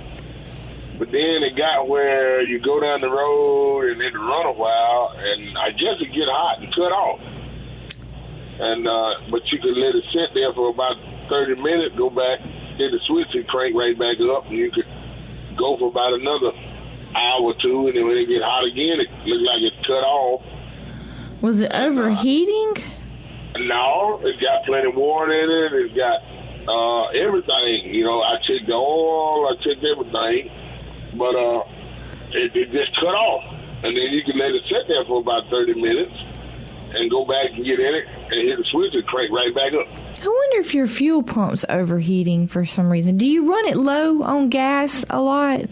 But 1.01 1.09
then 1.09 1.41
it 1.41 1.57
got 1.57 1.87
where 1.87 2.43
you 2.43 2.59
go 2.59 2.79
down 2.79 3.01
the 3.01 3.09
road 3.09 3.89
and 3.89 3.99
it 3.99 4.13
run 4.13 4.45
a 4.45 4.51
while, 4.51 5.15
and 5.17 5.57
I 5.57 5.71
guess 5.71 5.97
it 5.99 6.13
get 6.13 6.29
hot 6.29 6.61
and 6.61 6.71
cut 6.71 6.91
off. 6.91 7.19
And 8.59 8.87
uh, 8.87 9.15
but 9.31 9.41
you 9.51 9.57
could 9.57 9.75
let 9.75 9.95
it 9.95 10.03
sit 10.13 10.31
there 10.35 10.53
for 10.53 10.69
about 10.69 10.97
30 11.27 11.55
minutes, 11.55 11.95
go 11.95 12.11
back, 12.11 12.41
hit 12.77 12.91
the 12.91 12.99
switch, 13.07 13.33
and 13.33 13.47
crank 13.47 13.75
right 13.75 13.97
back 13.97 14.17
up, 14.19 14.45
and 14.45 14.59
you 14.59 14.69
could 14.69 14.85
go 15.57 15.75
for 15.75 15.87
about 15.87 16.13
another 16.13 16.51
hour 17.15 17.41
or 17.45 17.55
two, 17.55 17.87
and 17.87 17.95
then 17.95 18.05
when 18.05 18.17
it 18.17 18.27
get 18.27 18.43
hot 18.43 18.63
again, 18.65 18.99
it 18.99 19.09
looked 19.25 19.41
like 19.41 19.73
it 19.73 19.83
cut 19.83 20.05
off. 20.05 20.45
Was 21.41 21.61
it 21.61 21.71
overheating? 21.73 22.75
No, 23.57 24.21
it's 24.21 24.39
got 24.39 24.65
plenty 24.65 24.89
of 24.89 24.95
water 24.95 25.33
in 25.33 25.49
it. 25.49 25.83
It's 25.83 25.95
got 25.95 26.21
uh, 26.69 27.05
everything. 27.07 27.91
You 27.91 28.03
know, 28.03 28.21
I 28.21 28.35
checked 28.37 28.67
the 28.67 28.73
oil, 28.73 29.49
I 29.49 29.55
checked 29.63 29.83
everything, 29.83 30.51
but 31.13 31.35
uh, 31.35 31.63
it, 32.31 32.55
it 32.55 32.71
just 32.71 32.95
cut 32.95 33.13
off. 33.15 33.53
And 33.83 33.97
then 33.97 34.03
you 34.13 34.23
can 34.23 34.37
let 34.37 34.51
it 34.51 34.63
sit 34.69 34.87
there 34.87 35.03
for 35.05 35.19
about 35.21 35.49
30 35.49 35.73
minutes 35.81 36.13
and 36.93 37.09
go 37.09 37.25
back 37.25 37.51
and 37.51 37.65
get 37.65 37.79
in 37.79 37.95
it 37.95 38.07
and 38.07 38.47
hit 38.47 38.57
the 38.57 38.63
switch 38.65 38.93
and 38.93 39.05
crank 39.07 39.31
right 39.31 39.53
back 39.55 39.73
up. 39.73 39.87
I 40.23 40.27
wonder 40.27 40.59
if 40.59 40.75
your 40.75 40.87
fuel 40.87 41.23
pump's 41.23 41.65
overheating 41.67 42.47
for 42.47 42.63
some 42.65 42.91
reason. 42.91 43.17
Do 43.17 43.25
you 43.25 43.51
run 43.51 43.65
it 43.65 43.77
low 43.77 44.21
on 44.21 44.49
gas 44.49 45.03
a 45.09 45.19
lot? 45.19 45.61
Uh, 45.61 45.67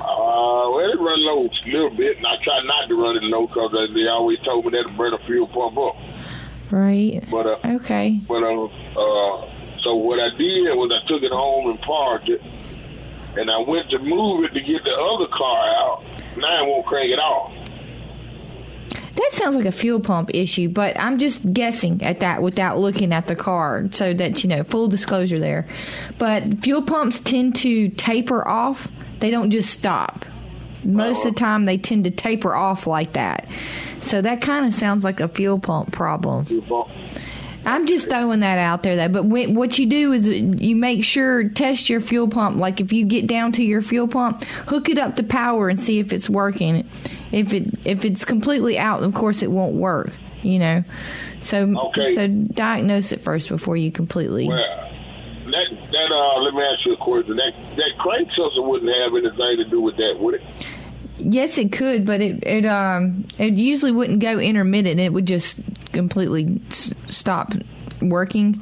well, 0.00 0.90
it 0.90 1.00
run 1.00 1.24
low 1.24 1.46
a 1.46 1.68
little 1.70 1.90
bit, 1.90 2.18
and 2.18 2.26
I 2.26 2.36
try 2.42 2.60
not 2.64 2.88
to 2.88 2.94
run 2.94 3.16
it 3.16 3.22
low 3.22 3.46
because 3.46 3.72
they 3.94 4.06
always 4.08 4.38
told 4.40 4.66
me 4.66 4.72
that 4.72 4.88
to 4.88 4.92
burn 4.94 5.14
a 5.14 5.18
fuel 5.20 5.46
pump 5.46 5.78
up. 5.78 5.96
Right. 6.70 7.24
But 7.30 7.46
uh, 7.46 7.58
Okay. 7.76 8.20
But 8.28 8.42
uh, 8.42 8.64
uh, 8.66 9.50
so 9.82 9.94
what 9.94 10.20
I 10.20 10.36
did 10.36 10.64
was 10.74 10.90
I 10.92 11.06
took 11.08 11.22
it 11.22 11.32
home 11.32 11.70
and 11.70 11.80
parked 11.80 12.28
it, 12.28 12.42
and 13.36 13.50
I 13.50 13.58
went 13.58 13.90
to 13.90 13.98
move 13.98 14.44
it 14.44 14.54
to 14.54 14.60
get 14.60 14.84
the 14.84 14.92
other 14.92 15.26
car 15.28 15.68
out. 15.68 16.04
Now 16.36 16.64
it 16.64 16.68
won't 16.68 16.86
crank 16.86 17.10
it 17.10 17.18
off. 17.18 17.52
That 19.18 19.30
sounds 19.32 19.56
like 19.56 19.64
a 19.64 19.72
fuel 19.72 19.98
pump 19.98 20.30
issue, 20.32 20.68
but 20.68 20.98
I'm 20.98 21.18
just 21.18 21.52
guessing 21.52 22.02
at 22.04 22.20
that 22.20 22.40
without 22.40 22.78
looking 22.78 23.12
at 23.12 23.26
the 23.26 23.34
car 23.34 23.88
so 23.90 24.14
that, 24.14 24.44
you 24.44 24.48
know, 24.48 24.62
full 24.62 24.86
disclosure 24.86 25.40
there. 25.40 25.66
But 26.18 26.62
fuel 26.62 26.82
pumps 26.82 27.18
tend 27.18 27.56
to 27.56 27.88
taper 27.88 28.46
off, 28.46 28.86
they 29.18 29.32
don't 29.32 29.50
just 29.50 29.70
stop. 29.70 30.24
Most 30.84 31.18
of 31.26 31.34
the 31.34 31.40
uh-huh. 31.40 31.46
time, 31.46 31.64
they 31.64 31.78
tend 31.78 32.04
to 32.04 32.12
taper 32.12 32.54
off 32.54 32.86
like 32.86 33.14
that. 33.14 33.48
So 34.00 34.22
that 34.22 34.40
kind 34.40 34.64
of 34.64 34.72
sounds 34.72 35.02
like 35.02 35.18
a 35.18 35.26
fuel 35.26 35.58
pump 35.58 35.92
problem. 35.92 36.44
I'm 37.68 37.86
just 37.86 38.08
throwing 38.08 38.40
that 38.40 38.58
out 38.58 38.82
there, 38.82 38.96
though. 38.96 39.08
But 39.08 39.24
when, 39.26 39.54
what 39.54 39.78
you 39.78 39.84
do 39.86 40.12
is 40.12 40.26
you 40.26 40.74
make 40.74 41.04
sure 41.04 41.48
test 41.50 41.90
your 41.90 42.00
fuel 42.00 42.26
pump. 42.26 42.56
Like 42.56 42.80
if 42.80 42.92
you 42.94 43.04
get 43.04 43.26
down 43.26 43.52
to 43.52 43.62
your 43.62 43.82
fuel 43.82 44.08
pump, 44.08 44.42
hook 44.44 44.88
it 44.88 44.96
up 44.96 45.16
to 45.16 45.22
power 45.22 45.68
and 45.68 45.78
see 45.78 45.98
if 45.98 46.12
it's 46.12 46.30
working. 46.30 46.88
If 47.30 47.52
it 47.52 47.86
if 47.86 48.06
it's 48.06 48.24
completely 48.24 48.78
out, 48.78 49.02
of 49.02 49.12
course 49.14 49.42
it 49.42 49.50
won't 49.50 49.74
work. 49.74 50.10
You 50.42 50.58
know, 50.60 50.84
so 51.40 51.74
Okay. 51.88 52.14
so 52.14 52.26
diagnose 52.28 53.12
it 53.12 53.20
first 53.20 53.48
before 53.50 53.76
you 53.76 53.92
completely. 53.92 54.48
Well, 54.48 54.56
that 54.56 55.66
that 55.70 56.10
uh, 56.10 56.40
let 56.40 56.54
me 56.54 56.62
ask 56.62 56.86
you 56.86 56.94
a 56.94 56.96
question. 56.96 57.36
That 57.36 57.52
that 57.76 57.98
crank 57.98 58.28
sensor 58.28 58.62
wouldn't 58.62 58.90
have 58.90 59.12
anything 59.14 59.64
to 59.64 59.70
do 59.70 59.80
with 59.82 59.96
that, 59.96 60.16
would 60.18 60.34
it? 60.36 60.42
Yes, 61.18 61.58
it 61.58 61.72
could, 61.72 62.06
but 62.06 62.20
it 62.20 62.42
it 62.46 62.64
um 62.64 63.24
it 63.38 63.54
usually 63.54 63.92
wouldn't 63.92 64.20
go 64.20 64.38
intermittent. 64.38 65.00
It 65.00 65.12
would 65.12 65.26
just 65.26 65.58
completely 65.92 66.60
s- 66.70 66.92
stop 67.08 67.52
working. 68.00 68.60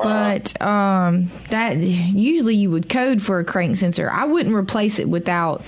But 0.00 0.60
um, 0.62 1.28
that 1.50 1.78
usually 1.78 2.54
you 2.54 2.70
would 2.70 2.88
code 2.88 3.20
for 3.20 3.40
a 3.40 3.44
crank 3.44 3.76
sensor. 3.76 4.08
I 4.08 4.26
wouldn't 4.26 4.54
replace 4.54 5.00
it 5.00 5.08
without 5.08 5.62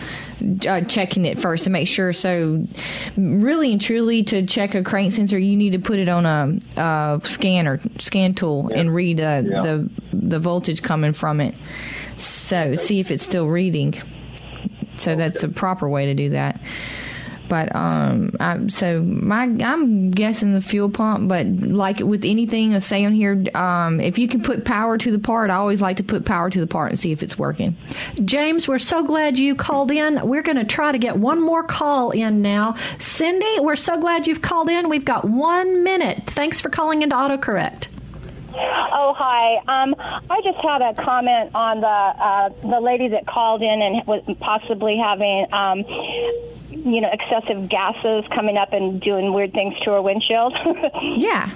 uh, 0.68 0.82
checking 0.82 1.24
it 1.24 1.36
first 1.36 1.64
to 1.64 1.70
make 1.70 1.88
sure. 1.88 2.12
So, 2.12 2.64
really 3.16 3.72
and 3.72 3.80
truly, 3.80 4.22
to 4.24 4.46
check 4.46 4.76
a 4.76 4.84
crank 4.84 5.10
sensor, 5.10 5.36
you 5.36 5.56
need 5.56 5.70
to 5.72 5.80
put 5.80 5.98
it 5.98 6.08
on 6.08 6.26
a, 6.26 6.58
a 6.80 7.20
scanner 7.24 7.80
scan 7.98 8.34
tool 8.34 8.70
and 8.72 8.94
read 8.94 9.20
uh, 9.20 9.42
Yeah. 9.44 9.60
the 9.62 9.90
the 10.12 10.38
voltage 10.38 10.80
coming 10.82 11.12
from 11.12 11.40
it. 11.40 11.56
So, 12.16 12.76
see 12.76 13.00
if 13.00 13.10
it's 13.10 13.24
still 13.24 13.48
reading. 13.48 13.94
So 14.96 15.16
that's 15.16 15.40
the 15.40 15.48
proper 15.48 15.88
way 15.88 16.06
to 16.06 16.14
do 16.14 16.30
that. 16.30 16.60
But 17.50 17.74
um, 17.74 18.30
I, 18.38 18.68
so 18.68 19.02
my 19.02 19.42
I'm 19.42 20.12
guessing 20.12 20.54
the 20.54 20.60
fuel 20.60 20.88
pump. 20.88 21.28
But 21.28 21.46
like 21.48 21.98
with 21.98 22.24
anything, 22.24 22.74
I 22.74 22.78
say 22.78 23.04
on 23.04 23.12
here, 23.12 23.44
um, 23.56 24.00
if 24.00 24.18
you 24.18 24.28
can 24.28 24.40
put 24.40 24.64
power 24.64 24.96
to 24.96 25.10
the 25.10 25.18
part, 25.18 25.50
I 25.50 25.56
always 25.56 25.82
like 25.82 25.96
to 25.96 26.04
put 26.04 26.24
power 26.24 26.48
to 26.48 26.60
the 26.60 26.68
part 26.68 26.90
and 26.90 26.98
see 26.98 27.10
if 27.10 27.24
it's 27.24 27.36
working. 27.36 27.76
James, 28.24 28.68
we're 28.68 28.78
so 28.78 29.02
glad 29.02 29.36
you 29.36 29.56
called 29.56 29.90
in. 29.90 30.24
We're 30.26 30.42
going 30.42 30.58
to 30.58 30.64
try 30.64 30.92
to 30.92 30.98
get 30.98 31.16
one 31.16 31.42
more 31.42 31.64
call 31.64 32.12
in 32.12 32.40
now. 32.40 32.76
Cindy, 33.00 33.58
we're 33.58 33.74
so 33.74 34.00
glad 34.00 34.28
you've 34.28 34.42
called 34.42 34.70
in. 34.70 34.88
We've 34.88 35.04
got 35.04 35.24
one 35.24 35.82
minute. 35.82 36.22
Thanks 36.26 36.60
for 36.60 36.70
calling 36.70 37.02
into 37.02 37.16
AutoCorrect. 37.16 37.88
Oh 38.52 39.14
hi. 39.16 39.56
Um, 39.66 39.94
I 39.98 40.40
just 40.42 40.58
had 40.58 40.82
a 40.82 40.94
comment 41.02 41.54
on 41.54 41.80
the 41.80 41.86
uh, 41.86 42.48
the 42.60 42.80
lady 42.80 43.08
that 43.08 43.26
called 43.26 43.62
in 43.62 43.82
and 43.82 44.06
was 44.06 44.22
possibly 44.38 44.96
having 44.96 45.46
um, 45.52 45.84
you 46.84 47.00
know 47.00 47.10
excessive 47.12 47.68
gases 47.68 48.24
coming 48.34 48.56
up 48.56 48.72
and 48.72 49.00
doing 49.00 49.32
weird 49.32 49.52
things 49.52 49.74
to 49.80 49.90
her 49.92 50.02
windshield. 50.02 50.54
yeah. 51.16 51.50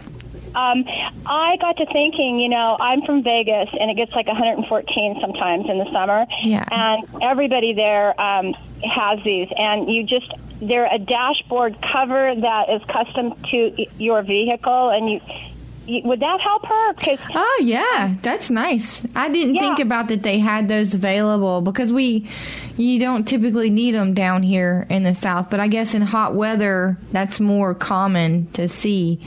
Um, 0.55 0.85
I 1.27 1.57
got 1.61 1.77
to 1.79 1.87
thinking, 1.87 2.39
you 2.39 2.49
know, 2.49 2.77
I'm 2.79 3.03
from 3.03 3.25
Vegas 3.25 3.69
and 3.79 3.91
it 3.91 3.97
gets 3.97 4.13
like 4.13 4.29
114 4.29 5.19
sometimes 5.21 5.69
in 5.69 5.79
the 5.79 5.91
summer. 5.93 6.27
Yeah. 6.45 6.65
And 6.71 7.23
everybody 7.23 7.75
there 7.75 8.19
um, 8.21 8.55
has 8.85 9.19
these, 9.25 9.49
and 9.57 9.93
you 9.93 10.05
just 10.05 10.33
they're 10.61 10.93
a 10.93 10.99
dashboard 10.99 11.77
cover 11.93 12.35
that 12.37 12.71
is 12.71 12.83
custom 12.85 13.35
to 13.51 13.87
your 13.99 14.23
vehicle, 14.23 14.91
and 14.91 15.11
you. 15.11 15.21
Would 15.87 16.21
that 16.21 16.41
help 16.41 16.65
her? 16.67 16.93
Because 16.95 17.19
Oh 17.35 17.61
yeah, 17.63 18.05
um, 18.05 18.19
that's 18.23 18.51
nice. 18.51 19.07
I 19.15 19.29
didn't 19.29 19.59
think 19.59 19.79
about 19.79 20.09
that 20.09 20.23
they 20.23 20.39
had 20.39 20.69
those 20.69 20.95
available 20.95 21.61
because 21.61 21.93
we 21.93 22.27
you 22.77 22.99
don't 22.99 23.25
typically 23.25 23.71
need 23.71 23.93
them 23.95 24.15
down 24.15 24.43
here 24.43 24.87
in 24.91 25.03
the 25.03 25.15
south, 25.15 25.51
but 25.51 25.61
I 25.61 25.69
guess 25.69 25.95
in 25.95 26.03
hot 26.03 26.35
weather 26.35 26.99
that's 27.13 27.41
more 27.41 27.75
common 27.75 28.47
to 28.53 28.69
see. 28.69 29.21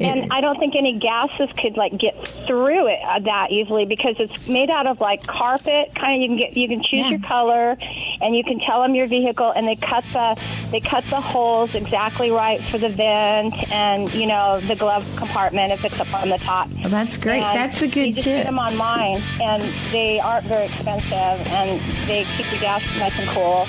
And 0.00 0.32
I 0.32 0.40
don't 0.40 0.58
think 0.58 0.74
any 0.76 0.98
gases 0.98 1.48
could 1.60 1.76
like 1.76 1.96
get 1.98 2.14
through 2.46 2.88
it 2.88 2.98
uh, 3.06 3.20
that 3.20 3.50
easily 3.50 3.86
because 3.86 4.16
it's 4.18 4.48
made 4.48 4.70
out 4.70 4.86
of 4.86 5.00
like 5.00 5.26
carpet. 5.26 5.94
Kind 5.94 6.16
of, 6.16 6.20
you 6.22 6.28
can 6.28 6.36
get 6.36 6.56
you 6.56 6.68
can 6.68 6.82
choose 6.82 7.10
your 7.10 7.20
color, 7.20 7.76
and 8.20 8.36
you 8.36 8.44
can 8.44 8.58
tell 8.60 8.82
them 8.82 8.94
your 8.94 9.06
vehicle, 9.06 9.50
and 9.50 9.66
they 9.66 9.76
cut 9.76 10.04
the 10.12 10.40
they 10.70 10.80
cut 10.80 11.04
the 11.10 11.20
holes 11.20 11.74
exactly 11.74 12.30
right 12.30 12.62
for 12.64 12.78
the 12.78 12.88
vent 12.88 13.70
and 13.70 14.12
you 14.14 14.26
know 14.26 14.60
the 14.60 14.76
glove 14.76 15.06
compartment 15.16 15.72
if 15.72 15.84
it's 15.84 16.00
up 16.00 16.12
on 16.14 16.28
the 16.28 16.38
top. 16.38 16.68
Well, 16.80 16.90
that's 16.90 17.16
great. 17.16 17.42
And 17.42 17.56
That's 17.56 17.82
a 17.82 17.88
good 17.88 18.06
you 18.06 18.12
just 18.14 18.24
tip. 18.24 18.38
Get 18.38 18.46
them 18.46 18.58
on 18.58 18.76
mine, 18.76 19.22
and 19.40 19.62
they 19.92 20.20
aren't 20.20 20.46
very 20.46 20.66
expensive, 20.66 21.12
and 21.12 21.80
they 22.08 22.24
keep 22.36 22.46
the 22.46 22.58
gas 22.58 22.82
nice 22.98 23.18
and 23.18 23.28
cool. 23.30 23.66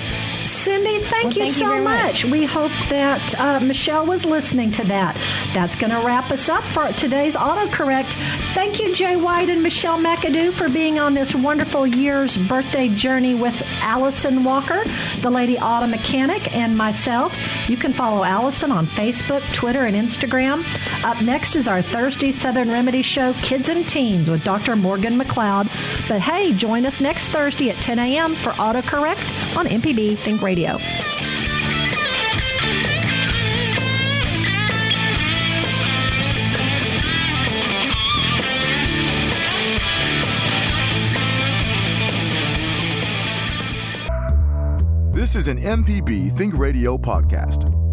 Cindy, 0.66 0.98
thank 0.98 1.22
Well, 1.22 1.32
you 1.32 1.38
thank 1.42 1.46
you 1.46 1.52
so 1.52 1.68
very 1.68 1.80
much. 1.80 2.24
much. 2.24 2.32
We 2.32 2.44
hope 2.44 2.72
that 2.88 3.40
uh, 3.40 3.60
Michelle 3.60 4.04
was 4.04 4.24
listening 4.24 4.72
to 4.72 4.84
that. 4.86 5.14
That's 5.54 5.76
going 5.76 5.92
to 5.92 6.04
wrap 6.04 6.32
us 6.32 6.48
up 6.48 6.64
for 6.64 6.88
today's 6.94 7.36
autocorrect. 7.36 8.14
Thank 8.52 8.80
you, 8.80 8.92
Jay 8.92 9.14
White 9.14 9.48
and 9.48 9.62
Michelle 9.62 9.96
McAdoo, 9.96 10.52
for 10.52 10.68
being 10.68 10.98
on 10.98 11.14
this 11.14 11.36
wonderful 11.36 11.86
year's 11.86 12.36
birthday 12.36 12.88
journey 12.88 13.32
with 13.36 13.62
Allison 13.80 14.42
Walker, 14.42 14.82
the 15.20 15.30
Lady 15.30 15.56
Auto 15.56 15.86
Mechanic, 15.86 16.52
and 16.52 16.76
myself. 16.76 17.32
You 17.68 17.76
can 17.76 17.92
follow 17.92 18.24
Allison 18.24 18.72
on 18.72 18.86
Facebook, 18.86 19.42
Twitter, 19.54 19.84
and 19.84 19.94
Instagram. 19.94 20.64
Up 21.04 21.22
next 21.22 21.54
is 21.54 21.68
our 21.68 21.80
Thursday 21.80 22.32
Southern 22.32 22.70
Remedy 22.70 23.02
show, 23.02 23.34
Kids 23.34 23.68
and 23.68 23.88
Teens, 23.88 24.28
with 24.28 24.42
Dr. 24.42 24.74
Morgan 24.74 25.16
McLeod. 25.16 25.66
But 26.08 26.22
hey, 26.22 26.52
join 26.54 26.84
us 26.86 27.00
next 27.00 27.28
Thursday 27.28 27.70
at 27.70 27.76
10 27.76 28.00
a.m. 28.00 28.34
for 28.34 28.50
autocorrect 28.54 29.56
on 29.56 29.66
MPB 29.66 30.18
Think 30.18 30.42
Radio. 30.56 30.78
This 45.12 45.36
is 45.36 45.48
an 45.48 45.58
MPB 45.58 46.34
Think 46.36 46.56
Radio 46.56 46.96
podcast. 46.96 47.85